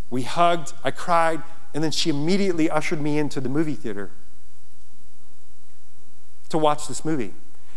We 0.10 0.24
hugged, 0.24 0.74
I 0.84 0.92
cried, 0.92 1.44
and 1.74 1.84
then 1.84 1.92
she 1.92 2.10
immediately 2.10 2.70
ushered 2.70 3.02
me 3.02 3.20
into 3.20 3.42
the 3.42 3.50
movie 3.50 3.76
theater 3.76 4.12
to 6.48 6.58
watch 6.58 6.88
this 6.88 7.04
movie, 7.04 7.34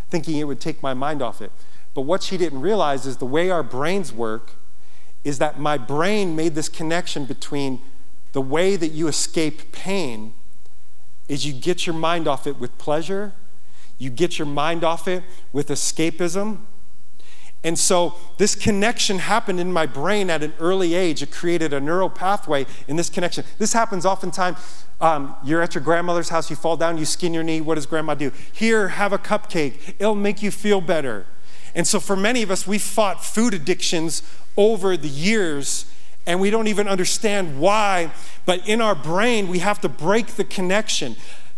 thinking 0.09 0.39
it 0.39 0.45
would 0.45 0.61
take 0.61 0.83
my 0.83 0.95
mind 0.95 1.21
off 1.21 1.43
it. 1.43 1.51
But 1.95 2.03
what 2.03 2.23
she 2.23 2.37
didn't 2.37 2.61
realize 2.61 3.07
is 3.07 3.17
the 3.17 3.27
way 3.27 3.51
our 3.51 3.65
brains 3.65 4.13
work 4.13 4.53
is 5.25 5.39
that 5.39 5.59
my 5.59 5.77
brain 5.77 6.35
made 6.35 6.55
this 6.55 6.69
connection 6.69 7.25
between 7.25 7.81
the 8.33 8.41
way 8.41 8.77
that 8.77 8.89
you 8.89 9.09
escape 9.09 9.73
pain 9.73 10.33
is 11.29 11.47
you 11.47 11.53
get 11.53 11.87
your 11.87 11.95
mind 11.95 12.27
off 12.27 12.47
it 12.47 12.59
with 12.59 12.77
pleasure, 12.79 13.33
you 13.99 14.11
get 14.11 14.39
your 14.39 14.47
mind 14.47 14.83
off 14.85 15.07
it 15.07 15.23
with 15.53 15.69
escapism. 15.69 16.59
And 17.65 17.79
so 17.79 18.15
this 18.39 18.57
connection 18.57 19.21
happened 19.21 19.61
in 19.61 19.73
my 19.73 19.87
brain 19.87 20.31
at 20.31 20.43
an 20.43 20.53
early 20.59 20.95
age. 20.95 21.23
It 21.23 21.31
created 21.31 21.73
a 21.73 21.81
neural 21.81 22.11
pathway 22.11 22.67
in 22.89 22.97
this 22.97 23.09
connection. 23.09 23.45
This 23.59 23.73
happens 23.73 24.05
oftentimes. 24.05 24.59
Um, 25.01 25.37
you're 25.45 25.63
at 25.63 25.75
your 25.75 25.83
grandmother's 25.83 26.29
house, 26.29 26.51
you 26.51 26.57
fall 26.57 26.77
down, 26.77 26.99
you 26.99 27.05
skin 27.05 27.33
your 27.35 27.43
knee. 27.43 27.61
What 27.61 27.77
does 27.77 27.87
grandma 27.87 28.15
do? 28.15 28.33
Here, 28.53 28.89
have 28.89 29.13
a 29.13 29.19
cupcake. 29.19 29.95
It'll 29.99 30.15
make 30.15 30.43
you 30.43 30.51
feel 30.51 30.81
better. 30.81 31.27
And 31.75 31.87
so 31.87 32.01
for 32.01 32.17
many 32.17 32.43
of 32.43 32.51
us, 32.51 32.67
we 32.67 32.79
fought 32.79 33.25
food 33.25 33.55
addictions 33.55 34.23
over 34.57 34.97
the 34.97 35.09
years 35.09 35.87
and 36.27 36.41
we 36.41 36.51
don't 36.51 36.69
even 36.69 36.89
understand 36.89 37.59
why. 37.59 38.13
But 38.47 38.69
in 38.69 38.81
our 38.81 38.95
brain, 38.95 39.49
we 39.49 39.61
have 39.61 39.81
to 39.81 39.89
break 39.89 40.29
the 40.29 40.45
connection. 40.45 41.17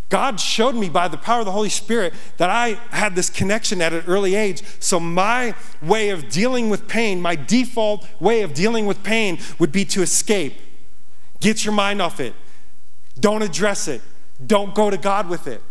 God 0.09 0.39
showed 0.39 0.75
me 0.75 0.87
by 0.87 1.07
the 1.07 1.17
power 1.17 1.39
of 1.39 1.45
the 1.45 1.51
Holy 1.51 1.69
Spirit 1.69 2.13
that 2.37 2.49
I 2.49 2.79
had 2.91 3.15
this 3.15 3.29
connection 3.29 3.81
at 3.81 3.91
an 3.91 4.03
early 4.07 4.35
age. 4.35 4.63
So, 4.79 4.99
my 4.99 5.55
way 5.81 6.09
of 6.09 6.29
dealing 6.29 6.69
with 6.69 6.87
pain, 6.87 7.21
my 7.21 7.35
default 7.35 8.07
way 8.19 8.41
of 8.43 8.53
dealing 8.53 8.85
with 8.85 9.03
pain 9.03 9.39
would 9.57 9.71
be 9.71 9.83
to 9.85 10.01
escape. 10.01 10.53
Get 11.39 11.65
your 11.65 11.73
mind 11.73 12.01
off 12.01 12.19
it. 12.19 12.33
Don't 13.19 13.41
address 13.41 13.87
it. 13.87 14.01
Don't 14.45 14.75
go 14.75 14.89
to 14.89 14.97
God 14.97 15.27
with 15.27 15.47
it. 15.47 15.61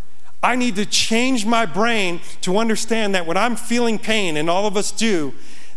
I 0.43 0.57
need 0.57 0.77
to 0.77 0.85
change 0.85 1.47
my 1.47 1.65
brain 1.65 2.21
to 2.43 2.59
understand 2.59 3.15
that 3.15 3.27
when 3.27 3.37
I'm 3.37 3.57
feeling 3.57 3.99
pain, 3.99 4.37
and 4.37 4.51
all 4.51 4.67
of 4.67 4.77
us 4.77 4.91
do, 4.91 5.33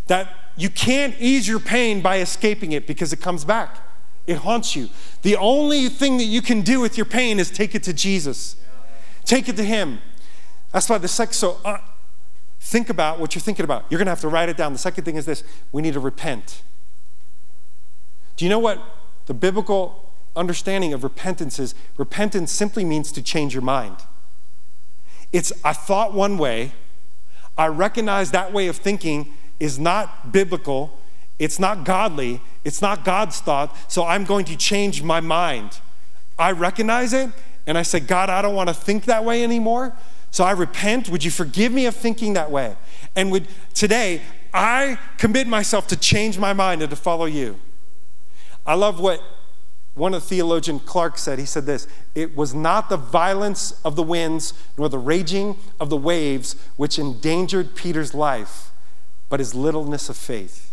that 0.08 0.28
you 0.58 0.68
can't 0.68 1.14
ease 1.20 1.46
your 1.46 1.60
pain 1.60 2.00
by 2.00 2.18
escaping 2.18 2.72
it 2.72 2.86
because 2.86 3.12
it 3.12 3.20
comes 3.20 3.44
back. 3.44 3.78
It 4.26 4.38
haunts 4.38 4.74
you. 4.76 4.90
The 5.22 5.36
only 5.36 5.88
thing 5.88 6.18
that 6.18 6.24
you 6.24 6.42
can 6.42 6.62
do 6.62 6.80
with 6.80 6.96
your 6.98 7.06
pain 7.06 7.38
is 7.38 7.50
take 7.50 7.74
it 7.74 7.82
to 7.84 7.92
Jesus. 7.92 8.56
Take 9.24 9.48
it 9.48 9.56
to 9.56 9.64
Him. 9.64 10.00
That's 10.72 10.88
why 10.88 10.98
the 10.98 11.08
second, 11.08 11.34
so 11.34 11.58
uh, 11.64 11.78
think 12.60 12.90
about 12.90 13.20
what 13.20 13.34
you're 13.34 13.40
thinking 13.40 13.64
about. 13.64 13.84
You're 13.88 13.98
going 13.98 14.06
to 14.06 14.10
have 14.10 14.20
to 14.20 14.28
write 14.28 14.48
it 14.48 14.56
down. 14.56 14.72
The 14.72 14.78
second 14.78 15.04
thing 15.04 15.16
is 15.16 15.24
this 15.26 15.44
we 15.72 15.80
need 15.80 15.94
to 15.94 16.00
repent. 16.00 16.62
Do 18.36 18.44
you 18.44 18.48
know 18.48 18.58
what 18.58 18.80
the 19.26 19.34
biblical 19.34 20.12
understanding 20.36 20.92
of 20.92 21.04
repentance 21.04 21.58
is? 21.58 21.74
Repentance 21.96 22.52
simply 22.52 22.84
means 22.84 23.12
to 23.12 23.22
change 23.22 23.54
your 23.54 23.62
mind. 23.62 23.96
It's, 25.32 25.52
I 25.64 25.72
thought 25.72 26.14
one 26.14 26.36
way, 26.36 26.72
I 27.56 27.66
recognize 27.66 28.30
that 28.32 28.52
way 28.52 28.68
of 28.68 28.76
thinking 28.76 29.34
is 29.60 29.78
not 29.78 30.32
biblical, 30.32 30.98
it's 31.38 31.58
not 31.58 31.84
godly, 31.84 32.40
it's 32.64 32.82
not 32.82 33.04
God's 33.04 33.40
thought, 33.40 33.76
so 33.90 34.04
I'm 34.04 34.24
going 34.24 34.44
to 34.46 34.56
change 34.56 35.02
my 35.02 35.20
mind. 35.20 35.80
I 36.38 36.52
recognize 36.52 37.12
it 37.12 37.30
and 37.66 37.76
I 37.76 37.82
say, 37.82 38.00
God, 38.00 38.30
I 38.30 38.42
don't 38.42 38.54
want 38.54 38.68
to 38.68 38.74
think 38.74 39.04
that 39.04 39.24
way 39.24 39.42
anymore. 39.42 39.94
So 40.30 40.44
I 40.44 40.52
repent. 40.52 41.08
Would 41.08 41.24
you 41.24 41.30
forgive 41.30 41.72
me 41.72 41.86
of 41.86 41.96
thinking 41.96 42.34
that 42.34 42.50
way? 42.50 42.76
And 43.16 43.30
would 43.32 43.46
today 43.74 44.22
I 44.52 44.98
commit 45.18 45.46
myself 45.46 45.86
to 45.88 45.96
change 45.96 46.38
my 46.38 46.52
mind 46.52 46.82
and 46.82 46.90
to 46.90 46.96
follow 46.96 47.24
you. 47.24 47.58
I 48.66 48.74
love 48.74 49.00
what 49.00 49.22
one 49.94 50.14
of 50.14 50.22
the 50.22 50.28
theologian 50.28 50.78
Clarke 50.78 51.18
said. 51.18 51.38
He 51.38 51.44
said 51.44 51.66
this 51.66 51.88
It 52.14 52.36
was 52.36 52.54
not 52.54 52.88
the 52.88 52.96
violence 52.96 53.80
of 53.84 53.96
the 53.96 54.02
winds 54.02 54.54
nor 54.76 54.88
the 54.88 54.98
raging 54.98 55.56
of 55.80 55.90
the 55.90 55.96
waves 55.96 56.54
which 56.76 56.98
endangered 56.98 57.74
Peter's 57.74 58.14
life, 58.14 58.67
but 59.28 59.40
his 59.40 59.54
littleness 59.54 60.08
of 60.08 60.16
faith. 60.16 60.72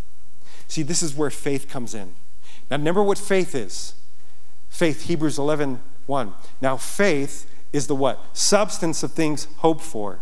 See, 0.67 0.83
this 0.83 1.03
is 1.03 1.15
where 1.15 1.29
faith 1.29 1.69
comes 1.69 1.93
in. 1.93 2.13
Now, 2.69 2.77
remember 2.77 3.03
what 3.03 3.17
faith 3.17 3.53
is. 3.53 3.93
Faith, 4.69 5.03
Hebrews 5.03 5.37
11, 5.37 5.81
1. 6.07 6.33
Now, 6.61 6.77
faith 6.77 7.49
is 7.71 7.87
the 7.87 7.95
what? 7.95 8.19
Substance 8.33 9.03
of 9.03 9.11
things 9.11 9.47
hoped 9.57 9.83
for. 9.83 10.19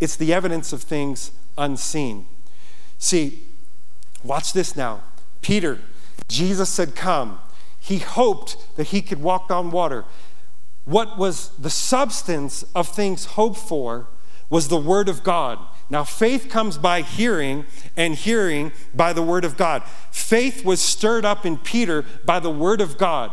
It's 0.00 0.16
the 0.16 0.32
evidence 0.32 0.72
of 0.72 0.82
things 0.82 1.32
unseen. 1.58 2.26
See, 2.98 3.40
watch 4.24 4.52
this 4.52 4.76
now. 4.76 5.02
Peter, 5.42 5.80
Jesus 6.28 6.70
said, 6.70 6.94
Come. 6.94 7.40
He 7.78 7.98
hoped 7.98 8.56
that 8.76 8.88
he 8.88 9.02
could 9.02 9.20
walk 9.20 9.50
on 9.50 9.72
water. 9.72 10.04
What 10.84 11.18
was 11.18 11.50
the 11.58 11.70
substance 11.70 12.64
of 12.74 12.88
things 12.88 13.24
hoped 13.24 13.58
for 13.58 14.06
was 14.48 14.68
the 14.68 14.76
Word 14.76 15.08
of 15.08 15.24
God. 15.24 15.58
Now, 15.90 16.04
faith 16.04 16.48
comes 16.48 16.78
by 16.78 17.02
hearing, 17.02 17.66
and 17.96 18.14
hearing 18.14 18.72
by 18.94 19.12
the 19.12 19.22
Word 19.22 19.44
of 19.44 19.56
God. 19.56 19.82
Faith 20.10 20.64
was 20.64 20.80
stirred 20.80 21.24
up 21.24 21.44
in 21.44 21.58
Peter 21.58 22.04
by 22.24 22.40
the 22.40 22.50
Word 22.50 22.80
of 22.80 22.96
God, 22.96 23.30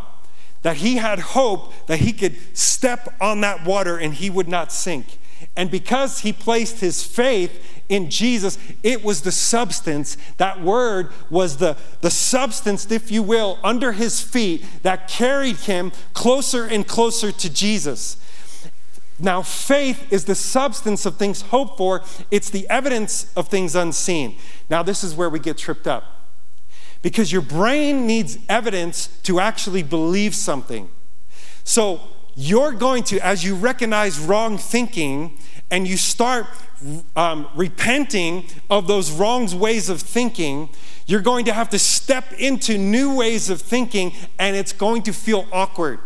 that 0.62 0.78
he 0.78 0.98
had 0.98 1.20
hope 1.20 1.74
that 1.88 2.00
he 2.00 2.12
could 2.12 2.36
step 2.58 3.16
on 3.22 3.42
that 3.42 3.66
water 3.66 3.98
and 3.98 4.14
he 4.14 4.30
would 4.30 4.48
not 4.48 4.72
sink. 4.72 5.20
And 5.56 5.72
because 5.72 6.20
he 6.20 6.34
placed 6.34 6.80
his 6.80 7.04
faith 7.04 7.82
in 7.88 8.10
Jesus, 8.10 8.58
it 8.84 9.04
was 9.04 9.22
the 9.22 9.32
substance. 9.32 10.18
That 10.38 10.62
word 10.62 11.12
was 11.30 11.58
the, 11.58 11.78
the 12.02 12.12
substance, 12.12 12.92
if 12.92 13.10
you 13.10 13.24
will, 13.24 13.58
under 13.64 13.94
his 13.94 14.22
feet 14.22 14.66
that 14.84 15.08
carried 15.08 15.58
him 15.58 15.92
closer 16.14 16.66
and 16.66 16.88
closer 16.88 17.32
to 17.32 17.50
Jesus. 17.50 18.18
Now, 19.20 19.42
faith 19.42 20.12
is 20.12 20.26
the 20.26 20.36
substance 20.36 21.06
of 21.06 21.18
things 21.18 21.42
hoped 21.42 21.78
for, 21.78 22.04
it's 22.32 22.50
the 22.50 22.70
evidence 22.70 23.32
of 23.36 23.48
things 23.48 23.76
unseen. 23.76 24.38
Now, 24.70 24.84
this 24.84 25.04
is 25.04 25.14
where 25.16 25.30
we 25.30 25.40
get 25.40 25.58
tripped 25.58 25.88
up. 25.88 26.06
Because 27.02 27.32
your 27.32 27.42
brain 27.42 28.06
needs 28.08 28.38
evidence 28.48 29.08
to 29.24 29.40
actually 29.40 29.84
believe 29.84 30.36
something. 30.36 30.90
So, 31.64 32.02
you're 32.36 32.72
going 32.72 33.04
to, 33.04 33.20
as 33.20 33.44
you 33.44 33.56
recognize 33.56 34.18
wrong 34.18 34.58
thinking 34.58 35.38
and 35.70 35.88
you 35.88 35.98
start 35.98 36.48
um, 37.16 37.48
repenting 37.56 38.46
of 38.70 38.88
those 38.88 39.12
wrong 39.12 39.48
ways 39.60 39.90
of 39.90 40.02
thinking, 40.02 40.70
you're 41.06 41.22
going 41.22 41.46
to 41.46 41.54
have 41.54 41.70
to 41.70 41.80
step 41.80 42.32
into 42.34 42.78
new 42.78 43.16
ways 43.16 43.50
of 43.50 43.62
thinking 43.62 44.14
and 44.38 44.56
it's 44.56 44.72
going 44.72 45.02
to 45.04 45.14
feel 45.14 45.48
awkward. 45.52 46.00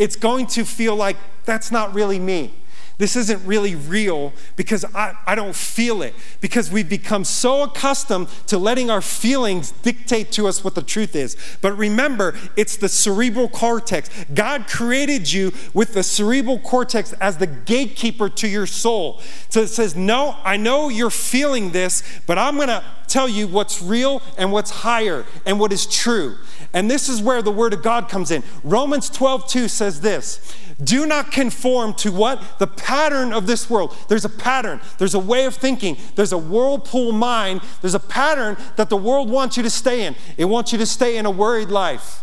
It's 0.00 0.16
going 0.16 0.46
to 0.46 0.64
feel 0.64 0.96
like 0.96 1.18
that's 1.44 1.70
not 1.70 1.92
really 1.92 2.18
me. 2.18 2.54
This 3.00 3.16
isn't 3.16 3.42
really 3.46 3.74
real 3.74 4.34
because 4.56 4.84
I, 4.94 5.14
I 5.26 5.34
don't 5.34 5.56
feel 5.56 6.02
it. 6.02 6.14
Because 6.42 6.70
we've 6.70 6.88
become 6.88 7.24
so 7.24 7.62
accustomed 7.62 8.28
to 8.48 8.58
letting 8.58 8.90
our 8.90 9.00
feelings 9.00 9.70
dictate 9.70 10.30
to 10.32 10.46
us 10.46 10.62
what 10.62 10.74
the 10.74 10.82
truth 10.82 11.16
is. 11.16 11.34
But 11.62 11.72
remember, 11.78 12.34
it's 12.58 12.76
the 12.76 12.90
cerebral 12.90 13.48
cortex. 13.48 14.10
God 14.34 14.66
created 14.66 15.32
you 15.32 15.50
with 15.72 15.94
the 15.94 16.02
cerebral 16.02 16.58
cortex 16.58 17.14
as 17.14 17.38
the 17.38 17.46
gatekeeper 17.46 18.28
to 18.28 18.46
your 18.46 18.66
soul. 18.66 19.22
So 19.48 19.62
it 19.62 19.68
says, 19.68 19.96
No, 19.96 20.36
I 20.44 20.58
know 20.58 20.90
you're 20.90 21.08
feeling 21.08 21.70
this, 21.70 22.02
but 22.26 22.36
I'm 22.36 22.56
going 22.56 22.68
to 22.68 22.84
tell 23.08 23.30
you 23.30 23.48
what's 23.48 23.80
real 23.80 24.20
and 24.36 24.52
what's 24.52 24.70
higher 24.70 25.24
and 25.46 25.58
what 25.58 25.72
is 25.72 25.86
true. 25.86 26.36
And 26.74 26.90
this 26.90 27.08
is 27.08 27.22
where 27.22 27.40
the 27.40 27.50
word 27.50 27.72
of 27.72 27.82
God 27.82 28.10
comes 28.10 28.30
in. 28.30 28.42
Romans 28.62 29.08
12, 29.08 29.48
2 29.48 29.68
says 29.68 30.02
this 30.02 30.54
do 30.82 31.06
not 31.06 31.30
conform 31.30 31.94
to 31.94 32.10
what? 32.10 32.58
The 32.58 32.66
pattern 32.66 33.32
of 33.32 33.46
this 33.46 33.68
world. 33.68 33.96
There's 34.08 34.24
a 34.24 34.30
pattern, 34.30 34.80
there's 34.98 35.14
a 35.14 35.18
way 35.18 35.44
of 35.44 35.54
thinking, 35.54 35.96
there's 36.14 36.32
a 36.32 36.38
whirlpool 36.38 37.12
mind, 37.12 37.60
there's 37.80 37.94
a 37.94 38.00
pattern 38.00 38.56
that 38.76 38.88
the 38.88 38.96
world 38.96 39.30
wants 39.30 39.56
you 39.56 39.62
to 39.62 39.70
stay 39.70 40.06
in. 40.06 40.16
It 40.36 40.46
wants 40.46 40.72
you 40.72 40.78
to 40.78 40.86
stay 40.86 41.16
in 41.16 41.26
a 41.26 41.30
worried 41.30 41.68
life, 41.68 42.22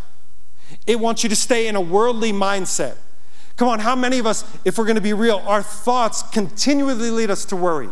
it 0.86 0.98
wants 0.98 1.22
you 1.22 1.28
to 1.28 1.36
stay 1.36 1.68
in 1.68 1.76
a 1.76 1.80
worldly 1.80 2.32
mindset. 2.32 2.96
Come 3.56 3.68
on, 3.68 3.80
how 3.80 3.96
many 3.96 4.18
of 4.20 4.26
us, 4.26 4.44
if 4.64 4.78
we're 4.78 4.84
going 4.84 4.94
to 4.94 5.00
be 5.00 5.12
real, 5.12 5.42
our 5.46 5.62
thoughts 5.62 6.22
continually 6.22 7.10
lead 7.10 7.30
us 7.30 7.44
to 7.46 7.56
worry? 7.56 7.88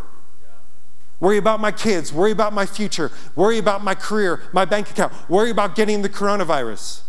Worry 1.18 1.38
about 1.38 1.60
my 1.60 1.72
kids, 1.72 2.12
worry 2.12 2.30
about 2.30 2.52
my 2.52 2.66
future, 2.66 3.10
worry 3.34 3.58
about 3.58 3.82
my 3.82 3.94
career, 3.94 4.42
my 4.52 4.64
bank 4.64 4.90
account, 4.90 5.12
worry 5.28 5.50
about 5.50 5.74
getting 5.74 6.02
the 6.02 6.08
coronavirus. 6.08 7.02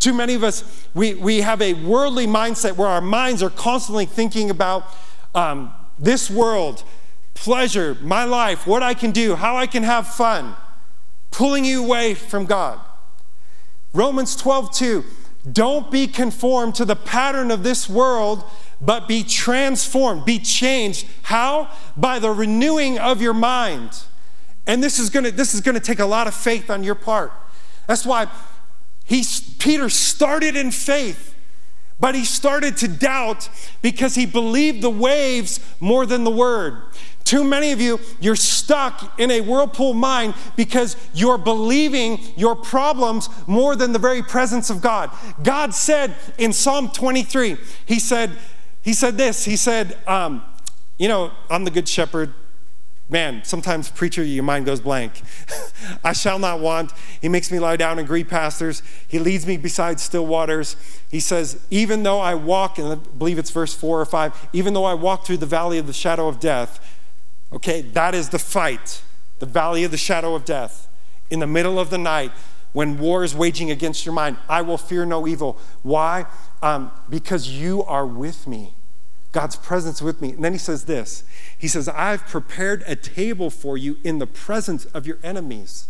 Too 0.00 0.14
many 0.14 0.34
of 0.34 0.42
us, 0.42 0.64
we, 0.94 1.14
we 1.14 1.42
have 1.42 1.60
a 1.60 1.74
worldly 1.74 2.26
mindset 2.26 2.76
where 2.76 2.88
our 2.88 3.02
minds 3.02 3.42
are 3.42 3.50
constantly 3.50 4.06
thinking 4.06 4.48
about 4.48 4.86
um, 5.34 5.72
this 5.98 6.30
world, 6.30 6.82
pleasure, 7.34 7.96
my 8.00 8.24
life, 8.24 8.66
what 8.66 8.82
I 8.82 8.94
can 8.94 9.10
do, 9.12 9.36
how 9.36 9.56
I 9.56 9.66
can 9.66 9.82
have 9.82 10.08
fun, 10.08 10.56
pulling 11.30 11.66
you 11.66 11.84
away 11.84 12.14
from 12.14 12.46
God. 12.46 12.80
Romans 13.92 14.34
12, 14.36 14.74
2. 14.74 15.04
Don't 15.52 15.90
be 15.90 16.06
conformed 16.06 16.74
to 16.76 16.86
the 16.86 16.96
pattern 16.96 17.50
of 17.50 17.62
this 17.62 17.86
world, 17.86 18.42
but 18.80 19.06
be 19.06 19.22
transformed, 19.22 20.24
be 20.24 20.38
changed. 20.38 21.06
How? 21.24 21.70
By 21.94 22.18
the 22.18 22.30
renewing 22.30 22.98
of 22.98 23.20
your 23.20 23.34
mind. 23.34 24.02
And 24.66 24.82
this 24.82 24.98
is 24.98 25.10
gonna, 25.10 25.30
this 25.30 25.54
is 25.54 25.60
gonna 25.60 25.80
take 25.80 25.98
a 25.98 26.06
lot 26.06 26.26
of 26.26 26.34
faith 26.34 26.70
on 26.70 26.84
your 26.84 26.94
part. 26.94 27.32
That's 27.86 28.06
why 28.06 28.28
he, 29.10 29.24
Peter 29.58 29.88
started 29.88 30.54
in 30.54 30.70
faith, 30.70 31.34
but 31.98 32.14
he 32.14 32.24
started 32.24 32.76
to 32.76 32.86
doubt 32.86 33.48
because 33.82 34.14
he 34.14 34.24
believed 34.24 34.82
the 34.82 34.90
waves 34.90 35.58
more 35.80 36.06
than 36.06 36.22
the 36.22 36.30
word. 36.30 36.80
Too 37.24 37.42
many 37.42 37.72
of 37.72 37.80
you, 37.80 37.98
you're 38.20 38.36
stuck 38.36 39.18
in 39.18 39.32
a 39.32 39.40
whirlpool 39.40 39.94
mind 39.94 40.34
because 40.54 40.96
you're 41.12 41.38
believing 41.38 42.20
your 42.36 42.54
problems 42.54 43.28
more 43.48 43.74
than 43.74 43.92
the 43.92 43.98
very 43.98 44.22
presence 44.22 44.70
of 44.70 44.80
God. 44.80 45.10
God 45.42 45.74
said 45.74 46.14
in 46.38 46.52
Psalm 46.52 46.88
23, 46.88 47.56
He 47.86 47.98
said, 47.98 48.30
He 48.80 48.92
said 48.92 49.18
this, 49.18 49.44
He 49.44 49.56
said, 49.56 49.98
um, 50.06 50.44
you 50.98 51.08
know, 51.08 51.32
I'm 51.50 51.64
the 51.64 51.72
good 51.72 51.88
shepherd. 51.88 52.32
Man, 53.10 53.42
sometimes, 53.44 53.90
preacher, 53.90 54.22
your 54.22 54.44
mind 54.44 54.66
goes 54.66 54.80
blank. 54.80 55.20
I 56.04 56.12
shall 56.12 56.38
not 56.38 56.60
want. 56.60 56.92
He 57.20 57.28
makes 57.28 57.50
me 57.50 57.58
lie 57.58 57.76
down 57.76 57.98
in 57.98 58.06
green 58.06 58.26
pastures. 58.26 58.82
He 59.08 59.18
leads 59.18 59.46
me 59.46 59.56
beside 59.56 59.98
still 59.98 60.26
waters. 60.26 60.76
He 61.10 61.18
says, 61.20 61.60
even 61.70 62.04
though 62.04 62.20
I 62.20 62.34
walk, 62.34 62.78
and 62.78 62.92
I 62.92 62.94
believe 62.94 63.38
it's 63.38 63.50
verse 63.50 63.74
four 63.74 64.00
or 64.00 64.06
five, 64.06 64.48
even 64.52 64.74
though 64.74 64.84
I 64.84 64.94
walk 64.94 65.26
through 65.26 65.38
the 65.38 65.46
valley 65.46 65.78
of 65.78 65.88
the 65.88 65.92
shadow 65.92 66.28
of 66.28 66.38
death, 66.38 66.78
Okay, 67.52 67.82
that 67.82 68.14
is 68.14 68.28
the 68.28 68.38
fight, 68.38 69.02
the 69.40 69.46
valley 69.46 69.82
of 69.84 69.90
the 69.90 69.96
shadow 69.96 70.34
of 70.34 70.44
death. 70.44 70.88
In 71.30 71.40
the 71.40 71.46
middle 71.46 71.78
of 71.78 71.90
the 71.90 71.98
night, 71.98 72.30
when 72.72 72.98
war 72.98 73.24
is 73.24 73.34
waging 73.34 73.70
against 73.70 74.06
your 74.06 74.14
mind, 74.14 74.36
I 74.48 74.62
will 74.62 74.78
fear 74.78 75.04
no 75.04 75.26
evil. 75.26 75.58
Why? 75.82 76.26
Um, 76.62 76.92
because 77.08 77.48
you 77.48 77.82
are 77.84 78.06
with 78.06 78.46
me. 78.46 78.74
God's 79.32 79.56
presence 79.56 80.02
with 80.02 80.20
me. 80.20 80.32
And 80.32 80.44
then 80.44 80.52
he 80.52 80.58
says 80.58 80.84
this 80.84 81.24
He 81.56 81.68
says, 81.68 81.88
I've 81.88 82.26
prepared 82.26 82.84
a 82.86 82.96
table 82.96 83.50
for 83.50 83.76
you 83.76 83.98
in 84.04 84.18
the 84.18 84.26
presence 84.26 84.86
of 84.86 85.06
your 85.06 85.18
enemies. 85.22 85.88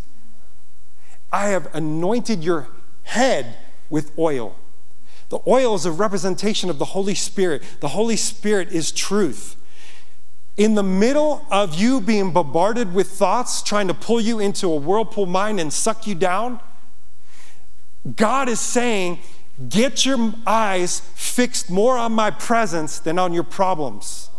I 1.31 1.47
have 1.47 1.73
anointed 1.73 2.43
your 2.43 2.67
head 3.03 3.57
with 3.89 4.17
oil. 4.17 4.55
The 5.29 5.39
oil 5.47 5.75
is 5.75 5.85
a 5.85 5.91
representation 5.91 6.69
of 6.69 6.77
the 6.77 6.85
Holy 6.85 7.15
Spirit. 7.15 7.63
The 7.79 7.89
Holy 7.89 8.17
Spirit 8.17 8.69
is 8.71 8.91
truth 8.91 9.55
in 10.57 10.75
the 10.75 10.83
middle 10.83 11.45
of 11.49 11.73
you 11.75 12.01
being 12.01 12.31
bombarded 12.31 12.93
with 12.93 13.07
thoughts 13.07 13.61
trying 13.61 13.87
to 13.87 13.93
pull 13.93 14.19
you 14.19 14.39
into 14.39 14.71
a 14.71 14.75
whirlpool 14.75 15.25
mind 15.25 15.59
and 15.59 15.71
suck 15.71 16.05
you 16.05 16.15
down, 16.15 16.59
God 18.15 18.49
is 18.49 18.59
saying, 18.59 19.19
Get 19.69 20.05
your 20.05 20.33
eyes 20.45 21.01
fixed 21.15 21.69
more 21.69 21.97
on 21.97 22.13
my 22.13 22.31
presence 22.31 22.99
than 22.99 23.19
on 23.19 23.33
your 23.33 23.43
problems. 23.43 24.29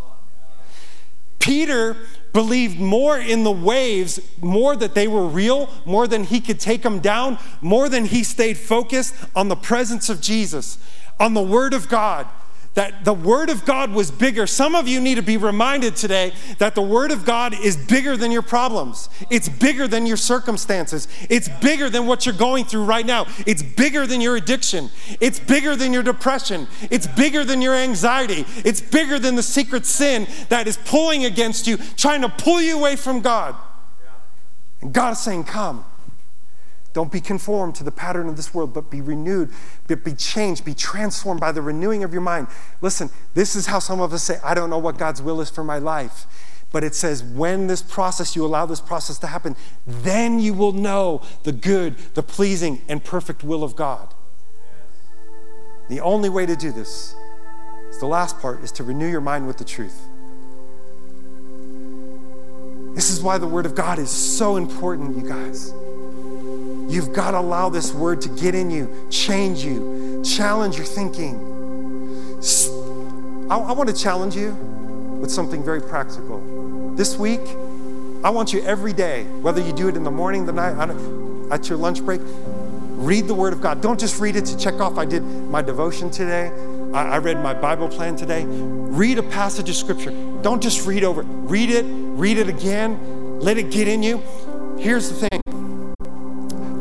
Peter 1.39 1.97
believed 2.33 2.79
more 2.79 3.19
in 3.19 3.45
the 3.45 3.53
waves, 3.53 4.21
more 4.41 4.75
that 4.77 4.95
they 4.95 5.07
were 5.07 5.27
real, 5.27 5.69
more 5.85 6.07
than 6.07 6.25
he 6.25 6.41
could 6.41 6.59
take 6.59 6.83
them 6.83 7.01
down, 7.01 7.39
more 7.61 7.89
than 7.89 8.07
he 8.07 8.25
stayed 8.25 8.57
focused 8.57 9.15
on 9.35 9.49
the 9.49 9.57
presence 9.57 10.09
of 10.09 10.21
Jesus, 10.21 10.79
on 11.21 11.35
the 11.35 11.43
Word 11.43 11.75
of 11.75 11.89
God 11.89 12.27
that 12.75 13.05
the 13.05 13.13
Word 13.13 13.51
of 13.51 13.65
God 13.65 13.93
was 13.93 14.11
bigger. 14.11 14.47
Some 14.47 14.75
of 14.75 14.89
you 14.89 15.01
need 15.01 15.17
to 15.17 15.23
be 15.23 15.37
reminded 15.37 15.95
today 15.97 16.33
that 16.59 16.75
the 16.75 16.83
Word 16.83 17.11
of 17.11 17.25
God 17.25 17.55
is 17.55 17.77
bigger 17.77 18.17
than 18.17 18.33
your 18.33 18.43
problems. 18.43 19.09
It's 19.31 19.49
bigger 19.49 19.87
than 19.87 20.07
your 20.07 20.17
circumstances. 20.17 21.07
It's 21.29 21.49
bigger 21.61 21.91
than 21.91 22.07
what 22.07 22.25
you're 22.25 22.35
going 22.35 22.65
through 22.65 22.85
right 22.85 23.05
now. 23.05 23.27
It's 23.47 23.63
bigger 23.63 24.07
than 24.07 24.21
your 24.21 24.37
addiction. 24.37 24.91
It's 25.21 25.39
bigger 25.39 25.77
than 25.77 25.93
your 25.93 26.03
depression. 26.03 26.67
It's 26.91 27.07
bigger 27.07 27.45
than 27.45 27.61
your 27.61 27.75
anxiety. 27.75 28.47
It's 28.65 28.81
bigger 28.81 29.19
than 29.19 29.35
the 29.35 29.43
secret 29.43 29.85
sin 29.85 30.27
that 30.49 30.67
is 30.67 30.79
pulling 30.79 31.25
against 31.25 31.67
you, 31.67 31.77
trying 31.97 32.23
to 32.23 32.29
pull 32.29 32.63
you 32.63 32.79
away 32.79 32.97
from 32.97 33.21
God. 33.21 33.55
And 34.81 34.93
God 34.93 35.13
is 35.13 35.21
saying, 35.21 35.45
Come. 35.45 35.85
Don't 36.93 37.11
be 37.11 37.21
conformed 37.21 37.75
to 37.77 37.85
the 37.85 37.91
pattern 37.91 38.29
of 38.29 38.37
this 38.37 38.53
world, 38.53 38.75
but 38.75 38.91
be 38.91 39.01
renewed, 39.01 39.51
but 39.89 40.05
be 40.05 40.13
changed, 40.13 40.65
be 40.65 40.75
transformed 40.75 41.41
by 41.41 41.51
the 41.51 41.63
renewing 41.63 42.05
of 42.05 42.13
your 42.13 42.21
mind. 42.21 42.49
Listen, 42.83 43.09
this 43.35 43.57
is 43.57 43.67
how 43.67 43.79
some 43.79 44.01
of 44.01 44.13
us 44.13 44.23
say, 44.23 44.39
I 44.45 44.55
don't 44.55 44.69
know 44.69 44.79
what 44.79 44.99
God's 44.99 45.23
will 45.23 45.41
is 45.41 45.49
for 45.49 45.65
my 45.65 45.79
life. 45.79 46.27
But 46.71 46.85
it 46.85 46.95
says, 46.95 47.23
when 47.23 47.67
this 47.67 47.83
process, 47.83 48.35
you 48.35 48.45
allow 48.45 48.67
this 48.67 48.81
process 48.81 49.19
to 49.19 49.27
happen, 49.27 49.57
then 49.87 50.39
you 50.39 50.55
will 50.55 50.73
know 50.73 51.23
the 51.45 51.53
good, 51.53 51.97
the 52.15 52.23
pleasing, 52.23 52.83
and 52.89 53.03
perfect 53.03 53.45
will 53.45 53.63
of 53.63 53.77
God. 53.77 54.15
The 55.89 56.01
only 56.01 56.31
way 56.31 56.47
to 56.47 56.57
do 56.57 56.73
this 56.73 57.15
is 57.91 57.99
the 57.99 58.07
last 58.07 58.39
part 58.41 58.63
is 58.63 58.73
to 58.73 58.85
renew 58.85 59.09
your 59.09 59.21
mind 59.21 59.47
with 59.47 59.59
the 59.59 59.65
truth. 59.65 60.07
This 62.95 63.11
is 63.11 63.23
why 63.23 63.39
the 63.39 63.47
Word 63.47 63.67
of 63.67 63.75
God 63.75 63.99
is 63.99 64.11
so 64.11 64.57
important, 64.57 65.17
you 65.17 65.29
guys. 65.29 65.75
You've 66.93 67.15
got 67.15 67.31
to 67.31 67.39
allow 67.39 67.71
this 67.71 67.95
word 67.95 68.21
to 68.21 68.29
get 68.29 68.55
in 68.55 68.71
you, 68.71 69.07
change 69.09 69.65
you, 69.65 70.23
challenge 70.23 70.77
your 70.77 70.85
thinking. 70.85 71.37
I, 73.51 73.57
I 73.57 73.73
want 73.73 73.89
to 73.89 73.95
challenge 73.95 74.37
you 74.37 74.53
with 74.53 75.31
something 75.31 75.65
very 75.65 75.81
practical. 75.81 76.93
This 76.95 77.17
week, 77.17 77.41
I 78.23 78.29
want 78.29 78.53
you 78.53 78.63
every 78.65 78.93
day, 78.93 79.25
whether 79.41 79.63
you 79.63 79.73
do 79.73 79.89
it 79.89 79.97
in 79.97 80.05
the 80.05 80.11
morning, 80.11 80.45
the 80.45 80.53
night, 80.53 80.77
at 81.51 81.67
your 81.71 81.79
lunch 81.79 82.05
break, 82.05 82.21
read 82.25 83.27
the 83.27 83.35
Word 83.35 83.55
of 83.55 83.63
God. 83.63 83.81
Don't 83.81 83.99
just 83.99 84.21
read 84.21 84.37
it 84.37 84.45
to 84.45 84.59
check 84.59 84.75
off. 84.75 84.99
I 84.99 85.07
did 85.07 85.23
my 85.23 85.63
devotion 85.63 86.11
today. 86.11 86.53
I, 86.93 87.15
I 87.15 87.19
read 87.21 87.39
my 87.39 87.55
Bible 87.55 87.89
plan 87.89 88.17
today. 88.17 88.45
Read 88.47 89.17
a 89.17 89.23
passage 89.23 89.71
of 89.71 89.77
Scripture. 89.77 90.11
Don't 90.43 90.63
just 90.63 90.87
read 90.87 91.05
over 91.05 91.23
it. 91.23 91.27
Read 91.27 91.71
it, 91.71 91.87
read 91.89 92.37
it 92.37 92.51
again. 92.51 93.41
Let 93.41 93.57
it 93.57 93.71
get 93.71 93.89
in 93.89 94.03
you. 94.03 94.23
Here's 94.79 95.09
the 95.09 95.15
thing 95.15 95.42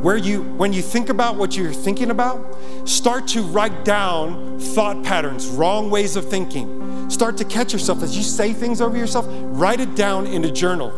where 0.01 0.17
you 0.17 0.41
when 0.41 0.73
you 0.73 0.81
think 0.81 1.09
about 1.09 1.35
what 1.35 1.55
you're 1.55 1.71
thinking 1.71 2.09
about 2.09 2.57
start 2.85 3.27
to 3.27 3.43
write 3.43 3.85
down 3.85 4.59
thought 4.59 5.03
patterns 5.03 5.47
wrong 5.47 5.89
ways 5.91 6.15
of 6.15 6.27
thinking. 6.27 7.09
Start 7.09 7.37
to 7.37 7.45
catch 7.45 7.71
yourself 7.71 8.01
as 8.01 8.17
you 8.17 8.23
say 8.23 8.51
things 8.51 8.81
over 8.81 8.97
yourself 8.97 9.27
write 9.29 9.79
it 9.79 9.95
down 9.95 10.25
in 10.25 10.43
a 10.45 10.51
journal. 10.51 10.89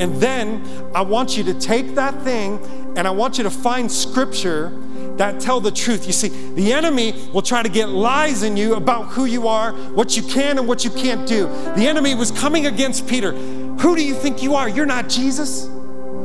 And 0.00 0.14
then 0.16 0.62
i 0.94 1.00
want 1.00 1.36
you 1.36 1.44
to 1.44 1.54
take 1.54 1.94
that 1.94 2.22
thing 2.22 2.60
and 2.96 3.08
i 3.08 3.10
want 3.10 3.38
you 3.38 3.44
to 3.44 3.50
find 3.50 3.90
scripture 3.90 4.78
that 5.16 5.40
tell 5.40 5.58
the 5.58 5.72
truth. 5.72 6.06
You 6.06 6.12
see 6.12 6.28
the 6.28 6.72
enemy 6.72 7.28
will 7.32 7.42
try 7.42 7.62
to 7.62 7.68
get 7.68 7.88
lies 7.88 8.42
in 8.42 8.56
you 8.56 8.74
about 8.74 9.06
who 9.06 9.24
you 9.24 9.48
are 9.48 9.72
what 9.72 10.16
you 10.18 10.22
can 10.22 10.58
and 10.58 10.68
what 10.68 10.84
you 10.84 10.90
can't 10.90 11.26
do. 11.26 11.46
The 11.76 11.86
enemy 11.86 12.14
was 12.14 12.30
coming 12.30 12.66
against 12.66 13.08
peter. 13.08 13.32
Who 13.32 13.96
do 13.96 14.04
you 14.04 14.14
think 14.14 14.42
you 14.42 14.54
are? 14.54 14.68
You're 14.68 14.86
not 14.86 15.08
jesus. 15.08 15.64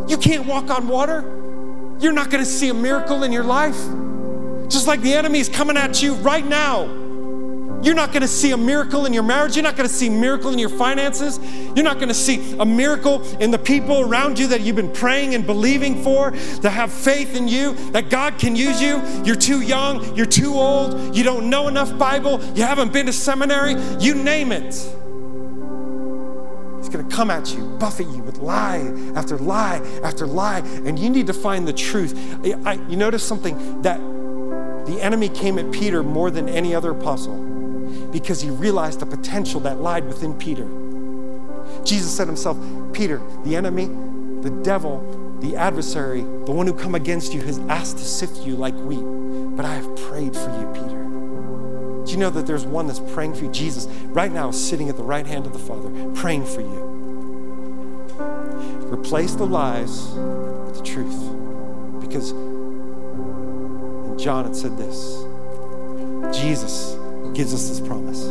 You 0.10 0.18
can't 0.18 0.46
walk 0.46 0.70
on 0.70 0.90
water 0.90 1.40
you're 2.00 2.14
not 2.14 2.30
going 2.30 2.44
to 2.44 2.50
see 2.50 2.70
a 2.70 2.74
miracle 2.74 3.24
in 3.24 3.32
your 3.32 3.44
life. 3.44 3.78
Just 4.70 4.88
like 4.88 5.02
the 5.02 5.14
enemy 5.14 5.40
is 5.40 5.50
coming 5.50 5.78
at 5.78 6.02
you 6.02 6.16
right 6.16 6.46
now. 6.46 6.86
You're 7.84 7.96
not 7.96 8.14
going 8.14 8.22
to 8.22 8.30
see 8.30 8.52
a 8.52 8.58
miracle 8.58 9.06
in 9.06 9.14
your 9.14 9.24
marriage. 9.24 9.58
You're 9.58 9.64
not 9.64 9.76
going 9.76 9.90
to 9.90 9.94
see 9.94 10.08
a 10.08 10.12
miracle 10.12 10.52
in 10.52 10.58
your 10.58 10.70
finances. 10.70 11.38
You're 11.76 11.84
not 11.84 11.98
going 11.98 12.08
to 12.08 12.14
see 12.14 12.56
a 12.58 12.66
miracle 12.66 13.22
in 13.40 13.52
the 13.52 13.60
people 13.60 14.00
around 14.00 14.40
you 14.40 14.48
that 14.48 14.62
you've 14.62 14.78
been 14.78 14.94
praying 14.94 15.36
and 15.36 15.46
believing 15.46 16.02
for, 16.02 16.32
that 16.32 16.70
have 16.70 16.94
faith 16.94 17.36
in 17.36 17.50
you, 17.50 17.74
that 17.92 18.10
God 18.10 18.40
can 18.40 18.56
use 18.56 18.82
you. 18.82 19.02
You're 19.26 19.36
too 19.36 19.62
young. 19.62 20.16
You're 20.16 20.26
too 20.26 20.54
old. 20.54 21.14
You 21.14 21.26
don't 21.26 21.50
know 21.50 21.68
enough 21.68 21.98
Bible. 21.98 22.42
You 22.56 22.64
haven't 22.64 22.94
been 22.94 23.08
to 23.08 23.14
seminary. 23.14 23.76
You 24.00 24.16
name 24.16 24.54
it 24.54 24.74
going 26.94 27.08
to 27.08 27.16
come 27.16 27.32
at 27.32 27.54
you, 27.54 27.66
buffet 27.80 28.06
you 28.06 28.22
with 28.24 28.38
lie 28.38 28.80
after 29.16 29.38
lie 29.38 29.78
after 30.04 30.28
lie, 30.28 30.60
and 30.86 30.98
you 30.98 31.10
need 31.10 31.28
to 31.28 31.34
find 31.34 31.68
the 31.68 31.74
truth. 31.74 32.14
I, 32.66 32.74
you 32.88 32.96
notice 32.96 33.24
something 33.24 33.82
that 33.82 34.00
the 34.86 35.00
enemy 35.02 35.30
came 35.30 35.58
at 35.58 35.72
Peter 35.72 36.04
more 36.04 36.30
than 36.30 36.48
any 36.48 36.76
other 36.76 36.92
apostle 36.92 37.36
because 38.12 38.42
he 38.42 38.50
realized 38.50 39.00
the 39.00 39.06
potential 39.06 39.60
that 39.62 39.82
lied 39.82 40.06
within 40.06 40.34
Peter. 40.36 40.68
Jesus 41.84 42.16
said 42.16 42.28
himself, 42.28 42.58
Peter, 42.94 43.22
the 43.44 43.56
enemy, 43.56 43.86
the 44.42 44.52
devil, 44.64 45.38
the 45.42 45.56
adversary, 45.56 46.22
the 46.22 46.52
one 46.52 46.68
who 46.68 46.74
come 46.74 46.96
against 46.96 47.34
you 47.34 47.42
has 47.42 47.60
asked 47.70 47.98
to 47.98 48.06
sift 48.06 48.46
you 48.46 48.56
like 48.56 48.76
wheat, 48.76 49.04
but 49.56 49.66
I 49.66 49.74
have 49.74 49.96
prayed 49.96 50.36
for 50.36 50.50
you, 50.60 50.68
Peter. 50.74 50.93
You 52.14 52.20
know 52.20 52.30
that 52.30 52.46
there's 52.46 52.66
one 52.66 52.88
that's 52.88 53.00
praying 53.00 53.34
for 53.34 53.46
you? 53.46 53.52
Jesus, 53.52 53.88
right 54.08 54.32
now, 54.32 54.52
sitting 54.52 54.88
at 54.90 54.98
the 54.98 55.04
right 55.04 55.26
hand 55.26 55.46
of 55.46 55.54
the 55.54 55.60
Father, 55.60 55.90
praying 56.14 56.46
for 56.46 56.62
you. 56.62 56.94
Replace 58.94 59.34
the 59.34 59.46
lies 59.46 60.12
with 60.12 60.78
the 60.78 60.84
truth. 60.84 61.20
Because 62.00 62.32
in 62.32 64.18
John 64.20 64.46
it 64.46 64.56
said 64.56 64.78
this 64.78 65.24
Jesus 66.40 66.96
gives 67.36 67.54
us 67.54 67.68
this 67.70 67.80
promise. 67.80 68.24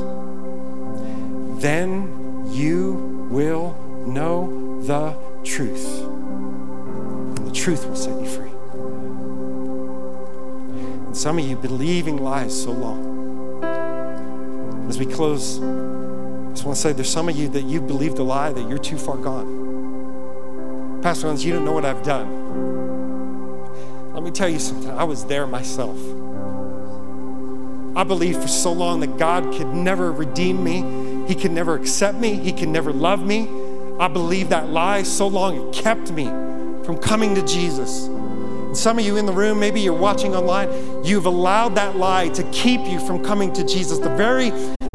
Then 1.60 2.46
you 2.48 3.28
will 3.30 3.74
know 4.06 4.80
the 4.82 5.16
truth, 5.44 6.02
and 6.02 7.46
the 7.46 7.52
truth 7.52 7.84
will 7.86 7.96
set 7.96 8.20
you 8.20 8.26
free. 8.26 8.50
And 11.06 11.16
some 11.16 11.38
of 11.38 11.44
you 11.44 11.56
believing 11.56 12.18
lies 12.18 12.62
so 12.62 12.70
long. 12.70 13.31
As 14.88 14.98
we 14.98 15.06
close, 15.06 15.58
I 15.58 16.50
just 16.50 16.64
want 16.64 16.76
to 16.76 16.82
say 16.82 16.92
there's 16.92 17.08
some 17.08 17.28
of 17.28 17.36
you 17.36 17.48
that 17.48 17.62
you 17.62 17.80
believed 17.80 18.18
a 18.18 18.22
lie 18.22 18.52
that 18.52 18.68
you're 18.68 18.78
too 18.78 18.98
far 18.98 19.16
gone. 19.16 21.00
Pastor 21.02 21.26
Hans, 21.26 21.44
you 21.44 21.52
don't 21.52 21.64
know 21.64 21.72
what 21.72 21.84
I've 21.84 22.02
done. 22.02 22.42
Let 24.12 24.22
me 24.22 24.30
tell 24.30 24.48
you 24.48 24.58
something. 24.58 24.90
I 24.90 25.04
was 25.04 25.24
there 25.24 25.46
myself. 25.46 25.98
I 27.96 28.04
believed 28.04 28.40
for 28.40 28.48
so 28.48 28.72
long 28.72 29.00
that 29.00 29.18
God 29.18 29.52
could 29.54 29.68
never 29.68 30.12
redeem 30.12 30.62
me. 30.62 31.26
He 31.26 31.34
could 31.34 31.50
never 31.50 31.74
accept 31.74 32.18
me. 32.18 32.34
He 32.34 32.52
could 32.52 32.68
never 32.68 32.92
love 32.92 33.24
me. 33.24 33.48
I 33.98 34.08
believed 34.08 34.50
that 34.50 34.70
lie 34.70 35.02
so 35.02 35.26
long 35.26 35.68
it 35.68 35.74
kept 35.74 36.10
me 36.12 36.26
from 36.84 36.98
coming 36.98 37.34
to 37.34 37.42
Jesus. 37.46 38.08
Some 38.74 38.98
of 38.98 39.04
you 39.04 39.16
in 39.16 39.26
the 39.26 39.32
room, 39.32 39.60
maybe 39.60 39.80
you're 39.80 39.92
watching 39.92 40.34
online, 40.34 41.04
you've 41.04 41.26
allowed 41.26 41.74
that 41.74 41.96
lie 41.96 42.28
to 42.30 42.42
keep 42.52 42.80
you 42.86 42.98
from 43.06 43.22
coming 43.22 43.52
to 43.52 43.64
Jesus. 43.64 43.98
The 43.98 44.14
very 44.16 44.50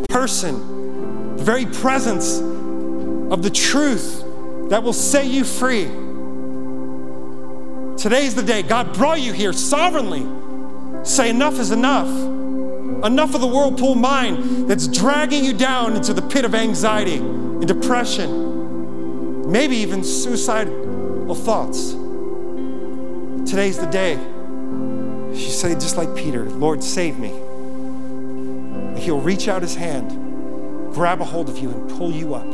person, 0.09 1.35
the 1.37 1.43
very 1.43 1.65
presence 1.65 2.39
of 2.39 3.43
the 3.43 3.49
truth 3.49 4.23
that 4.69 4.81
will 4.81 4.93
set 4.93 5.27
you 5.27 5.43
free. 5.43 5.85
Today's 7.97 8.35
the 8.35 8.43
day. 8.43 8.63
God 8.63 8.93
brought 8.93 9.21
you 9.21 9.33
here 9.33 9.53
sovereignly. 9.53 10.25
Say, 11.03 11.29
enough 11.29 11.59
is 11.59 11.71
enough. 11.71 12.09
Enough 13.03 13.35
of 13.35 13.41
the 13.41 13.47
whirlpool 13.47 13.95
mind 13.95 14.67
that's 14.67 14.87
dragging 14.87 15.45
you 15.45 15.53
down 15.53 15.95
into 15.95 16.13
the 16.13 16.21
pit 16.21 16.45
of 16.45 16.55
anxiety 16.55 17.17
and 17.17 17.67
depression, 17.67 19.51
maybe 19.51 19.75
even 19.77 20.03
suicidal 20.03 21.35
thoughts. 21.35 21.95
Today's 23.47 23.79
the 23.79 23.85
day. 23.85 24.15
You 24.15 25.49
say, 25.49 25.73
just 25.75 25.95
like 25.95 26.13
Peter, 26.17 26.43
Lord, 26.49 26.83
save 26.83 27.17
me. 27.17 27.29
And 27.29 28.97
He'll 28.97 29.21
reach 29.21 29.47
out 29.47 29.61
his 29.61 29.73
hand, 29.73 30.93
grab 30.93 31.21
a 31.21 31.23
hold 31.23 31.47
of 31.47 31.57
you, 31.57 31.69
and 31.69 31.89
pull 31.89 32.11
you 32.11 32.35
up, 32.35 32.49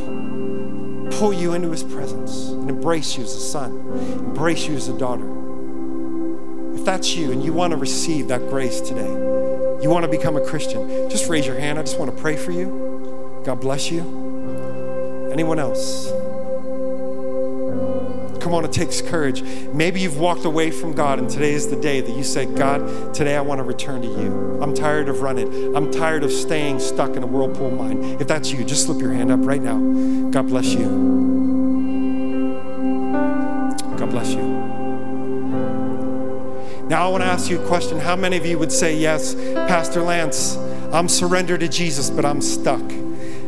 pull 1.17 1.33
you 1.33 1.53
into 1.53 1.71
his 1.71 1.81
presence, 1.81 2.49
and 2.49 2.69
embrace 2.69 3.17
you 3.17 3.23
as 3.23 3.33
a 3.33 3.39
son, 3.39 3.71
embrace 4.19 4.67
you 4.67 4.75
as 4.75 4.87
a 4.87 4.95
daughter. 4.95 5.25
If 6.75 6.85
that's 6.85 7.15
you 7.15 7.31
and 7.31 7.43
you 7.43 7.53
want 7.53 7.71
to 7.71 7.77
receive 7.77 8.27
that 8.27 8.47
grace 8.49 8.79
today, 8.79 9.09
you 9.81 9.89
want 9.89 10.05
to 10.05 10.11
become 10.11 10.37
a 10.37 10.45
Christian, 10.45 11.09
just 11.09 11.27
raise 11.27 11.47
your 11.47 11.57
hand. 11.57 11.79
I 11.79 11.81
just 11.81 11.97
want 11.97 12.15
to 12.15 12.21
pray 12.21 12.37
for 12.37 12.51
you. 12.51 13.41
God 13.43 13.59
bless 13.59 13.89
you. 13.89 15.29
Anyone 15.31 15.57
else? 15.57 16.11
Come 18.43 18.53
on, 18.53 18.65
it 18.65 18.73
takes 18.73 19.01
courage. 19.01 19.41
Maybe 19.71 20.01
you've 20.01 20.17
walked 20.17 20.43
away 20.43 20.69
from 20.69 20.91
God, 20.91 21.17
and 21.17 21.29
today 21.29 21.53
is 21.53 21.69
the 21.69 21.77
day 21.77 22.01
that 22.01 22.11
you 22.11 22.25
say, 22.25 22.45
God, 22.45 23.13
today 23.13 23.37
I 23.37 23.41
want 23.41 23.59
to 23.59 23.63
return 23.63 24.01
to 24.01 24.07
you. 24.07 24.59
I'm 24.61 24.73
tired 24.73 25.07
of 25.07 25.21
running. 25.21 25.73
I'm 25.73 25.89
tired 25.89 26.25
of 26.25 26.31
staying 26.31 26.81
stuck 26.81 27.15
in 27.15 27.23
a 27.23 27.25
whirlpool 27.25 27.71
mind. 27.71 28.21
If 28.21 28.27
that's 28.27 28.51
you, 28.51 28.65
just 28.65 28.85
slip 28.85 28.99
your 28.99 29.13
hand 29.13 29.31
up 29.31 29.39
right 29.43 29.61
now. 29.61 29.79
God 30.29 30.47
bless 30.47 30.73
you. 30.73 30.83
God 33.97 34.09
bless 34.09 34.33
you. 34.33 34.43
Now, 36.89 37.07
I 37.07 37.09
want 37.09 37.23
to 37.23 37.29
ask 37.29 37.49
you 37.49 37.61
a 37.61 37.65
question. 37.65 37.97
How 37.97 38.17
many 38.17 38.35
of 38.35 38.45
you 38.45 38.59
would 38.59 38.73
say, 38.73 38.93
Yes, 38.97 39.35
Pastor 39.35 40.01
Lance, 40.01 40.57
I'm 40.91 41.07
surrendered 41.07 41.61
to 41.61 41.69
Jesus, 41.69 42.09
but 42.09 42.25
I'm 42.25 42.41
stuck? 42.41 42.83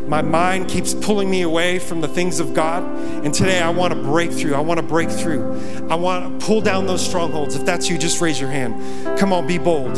My 0.08 0.22
mind 0.22 0.68
keeps 0.68 0.94
pulling 0.94 1.30
me 1.30 1.42
away 1.42 1.80
from 1.80 2.02
the 2.02 2.08
things 2.08 2.40
of 2.40 2.54
God. 2.54 2.84
And 3.26 3.34
today 3.34 3.60
I 3.60 3.70
want 3.70 3.94
to 3.94 4.00
break 4.00 4.32
through. 4.32 4.54
I 4.54 4.60
want 4.60 4.80
to 4.80 4.86
break 4.86 5.10
through. 5.10 5.88
I 5.90 5.96
want 5.96 6.40
to 6.40 6.46
pull 6.46 6.62
down 6.62 6.86
those 6.86 7.06
strongholds. 7.06 7.56
If 7.56 7.66
that's 7.66 7.90
you, 7.90 7.98
just 7.98 8.22
raise 8.22 8.40
your 8.40 8.52
hand. 8.52 9.18
Come 9.18 9.34
on, 9.34 9.48
be 9.48 9.58
bold. 9.58 9.98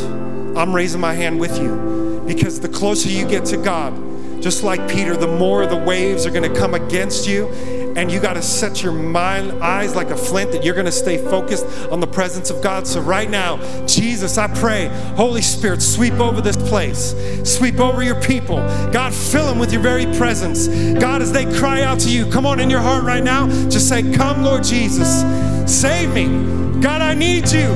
I'm 0.56 0.74
raising 0.74 1.00
my 1.00 1.12
hand 1.12 1.38
with 1.38 1.58
you 1.58 2.24
because 2.26 2.60
the 2.60 2.68
closer 2.68 3.10
you 3.10 3.28
get 3.28 3.44
to 3.46 3.58
God, 3.58 3.94
just 4.42 4.62
like 4.62 4.88
Peter, 4.88 5.16
the 5.16 5.26
more 5.26 5.66
the 5.66 5.76
waves 5.76 6.24
are 6.24 6.30
going 6.30 6.50
to 6.50 6.58
come 6.58 6.74
against 6.74 7.28
you 7.28 7.48
and 7.96 8.10
you 8.10 8.20
got 8.20 8.34
to 8.34 8.42
set 8.42 8.82
your 8.82 8.92
mind 8.92 9.62
eyes 9.62 9.94
like 9.94 10.10
a 10.10 10.16
flint 10.16 10.52
that 10.52 10.64
you're 10.64 10.74
going 10.74 10.86
to 10.86 10.92
stay 10.92 11.18
focused 11.18 11.66
on 11.90 12.00
the 12.00 12.06
presence 12.06 12.50
of 12.50 12.62
God. 12.62 12.86
So 12.86 13.00
right 13.00 13.28
now, 13.28 13.58
Jesus, 13.86 14.38
I 14.38 14.48
pray, 14.48 14.88
Holy 15.16 15.42
Spirit, 15.42 15.82
sweep 15.82 16.14
over 16.14 16.40
this 16.40 16.56
place. 16.56 17.14
Sweep 17.44 17.80
over 17.80 18.02
your 18.02 18.20
people. 18.20 18.58
God, 18.92 19.14
fill 19.14 19.46
them 19.46 19.58
with 19.58 19.72
your 19.72 19.82
very 19.82 20.06
presence. 20.16 20.68
God, 20.98 21.22
as 21.22 21.32
they 21.32 21.44
cry 21.58 21.82
out 21.82 22.00
to 22.00 22.10
you, 22.10 22.26
come 22.30 22.46
on 22.46 22.60
in 22.60 22.70
your 22.70 22.80
heart 22.80 23.04
right 23.04 23.22
now, 23.22 23.48
just 23.68 23.88
say, 23.88 24.02
"Come, 24.12 24.42
Lord 24.42 24.64
Jesus. 24.64 25.24
Save 25.66 26.14
me. 26.14 26.80
God, 26.80 27.02
I 27.02 27.14
need 27.14 27.50
you." 27.50 27.68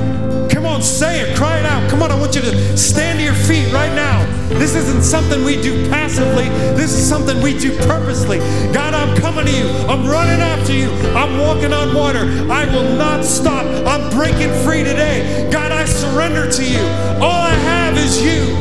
Come 0.49 0.65
on, 0.65 0.81
say 0.81 1.21
it, 1.21 1.35
cry 1.35 1.59
it 1.59 1.65
out. 1.65 1.89
Come 1.89 2.01
on, 2.03 2.11
I 2.11 2.19
want 2.19 2.35
you 2.35 2.41
to 2.41 2.77
stand 2.77 3.19
to 3.19 3.25
your 3.25 3.33
feet 3.33 3.71
right 3.73 3.93
now. 3.93 4.25
This 4.59 4.75
isn't 4.75 5.03
something 5.03 5.43
we 5.43 5.59
do 5.61 5.87
passively, 5.89 6.49
this 6.75 6.93
is 6.93 7.07
something 7.07 7.41
we 7.41 7.57
do 7.57 7.75
purposely. 7.79 8.39
God, 8.71 8.93
I'm 8.93 9.15
coming 9.17 9.45
to 9.45 9.51
you. 9.51 9.67
I'm 9.87 10.05
running 10.07 10.41
after 10.41 10.73
you. 10.73 10.91
I'm 11.15 11.39
walking 11.39 11.73
on 11.73 11.93
water. 11.93 12.25
I 12.51 12.65
will 12.73 12.95
not 12.95 13.25
stop. 13.25 13.65
I'm 13.85 14.09
breaking 14.15 14.51
free 14.63 14.83
today. 14.83 15.49
God, 15.51 15.71
I 15.71 15.85
surrender 15.85 16.49
to 16.51 16.63
you. 16.63 16.81
All 17.21 17.41
I 17.41 17.53
have 17.53 17.97
is 17.97 18.21
you. 18.21 18.55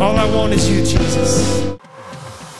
All 0.00 0.16
I 0.16 0.24
want 0.34 0.52
is 0.52 0.68
you, 0.70 0.84
Jesus. 0.84 1.74